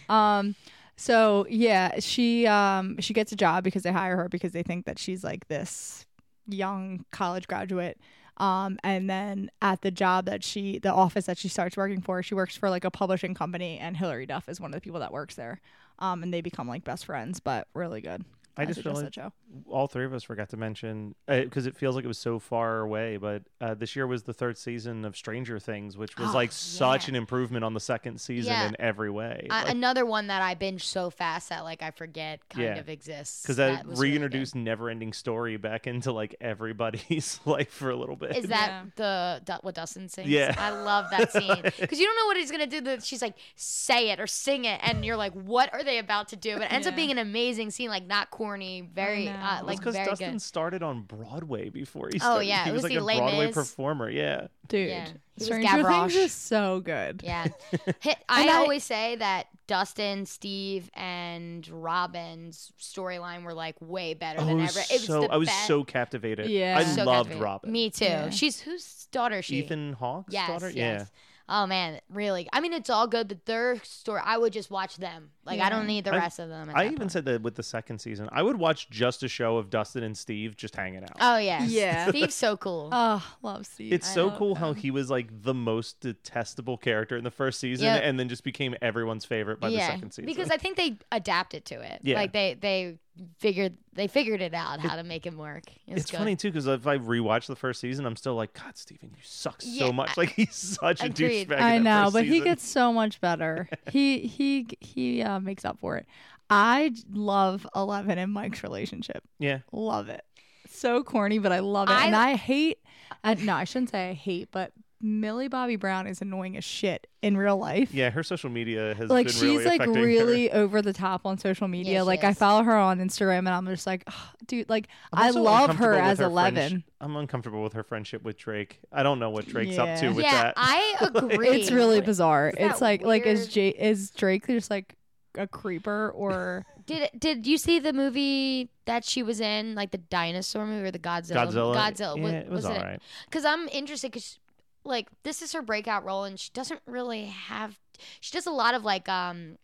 Um 0.10 0.56
so 0.96 1.46
yeah, 1.50 2.00
she 2.00 2.46
um 2.48 3.00
she 3.00 3.13
gets 3.13 3.32
a 3.32 3.36
job 3.36 3.63
because 3.63 3.84
they 3.84 3.92
hire 3.92 4.18
her 4.18 4.30
because 4.30 4.52
they 4.54 4.63
think 4.63 4.86
that 4.86 4.98
she's 5.00 5.24
like 5.24 5.48
this 5.48 6.06
young 6.47 7.06
college 7.12 7.47
graduate. 7.47 7.97
Um 8.38 8.79
and 8.84 9.10
then 9.10 9.51
at 9.62 9.82
the 9.82 9.91
job 9.91 10.25
that 10.25 10.43
she 10.43 10.79
the 10.79 10.91
office 10.93 11.25
that 11.25 11.38
she 11.38 11.47
starts 11.47 11.77
working 11.77 12.01
for, 12.01 12.23
she 12.23 12.36
works 12.36 12.58
for 12.58 12.69
like 12.69 12.84
a 12.84 12.91
publishing 12.91 13.34
company 13.34 13.77
and 13.77 13.97
Hilary 13.97 14.25
Duff 14.25 14.49
is 14.49 14.60
one 14.60 14.71
of 14.71 14.75
the 14.75 14.82
people 14.82 14.99
that 15.01 15.13
works 15.13 15.36
there. 15.36 15.62
Um 15.99 16.23
and 16.23 16.34
they 16.34 16.41
become 16.41 16.67
like 16.67 16.84
best 16.84 17.06
friends, 17.06 17.39
but 17.39 17.67
really 17.73 18.01
good. 18.01 18.25
I 18.56 18.66
just 18.66 18.82
feel 18.82 18.94
like 18.94 19.06
that 19.06 19.16
show. 19.16 19.34
all 19.68 19.88
three 19.88 20.06
of 20.06 20.13
us 20.13 20.24
forgot 20.24 20.50
to 20.50 20.58
mention 20.58 21.16
because 21.28 21.66
it 21.66 21.76
feels 21.76 21.96
like 21.96 22.06
it 22.06 22.08
was 22.08 22.18
so 22.20 22.38
far 22.39 22.82
away. 22.82 23.18
But 23.18 23.44
uh, 23.60 23.74
this 23.74 23.96
year 23.96 24.06
was 24.06 24.24
the 24.24 24.34
third 24.34 24.58
season 24.58 25.06
of 25.06 25.18
Stranger 25.18 25.58
Things, 25.60 25.98
which 25.98 26.18
was 26.18 26.30
Oh, 26.30 26.34
like 26.34 26.52
such 26.52 27.08
an 27.10 27.16
improvement 27.16 27.63
on 27.66 27.74
the 27.74 27.80
second 27.80 28.22
season 28.22 28.54
Yeah. 28.54 28.68
in 28.68 28.76
every 28.80 29.10
way. 29.10 29.48
Uh, 29.50 29.63
another 29.68 30.06
one 30.06 30.28
that 30.28 30.42
I 30.42 30.54
binge 30.54 30.86
so 30.86 31.10
fast 31.10 31.50
that 31.50 31.63
like 31.63 31.82
I 31.82 31.92
forget 31.92 32.48
kind 32.50 32.63
Yeah. 32.66 32.76
of 32.78 32.89
exists. 32.89 33.42
because 33.42 33.58
that, 33.58 33.86
was 33.88 34.00
really 34.00 34.12
reintroduced 34.20 34.56
never-ending 34.56 35.13
story 35.13 35.58
back 35.58 35.88
into 35.88 36.12
like 36.12 36.36
everybody's 36.39 37.39
life 37.46 37.72
for 37.72 37.89
a 37.89 37.96
little 37.96 38.16
bit. 38.16 38.38
Is 38.38 38.46
that 38.48 38.84
the 38.96 39.42
Du- 39.46 39.60
what 39.62 39.76
Dustin 39.76 40.10
sings? 40.10 40.30
Yeah. 40.30 40.54
I 40.58 40.70
love 40.70 41.06
that 41.12 41.32
scene 41.34 41.62
because 41.80 42.00
you 42.00 42.06
don't 42.06 42.16
know 42.18 42.26
what 42.28 42.38
he's 42.38 42.52
gonna 42.52 42.68
do. 42.68 42.82
That 42.82 43.04
she's 43.04 43.22
like, 43.22 43.36
say 43.56 44.12
it 44.12 44.20
or 44.20 44.28
sing 44.28 44.66
it, 44.66 44.80
and 44.84 45.04
you're 45.04 45.18
like, 45.18 45.34
what 45.34 45.74
are 45.74 45.84
they 45.84 45.98
about 45.98 46.30
to 46.30 46.36
do? 46.36 46.54
But 46.54 46.63
it 46.63 46.74
ends 46.74 46.88
up 46.88 46.96
being 46.96 47.12
an 47.12 47.18
amazing 47.18 47.72
scene, 47.72 47.89
like 47.89 48.06
not 48.06 48.30
corny, 48.43 48.82
very 48.93 49.25
know. 49.25 49.32
uh, 49.32 49.62
like 49.63 49.79
because 49.79 49.95
very 49.95 50.06
Dustin 50.08 50.32
good. 50.34 50.41
started 50.41 50.84
on 50.84 51.03
Broadway 51.03 51.69
before 51.69 52.10
he 52.12 52.19
Started. 52.19 52.32
Oh, 52.32 52.36
started. 52.43 52.47
yeah, 52.47 52.65
he 52.65 52.71
was, 52.71 52.84
was 52.84 52.91
like 52.91 52.93
the 52.93 52.99
a 52.99 53.03
Les 53.03 53.17
Broadway 53.19 53.45
Mis. 53.47 53.56
performer. 53.56 54.10
Yeah, 54.10 54.47
Dude, 54.67 54.89
Yeah. 54.89 55.08
He 55.38 55.45
Stranger 55.45 55.84
Things 55.84 56.15
is 56.15 56.32
so 56.32 56.79
good. 56.82 57.21
Yeah, 57.23 57.47
I, 58.29 58.49
I- 58.49 58.53
always 58.58 58.84
say 58.84 59.15
that 59.15 59.47
Dustin, 59.65 60.25
Steve, 60.25 60.91
and 60.93 61.67
Robin's 61.69 62.71
storyline 62.79 63.43
were 63.43 63.53
like 63.53 63.75
way 63.79 64.13
better 64.13 64.41
oh, 64.41 64.45
than 64.45 64.60
it 64.60 64.63
ever. 64.69 64.79
was 64.79 64.91
It 64.91 64.93
was 64.93 65.06
so 65.06 65.21
the 65.21 65.27
I 65.29 65.38
was 65.38 65.47
best. 65.47 65.67
so 65.67 65.84
captivated. 65.84 66.49
Yeah. 66.49 66.77
I 66.77 66.84
So 66.84 67.03
loved 67.03 67.29
captivated. 67.29 67.41
Robin. 67.43 67.71
Me 67.71 67.89
too. 67.89 68.06
Yeah. 68.06 68.29
She's 68.29 68.60
whose 68.60 69.08
daughter 69.12 69.38
is 69.39 69.45
she? 69.45 69.58
Ethan 69.60 69.93
Hawke's 69.93 70.34
Yes, 70.34 70.47
daughter. 70.49 70.69
yes. 70.69 71.10
Oh 71.49 71.65
man, 71.67 71.99
really? 72.10 72.47
I 72.53 72.62
mean, 72.62 72.71
it's 72.71 72.89
all 72.89 73.06
good, 73.06 73.27
but 73.27 73.45
their 73.45 73.77
story, 73.84 74.21
I 74.23 74.38
would 74.38 74.53
just 74.53 74.71
watch 74.71 74.95
them. 74.95 75.32
Like, 75.45 75.60
I 75.60 75.69
don't 75.69 75.86
need 75.88 76.06
the 76.06 76.13
I- 76.13 76.17
rest 76.17 76.39
of 76.39 76.47
them. 76.47 76.71
I 76.73 76.86
even 76.86 76.99
point. 76.99 77.12
said 77.12 77.25
that 77.25 77.41
with 77.41 77.56
the 77.56 77.63
second 77.63 77.99
season, 77.99 78.29
I 78.32 78.41
would 78.41 78.58
watch 78.58 78.89
just 78.89 79.23
a 79.23 79.27
show 79.27 79.58
of 79.58 79.69
Dustin 79.69 80.03
and 80.03 80.17
Steve 80.17 80.56
just 80.56 80.75
hanging 80.75 81.03
out. 81.03 81.12
Oh 81.19 81.38
yeah, 81.38 81.65
Yeah. 81.65 82.08
Steve's 82.10 82.34
so 82.36 82.56
cool. 82.56 82.89
Oh, 82.93 83.21
love 83.41 83.65
Steve. 83.65 83.91
It's 83.91 84.10
I 84.12 84.13
so 84.13 84.27
love 84.27 84.38
cool 84.38 84.56
how 84.56 84.71
he 84.71 84.89
was 84.89 85.10
like 85.10 85.27
the 85.43 85.53
most 85.53 85.99
detestable 85.99 86.77
character 86.77 87.17
in 87.17 87.25
the 87.25 87.32
first 87.32 87.60
season, 87.60 87.86
Yep. 87.88 88.01
and 88.06 88.17
then 88.19 88.29
just 88.29 88.45
became 88.45 88.73
everyone's 88.82 89.25
favorite 89.25 89.60
by 89.60 89.67
yeah, 89.67 89.88
the 89.88 89.93
second 89.95 90.12
season. 90.12 90.25
because 90.25 90.49
I 90.49 90.56
think 90.58 90.77
they 90.77 90.97
adapted 91.12 91.65
to 91.65 91.82
it. 91.82 91.99
Yeah. 92.03 92.15
like 92.15 92.32
they 92.32 92.53
they 92.53 92.99
figured 93.38 93.78
they 93.93 94.08
figured 94.08 94.41
it 94.41 94.54
out 94.54 94.80
how 94.80 94.95
to 94.95 95.04
make 95.04 95.26
him 95.26 95.38
work. 95.38 95.64
It 95.88 95.97
it's 95.99 96.09
good. 96.11 96.18
funny 96.18 96.36
too 96.36 96.49
because 96.49 96.66
if 96.68 96.88
I 96.88 96.97
rewatch 96.97 97.45
the 97.47 97.55
first 97.55 97.80
season, 97.80 98.05
I'm 98.05 98.16
still 98.16 98.36
like, 98.36 98.53
God, 98.53 98.76
Steven, 98.78 99.09
you 99.16 99.22
suck 99.24 99.61
Yeah, 99.64 99.86
so 99.88 99.93
much. 99.93 100.18
Like 100.18 100.30
he's 100.32 100.55
such 100.55 101.01
a 101.01 101.05
agreed. 101.05 101.49
douchebag. 101.49 101.61
I 101.61 101.78
know, 101.78 102.03
first 102.05 102.14
but 102.14 102.26
he 102.26 102.41
gets 102.41 102.66
so 102.66 102.91
much 102.91 103.22
better. 103.22 103.70
he 103.91 104.20
he 104.20 104.68
he 104.80 105.22
uh, 105.22 105.39
makes 105.39 105.64
up 105.66 105.80
for 105.80 105.97
it. 105.97 106.05
I 106.49 106.91
love 107.11 107.66
Eleven 107.76 108.18
and 108.18 108.32
Mike's 108.32 108.64
relationship. 108.64 109.24
yeah. 109.39 109.59
Love 109.72 110.09
it. 110.09 110.24
so 110.68 111.03
corny, 111.03 111.39
but 111.39 111.51
I 111.51 111.59
love 111.59 111.89
it. 111.89 111.93
I- 111.93 112.05
and 112.07 112.16
I 112.16 112.36
hate. 112.36 112.80
Uh, 113.24 113.36
no, 113.39 113.53
I 113.55 113.64
shouldn't 113.64 113.91
say 113.91 114.09
I 114.09 114.14
hate, 114.14 114.49
but 114.51 114.72
Millie 115.06 115.49
Bobby 115.49 115.76
Brown 115.76 116.08
is 116.08 116.22
annoying 116.22 116.56
as 116.56 116.64
shit 116.64 117.08
in 117.22 117.36
real 117.36 117.58
life. 117.58 117.93
Yeah, 117.93 118.10
her 118.10 118.24
social 118.24 118.49
media 118.49 118.95
has 118.95 119.10
like 119.10 119.26
been 119.28 119.34
she's 119.34 119.41
really 119.43 119.66
like 119.66 119.82
affecting 119.82 119.95
her. 119.95 120.01
really 120.01 120.49
over 120.51 120.82
the 120.82 120.93
top 120.93 121.26
on 121.26 121.38
social 121.38 121.68
media. 121.68 121.99
she 121.99 122.01
like 122.04 122.24
I 122.24 122.34
follow 122.34 122.64
her 122.64 122.76
on 122.76 122.99
Instagram, 122.99 123.39
and 123.39 123.49
I'm 123.49 123.66
just 123.68 123.86
like, 123.86 124.06
"Ugh, 124.08 124.14
dude, 124.47 124.70
like 124.70 124.88
I'm 125.12 125.24
I 125.24 125.28
also 125.28 125.41
love 125.41 125.76
her 125.76 125.93
as 125.95 126.20
her 126.20 126.26
Eleven. 126.26 126.72
friendsh- 126.72 126.84
I'm 127.01 127.16
uncomfortable 127.18 127.62
with 127.62 127.74
her 127.74 127.84
friendship 127.84 128.24
with 128.24 128.38
Drake. 128.38 128.80
I 128.93 129.04
don't 129.04 129.20
know 129.20 129.30
what 129.30 129.45
Drake's 129.45 129.78
up 129.78 129.99
to 129.99 130.06
Yeah. 130.06 130.12
with 130.14 130.24
yeah, 130.26 130.43
that. 130.43 130.54
I 130.56 130.95
agree. 131.14 131.49
It's 131.49 131.70
really 131.72 131.99
bizarre. 131.99 132.49
Is 132.51 132.56
that 132.60 132.72
It's 132.72 132.82
like 132.82 133.01
like 133.04 133.26
is? 133.26 133.49
J 133.49 133.70
is 133.70 134.10
Drake 134.12 134.47
just 134.47 134.72
like 134.72 134.95
a 135.38 135.47
creeper 135.47 136.12
or 136.16 136.66
Did 136.86 137.10
did 137.18 137.47
you 137.47 137.58
see 137.58 137.80
the 137.80 137.93
movie 137.93 138.70
that 138.86 139.06
she 139.06 139.24
was 139.24 139.39
in, 139.39 139.74
like 139.76 139.91
the 139.91 139.97
dinosaur 139.97 140.66
movie 140.66 140.88
or 140.88 140.91
the 140.91 140.99
Godzilla? 140.99 141.47
Godzilla. 141.47 141.76
Godzilla. 141.76 142.18
Yeah, 142.18 142.24
wa- 142.24 142.30
it 142.30 142.49
was, 142.49 142.66
it? 142.66 142.72
alright. 142.72 143.01
Because 143.26 143.45
I'm 143.45 143.68
interested 143.70 144.12
because, 144.12 144.38
like, 144.86 145.07
this 145.23 145.41
is 145.41 145.53
her 145.53 145.61
breakout 145.61 146.03
role, 146.05 146.23
and 146.23 146.39
she 146.39 146.49
doesn't 146.53 146.81
really 146.86 147.25
have. 147.25 147.79
She 148.21 148.31
does 148.31 148.45
a 148.47 148.51
lot 148.51 148.73
of 148.75 148.84
like 148.84 149.07
um 149.09 149.57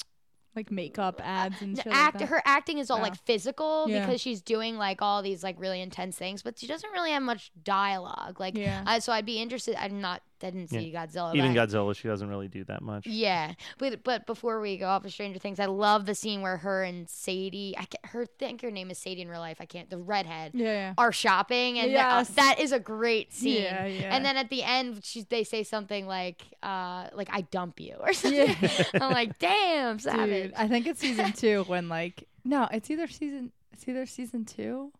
like 0.55 0.71
makeup 0.71 1.21
ads 1.23 1.61
and 1.61 1.79
act. 1.87 2.19
like 2.19 2.29
her 2.29 2.41
acting 2.43 2.79
is 2.79 2.89
all 2.89 2.97
Yeah. 2.97 3.03
like 3.03 3.15
physical 3.15 3.85
Yeah. 3.87 4.05
because 4.05 4.19
she's 4.19 4.41
doing 4.41 4.77
like 4.77 5.01
all 5.01 5.21
these 5.21 5.43
like 5.43 5.55
really 5.59 5.81
intense 5.81 6.17
things, 6.17 6.41
but 6.41 6.57
she 6.57 6.67
doesn't 6.67 6.91
really 6.91 7.11
have 7.11 7.21
much 7.23 7.51
dialogue. 7.63 8.39
Like, 8.39 8.57
Yeah. 8.57 8.83
uh, 8.87 8.99
so 8.99 9.13
I'd 9.13 9.25
be 9.25 9.39
interested. 9.41 9.75
I'm 9.81 10.01
not. 10.01 10.21
I 10.43 10.49
didn't 10.51 10.69
see 10.69 10.91
Godzilla. 10.93 11.35
Even 11.35 11.53
but- 11.53 11.69
Godzilla, 11.69 11.95
she 11.95 12.07
doesn't 12.07 12.27
really 12.29 12.47
do 12.47 12.63
that 12.65 12.81
much. 12.81 13.05
Yeah, 13.07 13.53
but 13.77 14.03
but 14.03 14.25
before 14.25 14.59
we 14.61 14.77
go 14.77 14.87
off 14.87 15.05
of 15.05 15.11
Stranger 15.11 15.39
Things, 15.39 15.59
I 15.59 15.65
love 15.65 16.05
the 16.05 16.15
scene 16.15 16.41
where 16.41 16.57
her 16.57 16.83
and 16.83 17.09
Sadie, 17.09 17.75
I 17.77 17.85
can't, 17.85 18.05
her 18.07 18.25
think 18.25 18.61
her 18.61 18.71
name 18.71 18.89
is 18.91 18.97
Sadie 18.97 19.21
in 19.21 19.27
real 19.29 19.39
life. 19.39 19.57
I 19.59 19.65
can't. 19.65 19.89
The 19.89 19.97
redhead 19.97 20.51
Yeah, 20.53 20.65
yeah. 20.65 20.93
are 20.97 21.11
shopping, 21.11 21.79
and 21.79 21.93
that- 21.95 22.29
uh, 22.29 22.33
that 22.35 22.59
is 22.59 22.71
a 22.71 22.79
great 22.79 23.33
scene. 23.33 23.63
Yeah, 23.63 23.85
yeah. 23.85 24.15
And 24.15 24.23
then 24.25 24.37
at 24.37 24.49
the 24.49 24.63
end, 24.63 25.01
she, 25.03 25.23
they 25.23 25.43
say 25.43 25.63
something 25.63 26.07
like, 26.07 26.41
uh, 26.63 27.07
like 27.13 27.29
I 27.31 27.41
dump 27.41 27.79
you 27.79 27.95
or 27.99 28.13
something. 28.13 28.55
Yeah. 28.61 28.83
I'm 29.01 29.11
like, 29.11 29.37
damn, 29.39 29.99
savage. 29.99 30.43
Dude, 30.51 30.53
I 30.55 30.67
think 30.67 30.87
it's 30.87 30.99
season 30.99 31.33
two 31.33 31.63
when 31.67 31.89
like 31.89 32.27
no, 32.45 32.67
it's 32.71 32.89
either 32.89 33.07
season 33.07 33.51
it's 33.73 33.87
either 33.87 34.05
season 34.05 34.45
two 34.45 34.91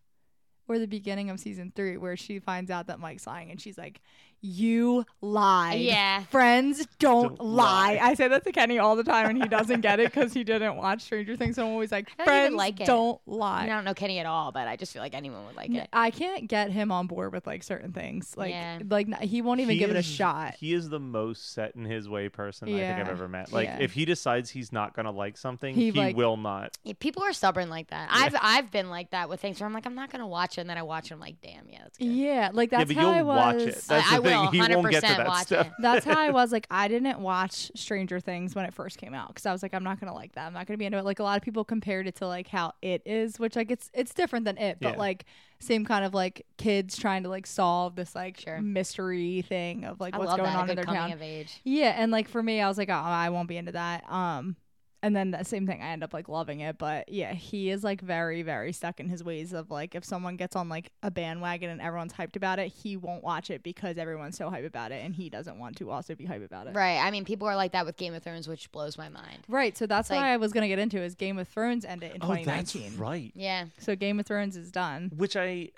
or 0.68 0.78
the 0.78 0.86
beginning 0.86 1.30
of 1.30 1.40
season 1.40 1.72
three 1.74 1.96
where 1.96 2.16
she 2.16 2.38
finds 2.38 2.70
out 2.70 2.86
that 2.86 3.00
Mike's 3.00 3.26
lying 3.26 3.50
and 3.50 3.60
she's 3.60 3.76
like, 3.76 4.00
You 4.42 5.04
lie. 5.20 5.74
Yeah. 5.74 6.22
Friends 6.24 6.86
don't, 6.98 7.36
Don't 7.36 7.40
lie. 7.48 7.94
lie. 7.94 7.98
I 8.02 8.14
say 8.14 8.28
that 8.28 8.44
to 8.44 8.52
Kenny 8.52 8.78
all 8.78 8.96
the 8.96 9.04
time 9.04 9.28
and 9.28 9.42
he 9.42 9.48
doesn't 9.48 9.80
get 9.82 10.00
it 10.00 10.12
because 10.12 10.32
he 10.32 10.44
didn't 10.44 10.76
watch 10.76 11.02
Stranger 11.02 11.36
Things. 11.36 11.56
So 11.56 11.62
I'm 11.66 11.72
always 11.72 11.92
like, 11.92 12.08
I 12.12 12.14
don't 12.16 12.26
Friends 12.26 12.54
like 12.54 12.80
it. 12.80 12.86
don't 12.86 13.20
I, 13.28 13.30
lie. 13.30 13.62
mean, 13.64 13.70
I 13.72 13.74
don't 13.74 13.84
know 13.84 13.94
Kenny 13.94 14.18
at 14.18 14.26
all, 14.26 14.50
but 14.52 14.66
I 14.66 14.76
just 14.76 14.92
feel 14.92 15.02
like 15.02 15.14
anyone 15.14 15.44
would 15.46 15.56
like 15.56 15.74
it. 15.74 15.88
I 15.92 16.10
can't 16.10 16.48
get 16.48 16.70
him 16.70 16.90
on 16.90 17.06
board 17.06 17.32
with 17.32 17.46
like 17.46 17.62
certain 17.62 17.92
things. 17.92 18.34
Like, 18.36 18.50
Yeah. 18.50 18.78
like 18.88 19.20
he 19.20 19.42
won't 19.42 19.60
even 19.60 19.74
He 19.74 19.78
give 19.78 19.90
it 19.90 19.96
a 19.96 20.02
shot. 20.02 20.54
He 20.54 20.72
is 20.72 20.88
the 20.88 21.00
most 21.00 21.52
set 21.52 21.76
in 21.76 21.84
his 21.84 22.08
way 22.08 22.28
person 22.30 22.68
I 22.68 22.72
think 22.78 22.98
I've 23.00 23.08
ever 23.08 23.28
met. 23.28 23.52
Like 23.52 23.66
Yeah. 23.68 23.78
if 23.80 23.92
he 23.92 24.04
decides 24.04 24.50
he's 24.50 24.72
not 24.72 24.94
gonna 24.94 25.10
like 25.12 25.36
something, 25.36 25.74
He, 25.74 25.90
he, 25.90 25.92
like- 25.92 26.16
will 26.16 26.36
not. 26.36 26.76
People 26.98 27.22
are 27.22 27.32
stubborn 27.32 27.68
like 27.70 27.90
that. 27.90 28.08
I've 28.10 28.34
I've 28.40 28.70
been 28.70 28.88
like 28.90 29.10
that 29.10 29.28
with 29.28 29.40
things 29.40 29.60
where 29.60 29.66
I'm 29.66 29.74
like, 29.74 29.86
I'm 29.86 29.94
not 29.94 30.10
gonna 30.10 30.26
watch 30.26 30.56
it, 30.58 30.62
and 30.62 30.70
then 30.70 30.78
I 30.78 30.82
watch 30.82 31.10
it. 31.10 31.14
I'm 31.14 31.20
like, 31.20 31.40
damn, 31.42 31.68
yeah, 31.68 31.78
that's 31.82 31.98
good. 31.98 32.04
Yeah, 32.06 32.50
like 32.52 32.72
yeah, 32.72 32.78
that's 32.78 32.92
but 32.94 32.96
how 33.00 33.08
you'll 33.10 33.18
I 33.18 33.22
was. 33.22 33.36
watch 33.36 33.68
it. 33.68 33.84
That's 33.86 34.12
I, 34.12 34.16
the 34.16 34.22
thing. 34.30 34.52
he 34.52 34.60
100% 34.60 34.74
won't 34.76 34.90
get 34.90 35.00
to 35.02 35.06
that 35.08 35.26
watch 35.26 35.46
stuff. 35.46 35.66
it. 35.66 35.72
That's 35.80 36.04
how 36.04 36.18
I 36.18 36.30
was. 36.30 36.52
Like, 36.52 36.66
I 36.70 36.88
didn't 36.88 37.20
watch 37.20 37.70
Stranger 37.74 38.20
Things 38.20 38.54
when 38.54 38.64
it 38.64 38.72
first 38.74 38.98
came 38.98 39.14
out 39.14 39.28
because 39.28 39.46
I 39.46 39.52
was 39.52 39.62
like, 39.62 39.74
I'm 39.74 39.84
not 39.84 40.00
gonna 40.00 40.14
like 40.14 40.32
that. 40.34 40.46
I'm 40.46 40.52
not 40.52 40.66
gonna 40.66 40.78
be 40.78 40.84
into 40.86 40.98
it. 40.98 41.04
Like 41.04 41.18
a 41.18 41.22
lot 41.22 41.36
of 41.36 41.42
people 41.42 41.64
compared 41.64 42.06
it 42.06 42.16
to 42.16 42.26
like 42.26 42.48
how 42.48 42.72
it 42.82 43.02
is, 43.04 43.38
which 43.38 43.56
like 43.56 43.70
it's 43.70 43.90
it's 43.94 44.14
different 44.14 44.44
than 44.44 44.58
it, 44.58 44.78
but 44.80 44.92
Yeah. 44.94 44.98
like 44.98 45.24
same 45.62 45.84
kind 45.84 46.04
of 46.06 46.14
like 46.14 46.46
kids 46.56 46.96
trying 46.96 47.22
to 47.24 47.28
like 47.28 47.46
solve 47.46 47.94
this 47.94 48.14
like 48.14 48.40
Sure. 48.40 48.60
mystery 48.62 49.42
thing 49.42 49.84
of 49.84 50.00
like 50.00 50.14
I 50.14 50.18
what's 50.18 50.30
going 50.30 50.44
that 50.44 50.56
a 50.56 50.58
on 50.58 50.70
in 50.70 50.76
their 50.76 50.84
coming 50.84 51.00
town. 51.00 51.12
of 51.12 51.20
age. 51.22 51.60
Yeah, 51.64 51.94
and 51.96 52.10
like 52.10 52.28
for 52.28 52.42
me, 52.42 52.60
I 52.62 52.68
was 52.68 52.78
like, 52.78 52.88
oh, 52.88 52.92
I 52.94 53.28
won't 53.30 53.48
be 53.48 53.56
into 53.58 53.72
that. 53.72 54.10
Um, 54.10 54.56
and 55.02 55.16
then 55.16 55.30
the 55.30 55.44
same 55.44 55.66
thing, 55.66 55.80
I 55.82 55.88
end 55.90 56.04
up 56.04 56.12
like 56.12 56.28
loving 56.28 56.60
it. 56.60 56.76
But 56.78 57.08
yeah, 57.08 57.32
he 57.32 57.70
is 57.70 57.82
like 57.82 58.00
very, 58.00 58.42
very 58.42 58.72
stuck 58.72 59.00
in 59.00 59.08
his 59.08 59.24
ways 59.24 59.52
of 59.52 59.70
like 59.70 59.94
if 59.94 60.04
someone 60.04 60.36
gets 60.36 60.54
on 60.56 60.68
like 60.68 60.92
a 61.02 61.10
bandwagon 61.10 61.70
and 61.70 61.80
everyone's 61.80 62.12
hyped 62.12 62.36
about 62.36 62.58
it, 62.58 62.68
he 62.68 62.96
won't 62.96 63.24
watch 63.24 63.50
it 63.50 63.62
because 63.62 63.96
everyone's 63.98 64.36
so 64.36 64.50
hype 64.50 64.64
about 64.66 64.92
it, 64.92 65.04
and 65.04 65.14
he 65.14 65.30
doesn't 65.30 65.58
want 65.58 65.76
to 65.78 65.90
also 65.90 66.14
be 66.14 66.24
hype 66.26 66.44
about 66.44 66.66
it. 66.66 66.74
Right. 66.74 66.98
I 66.98 67.10
mean, 67.10 67.24
people 67.24 67.48
are 67.48 67.56
like 67.56 67.72
that 67.72 67.86
with 67.86 67.96
Game 67.96 68.14
of 68.14 68.22
Thrones, 68.22 68.46
which 68.48 68.70
blows 68.72 68.98
my 68.98 69.08
mind. 69.08 69.38
Right, 69.48 69.76
so 69.76 69.86
that's 69.86 70.10
Like- 70.10 70.20
why 70.20 70.32
I 70.32 70.36
was 70.36 70.52
gonna 70.52 70.68
get 70.68 70.78
into 70.78 71.00
is 71.00 71.14
Game 71.14 71.38
of 71.38 71.48
Thrones 71.48 71.84
ended 71.84 72.12
in 72.14 72.18
Oh, 72.22 72.28
that's 72.28 72.72
2019. 72.72 72.98
right. 72.98 73.32
Yeah. 73.34 73.66
So 73.78 73.96
Game 73.96 74.20
of 74.20 74.26
Thrones 74.26 74.56
is 74.56 74.70
done. 74.70 75.10
Which 75.16 75.36
I, 75.36 75.70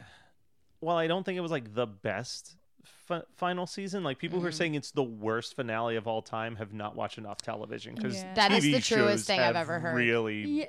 well, 0.80 0.96
I 0.96 1.06
don't 1.06 1.24
think 1.24 1.36
it 1.38 1.42
was 1.42 1.50
like 1.52 1.74
the 1.74 1.86
best 1.86 2.56
fi- 2.84 3.22
final 3.36 3.66
season. 3.66 4.02
Like 4.04 4.18
people 4.18 4.38
who 4.38 4.42
Mm-hmm. 4.42 4.48
are 4.48 4.52
saying 4.52 4.74
it's 4.74 4.90
the 4.90 5.02
worst 5.02 5.56
finale 5.56 5.96
of 5.96 6.06
all 6.06 6.22
time 6.22 6.56
have 6.56 6.72
not 6.72 6.96
watched 6.96 7.18
enough 7.18 7.42
television 7.42 7.94
because 7.94 8.16
Yeah. 8.16 8.34
That 8.34 8.52
is 8.52 8.64
the 8.64 8.80
truest 8.80 9.26
thing 9.26 9.40
I've 9.40 9.56
ever 9.56 9.78
heard. 9.80 9.94
Really, 9.96 10.42
Yeah. 10.42 10.66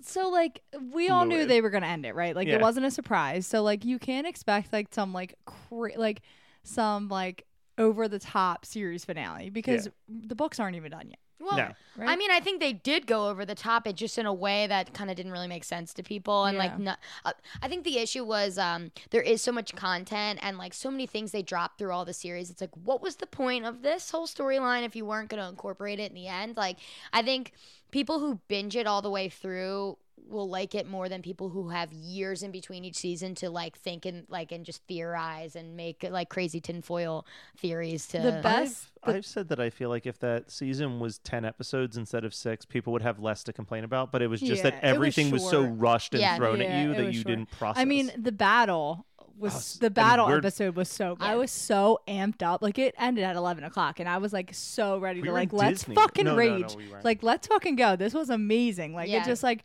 So 0.00 0.28
like 0.28 0.62
we 0.92 1.08
all 1.08 1.24
knew 1.26 1.36
Fluid. 1.38 1.50
they 1.50 1.60
were 1.60 1.70
gonna 1.70 1.86
end 1.86 2.06
it, 2.06 2.14
right? 2.14 2.34
Like 2.36 2.46
Yeah. 2.48 2.54
it 2.54 2.60
wasn't 2.60 2.86
a 2.86 2.90
surprise. 2.90 3.46
So 3.46 3.62
like 3.62 3.84
you 3.84 3.98
can't 3.98 4.26
expect 4.26 4.72
like 4.72 4.88
some 4.94 5.12
like 5.12 5.34
cra- 5.44 5.96
like 5.98 6.22
some 6.62 7.08
like 7.08 7.44
over 7.78 8.08
the 8.08 8.18
top 8.18 8.64
series 8.64 9.04
finale 9.04 9.50
because 9.50 9.86
Yeah. 9.86 9.92
the 10.28 10.34
books 10.34 10.58
aren't 10.60 10.76
even 10.76 10.90
done 10.92 11.08
yet. 11.08 11.18
Well, 11.40 11.56
No. 11.56 11.74
I 12.06 12.14
mean, 12.14 12.30
I 12.30 12.38
think 12.38 12.60
they 12.60 12.72
did 12.72 13.06
go 13.08 13.28
over 13.28 13.44
the 13.44 13.54
top, 13.56 13.86
it 13.86 13.96
just 13.96 14.18
in 14.18 14.26
a 14.26 14.32
way 14.32 14.66
that 14.68 14.92
kind 14.94 15.10
of 15.10 15.16
didn't 15.16 15.32
really 15.32 15.48
make 15.48 15.64
sense 15.64 15.92
to 15.94 16.02
people, 16.02 16.44
and 16.44 16.56
like, 16.56 16.70
Yeah. 16.72 16.84
not, 16.84 16.98
uh, 17.24 17.32
I 17.60 17.68
think 17.68 17.84
the 17.84 17.98
issue 17.98 18.24
was 18.24 18.56
um, 18.58 18.92
there 19.10 19.22
is 19.22 19.42
so 19.42 19.50
much 19.50 19.74
content 19.74 20.38
and 20.42 20.58
like 20.58 20.74
so 20.74 20.90
many 20.90 21.06
things 21.06 21.32
they 21.32 21.42
dropped 21.42 21.78
through 21.78 21.92
all 21.92 22.04
the 22.04 22.12
series. 22.12 22.50
It's 22.50 22.60
like, 22.60 22.74
what 22.84 23.02
was 23.02 23.16
the 23.16 23.26
point 23.26 23.64
of 23.64 23.82
this 23.82 24.10
whole 24.10 24.26
storyline 24.26 24.84
if 24.84 24.94
you 24.94 25.04
weren't 25.06 25.28
going 25.28 25.42
to 25.42 25.48
incorporate 25.48 25.98
it 25.98 26.10
in 26.10 26.14
the 26.14 26.28
end? 26.28 26.56
Like, 26.56 26.78
I 27.12 27.22
think 27.22 27.52
people 27.90 28.18
who 28.18 28.40
binge 28.48 28.76
it 28.76 28.86
all 28.86 29.02
the 29.02 29.10
way 29.10 29.28
through 29.28 29.98
will 30.28 30.48
like 30.48 30.74
it 30.74 30.86
more 30.86 31.08
than 31.08 31.22
people 31.22 31.48
who 31.48 31.70
have 31.70 31.90
years 31.92 32.42
in 32.42 32.50
between 32.50 32.84
each 32.84 32.96
season 32.96 33.34
to 33.34 33.48
like 33.48 33.78
think 33.78 34.04
and 34.04 34.26
like 34.28 34.52
and 34.52 34.66
just 34.66 34.82
theorize 34.86 35.56
and 35.56 35.74
make 35.76 36.04
like 36.10 36.28
crazy 36.28 36.60
tinfoil 36.60 37.24
theories 37.56 38.06
to 38.08 38.18
The 38.20 38.32
best 38.32 38.88
I've, 39.02 39.14
I've 39.16 39.26
said 39.26 39.48
that 39.48 39.60
I 39.60 39.70
feel 39.70 39.88
like 39.88 40.06
if 40.06 40.18
that 40.18 40.50
season 40.50 41.00
was 41.00 41.18
10 41.18 41.44
episodes 41.46 41.96
instead 41.96 42.24
of 42.24 42.34
six, 42.34 42.66
people 42.66 42.92
would 42.92 43.02
have 43.02 43.18
less 43.20 43.42
to 43.44 43.52
complain 43.54 43.84
about. 43.84 44.12
But 44.12 44.20
it 44.20 44.26
was 44.28 44.40
just 44.40 44.62
Yeah, 44.62 44.70
that 44.70 44.74
it 44.74 44.98
was 44.98 45.14
everything 45.14 45.30
was, 45.30 45.48
so 45.48 45.62
rushed 45.62 46.14
and 46.14 46.20
Yeah. 46.20 46.36
thrown 46.36 46.60
Yeah, 46.60 46.66
at 46.66 46.88
you 46.88 46.94
that 46.94 47.04
you 47.06 47.12
short. 47.14 47.26
didn't 47.26 47.50
process. 47.50 47.80
I 47.80 47.84
mean, 47.86 48.10
the 48.16 48.32
battle 48.32 49.06
was 49.38 49.54
Oh, 49.54 49.56
s- 49.56 49.74
the 49.74 49.86
I 49.86 49.88
mean, 49.88 49.94
battle 49.94 50.28
episode 50.32 50.76
was 50.76 50.88
so. 50.88 51.16
I 51.20 51.36
was 51.36 51.50
so 51.50 52.00
amped 52.08 52.42
up. 52.42 52.62
Like 52.62 52.78
it 52.78 52.94
ended 52.98 53.24
at 53.24 53.36
eleven 53.36 53.64
o'clock, 53.64 54.00
and 54.00 54.08
I 54.08 54.18
was 54.18 54.32
like 54.32 54.50
so 54.52 54.98
ready 54.98 55.20
We 55.20 55.28
to 55.28 55.32
like 55.34 55.52
let's 55.52 55.80
Disney. 55.80 55.94
fucking 55.94 56.24
No, 56.24 56.34
no, 56.34 56.42
no, 56.44 56.54
rage. 56.56 56.76
we 56.76 56.84
like 57.04 57.22
let's 57.22 57.46
fucking 57.46 57.76
go. 57.76 57.96
This 57.96 58.14
was 58.14 58.30
amazing. 58.30 58.94
Like 58.94 59.08
Yeah. 59.08 59.22
it 59.22 59.24
just 59.26 59.42
like 59.42 59.64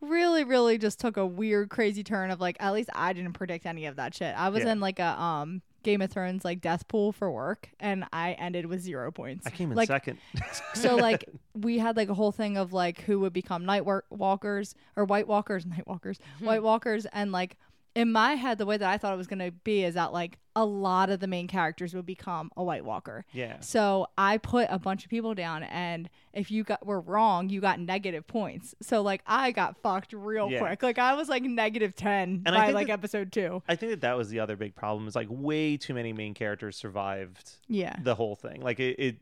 really, 0.00 0.42
really 0.44 0.78
just 0.78 0.98
took 0.98 1.16
a 1.16 1.24
weird, 1.26 1.70
crazy 1.70 2.02
turn 2.02 2.30
of 2.30 2.40
like 2.40 2.56
at 2.60 2.72
least 2.72 2.90
I 2.94 3.12
didn't 3.12 3.34
predict 3.34 3.66
any 3.66 3.86
of 3.86 3.96
that 3.96 4.14
shit. 4.14 4.34
I 4.36 4.48
was 4.48 4.64
Yeah. 4.64 4.72
in 4.72 4.80
like 4.80 4.98
a 4.98 5.20
um 5.20 5.62
Game 5.84 6.00
of 6.00 6.10
Thrones 6.12 6.44
like 6.44 6.60
death 6.60 6.86
pool 6.86 7.10
for 7.10 7.28
work, 7.30 7.68
and 7.80 8.04
I 8.12 8.32
ended 8.34 8.66
with 8.66 8.80
zero 8.80 9.10
points. 9.10 9.46
I 9.48 9.50
came 9.50 9.70
in 9.72 9.76
like, 9.76 9.88
second. 9.88 10.18
so 10.74 10.94
like 10.94 11.24
we 11.54 11.78
had 11.78 11.96
like 11.96 12.08
a 12.08 12.14
whole 12.14 12.30
thing 12.30 12.56
of 12.56 12.72
like 12.72 13.00
who 13.00 13.18
would 13.20 13.32
become 13.32 13.64
night 13.64 13.84
walkers 14.10 14.74
or 14.96 15.04
white 15.04 15.26
walkers, 15.26 15.66
night 15.66 15.86
walkers, 15.86 16.18
white 16.38 16.62
walkers, 16.62 17.04
and 17.12 17.32
like 17.32 17.56
in 17.94 18.10
my 18.12 18.34
head, 18.36 18.58
the 18.58 18.66
way 18.66 18.76
that 18.76 18.88
I 18.88 18.96
thought 18.98 19.12
it 19.12 19.16
was 19.16 19.26
gonna 19.26 19.50
be 19.50 19.84
is 19.84 19.94
that 19.94 20.12
like 20.12 20.38
a 20.56 20.64
lot 20.64 21.08
of 21.10 21.20
the 21.20 21.26
main 21.26 21.48
characters 21.48 21.94
would 21.94 22.04
become 22.06 22.50
a 22.56 22.62
white 22.64 22.84
walker. 22.84 23.24
yeah. 23.32 23.60
So 23.60 24.06
I 24.18 24.36
put 24.38 24.66
a 24.70 24.78
bunch 24.78 25.04
of 25.04 25.10
people 25.10 25.34
down, 25.34 25.62
and 25.62 26.10
if 26.34 26.50
you 26.50 26.62
got 26.64 26.84
were 26.86 27.00
wrong, 27.00 27.48
you 27.48 27.60
got 27.60 27.80
negative 27.80 28.26
points. 28.26 28.74
So 28.82 29.00
like 29.02 29.22
I 29.26 29.50
got 29.52 29.76
fucked 29.78 30.12
real 30.12 30.50
Yeah. 30.50 30.58
quick. 30.58 30.82
Like 30.82 30.98
I 30.98 31.14
was 31.14 31.28
like 31.28 31.42
negative 31.42 31.94
ten 31.96 32.42
And 32.46 32.54
by 32.54 32.70
like 32.72 32.86
that- 32.88 32.92
episode 32.94 33.32
two. 33.32 33.62
I 33.68 33.76
think 33.76 33.90
that 33.92 34.00
that 34.02 34.16
was 34.16 34.28
the 34.30 34.40
other 34.40 34.56
big 34.56 34.74
problem 34.74 35.06
is 35.08 35.14
like 35.14 35.28
way 35.30 35.76
too 35.76 35.94
many 35.94 36.12
main 36.12 36.34
characters 36.34 36.76
survived 36.76 37.52
Yeah. 37.68 37.96
the 38.02 38.14
whole 38.14 38.36
thing. 38.36 38.60
Like 38.62 38.78
it, 38.80 38.96
it 38.98 39.16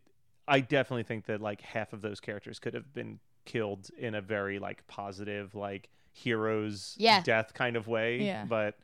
I 0.48 0.60
definitely 0.60 1.04
think 1.04 1.26
that 1.26 1.40
like 1.40 1.60
half 1.60 1.92
of 1.92 2.02
those 2.02 2.18
characters 2.18 2.58
could 2.58 2.74
have 2.74 2.92
been 2.92 3.20
killed 3.44 3.88
in 3.96 4.14
a 4.16 4.20
very 4.20 4.58
like 4.58 4.84
positive 4.88 5.54
like 5.54 5.88
heroes 6.12 6.94
Yeah. 6.98 7.22
death 7.22 7.54
kind 7.54 7.76
of 7.76 7.86
way. 7.88 8.20
Yeah. 8.22 8.44
But 8.44 8.76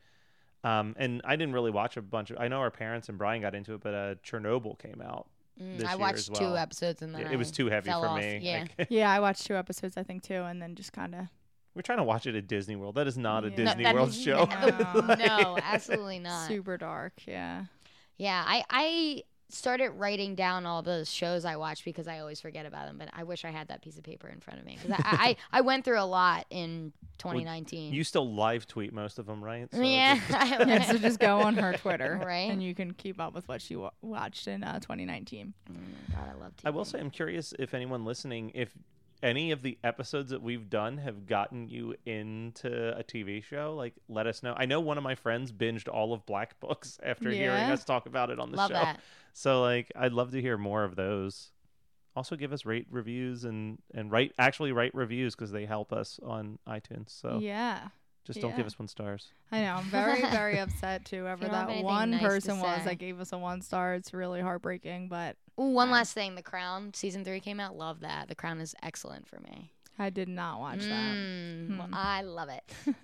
um 0.65 0.95
and 0.99 1.21
I 1.25 1.37
didn't 1.37 1.55
really 1.55 1.71
watch 1.71 1.97
a 1.97 2.03
bunch 2.03 2.31
of 2.31 2.39
I 2.39 2.49
know 2.49 2.59
our 2.61 2.71
parents 2.71 3.09
and 3.09 3.19
Brian 3.19 3.43
got 3.43 3.55
into 3.55 3.75
it, 3.75 3.81
but 3.81 3.95
uh 3.95 4.15
Chernobyl 4.25 4.79
came 4.79 5.01
out. 5.05 5.29
Mm, 5.61 5.79
this 5.79 5.87
I 5.89 5.93
year 5.93 5.99
watched 6.01 6.19
as 6.19 6.29
two 6.31 6.57
episodes 6.57 7.03
and 7.03 7.15
then 7.15 7.23
It, 7.27 7.33
it 7.33 7.37
was 7.37 7.51
too 7.51 7.67
heavy 7.67 7.91
for 7.91 8.07
off. 8.07 8.19
me. 8.21 8.39
Yeah. 8.43 8.65
Like, 8.79 8.87
yeah, 8.91 9.11
I 9.11 9.21
watched 9.21 9.47
two 9.47 9.57
episodes 9.57 9.97
I 9.97 10.03
think 10.03 10.23
too, 10.23 10.35
and 10.43 10.61
then 10.61 10.75
just 10.75 10.93
kind 10.93 11.15
of 11.15 11.27
we're 11.75 11.83
trying 11.83 11.99
to 11.99 12.05
watch 12.05 12.27
it 12.27 12.35
at 12.35 12.47
Disney 12.49 12.75
World. 12.75 12.95
That 12.95 13.07
is 13.07 13.19
not 13.19 13.45
a 13.45 13.51
Yeah. 13.51 13.57
No, 13.57 13.65
Disney 13.65 13.85
that 13.85 13.95
World 13.95 14.09
is- 14.09 14.23
show. 14.23 14.45
No. 14.47 15.15
no, 15.27 15.59
absolutely 15.63 16.19
not. 16.21 16.49
super 16.49 16.79
dark. 16.79 17.13
Yeah. 17.27 17.65
Yeah, 18.17 18.43
I, 18.47 18.65
I 18.71 19.23
started 19.49 19.91
writing 19.91 20.35
down 20.35 20.67
all 20.67 20.83
those 20.83 21.11
shows 21.11 21.45
I 21.45 21.57
watched 21.57 21.85
because 21.85 22.09
I 22.09 22.19
always 22.19 22.41
forget 22.41 22.67
about 22.67 22.87
them. 22.87 22.99
But 22.99 23.11
I 23.13 23.23
wish 23.25 23.45
I 23.45 23.51
had 23.51 23.69
that 23.69 23.83
piece 23.83 23.97
of 23.97 24.03
paper 24.05 24.29
in 24.29 24.41
front 24.41 24.59
of 24.61 24.67
me 24.67 24.79
because 24.83 24.99
I, 25.05 25.17
I 25.19 25.37
I 25.59 25.61
went 25.61 25.85
through 25.85 26.01
a 26.01 26.05
lot 26.07 26.47
in 26.51 26.93
2019. 27.19 27.93
You 27.95 28.05
still 28.05 28.35
live 28.35 28.67
tweet 28.67 28.93
most 28.93 29.19
of 29.19 29.27
them, 29.27 29.43
right? 29.43 29.69
So 29.73 29.81
yeah, 29.83 30.17
just- 30.29 30.31
yeah, 30.69 30.83
so 30.83 30.99
just 30.99 31.19
go 31.21 31.41
on 31.41 31.55
her 31.57 31.73
Twitter, 31.75 32.21
Right. 32.25 32.51
And 32.51 32.63
you 32.63 32.75
can 32.75 32.93
keep 32.93 33.21
up 33.21 33.35
with 33.35 33.47
what 33.49 33.63
she 33.63 33.77
wa- 33.77 33.91
watched 34.03 34.49
in 34.49 34.63
uh, 34.65 34.81
2019. 34.81 35.55
Oh 35.71 35.75
God, 36.13 36.25
I 36.29 36.41
love 36.43 36.53
TV. 36.57 36.61
I 36.65 36.71
will 36.71 36.85
say, 36.85 36.99
I'm 36.99 37.11
curious 37.11 37.55
if 37.59 37.73
anyone 37.75 38.05
listening, 38.05 38.51
if 38.55 38.71
any 39.23 39.51
of 39.51 39.63
the 39.63 39.79
episodes 39.83 40.31
that 40.31 40.43
we've 40.43 40.69
done 40.69 40.99
have 40.99 41.27
gotten 41.27 41.69
you 41.69 41.95
into 42.05 42.97
a 42.99 43.03
TV 43.03 43.43
show, 43.43 43.75
like 43.77 43.95
let 44.09 44.27
us 44.27 44.43
know. 44.43 44.55
I 44.57 44.67
know 44.67 44.81
one 44.81 44.99
of 44.99 45.05
my 45.05 45.15
friends 45.15 45.53
binged 45.53 45.89
all 45.89 46.13
of 46.13 46.27
Black 46.27 46.59
Books 46.61 46.99
after 47.05 47.31
hearing 47.31 47.65
us 47.71 47.85
talk 47.85 48.07
about 48.07 48.31
it 48.31 48.39
on 48.39 48.51
the 48.51 48.57
Love 48.57 48.69
show. 48.71 48.75
that. 48.75 49.01
So 49.33 49.63
like 49.63 49.91
I'd 49.97 50.13
love 50.13 50.33
to 50.33 50.41
hear 50.41 50.57
more 50.59 50.85
of 50.85 50.97
those. 50.97 51.51
Also 52.15 52.37
give 52.37 52.53
us 52.53 52.65
rate 52.65 52.87
reviews 52.91 53.45
and 53.45 53.79
and 53.95 54.11
write 54.11 54.33
actually 54.39 54.73
write 54.73 54.95
reviews 54.95 55.35
because 55.35 55.51
they 55.53 55.67
help 55.67 55.93
us 55.93 56.19
on 56.23 56.59
iTunes. 56.67 57.11
So 57.11 57.39
Yeah. 57.43 57.89
Just 58.27 58.41
don't 58.41 58.51
yeah. 58.51 58.57
give 58.59 58.67
us 58.67 58.79
one 58.79 58.89
stars. 58.89 59.29
I 59.53 59.63
know. 59.63 59.75
I'm 59.75 59.85
very, 59.85 60.21
very 60.21 60.59
upset 60.61 61.05
too 61.05 61.21
whoever 61.21 61.45
don't 61.47 61.55
have 61.55 61.67
that 61.69 61.73
anything 61.73 61.85
one 61.87 62.11
nice 62.11 62.21
to 62.21 62.27
person 62.27 62.61
was 62.61 62.79
say. 62.79 62.85
that 62.85 62.99
gave 62.99 63.21
us 63.21 63.33
a 63.33 63.39
one 63.39 63.63
star. 63.63 63.95
It's 63.95 64.13
really 64.13 64.41
heartbreaking, 64.41 65.09
but 65.09 65.37
Ooh, 65.61 65.71
one 65.71 65.91
last 65.91 66.13
thing. 66.13 66.35
The 66.35 66.43
Crown 66.43 66.93
season 66.95 67.25
three 67.25 67.41
came 67.41 67.61
out. 67.61 67.77
Love 67.77 68.01
that. 68.01 68.29
The 68.29 68.35
Crown 68.35 68.61
is 68.61 68.75
excellent 68.83 69.27
for 69.27 69.41
me. 69.41 69.71
I 69.99 70.11
did 70.11 70.29
not 70.29 70.61
watch 70.61 70.81
that. 70.81 71.15
Mm, 71.15 71.77
Hmm. 71.81 71.95
I 71.95 72.23
love 72.23 72.49
it. 72.51 72.65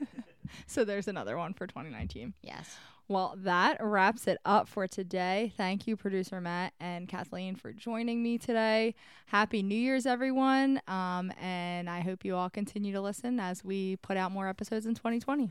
So 0.66 0.84
there's 0.84 1.08
another 1.08 1.38
one 1.38 1.54
for 1.54 1.66
2019. 1.66 2.34
Yes. 2.42 2.76
Well, 3.12 3.34
that 3.42 3.76
wraps 3.78 4.26
it 4.26 4.38
up 4.46 4.66
for 4.68 4.88
today. 4.88 5.52
Thank 5.58 5.86
you, 5.86 5.98
producer 5.98 6.40
Matt 6.40 6.72
and 6.80 7.06
Kathleen, 7.06 7.56
for 7.56 7.70
joining 7.70 8.22
me 8.22 8.38
today. 8.38 8.94
Happy 9.26 9.62
New 9.62 9.74
Year's, 9.74 10.06
everyone. 10.06 10.80
Um, 10.88 11.30
and 11.38 11.90
I 11.90 12.00
hope 12.00 12.24
you 12.24 12.34
all 12.34 12.48
continue 12.48 12.90
to 12.94 13.02
listen 13.02 13.38
as 13.38 13.62
we 13.62 13.96
put 13.96 14.16
out 14.16 14.32
more 14.32 14.48
episodes 14.48 14.86
in 14.86 14.94
2020. 14.94 15.50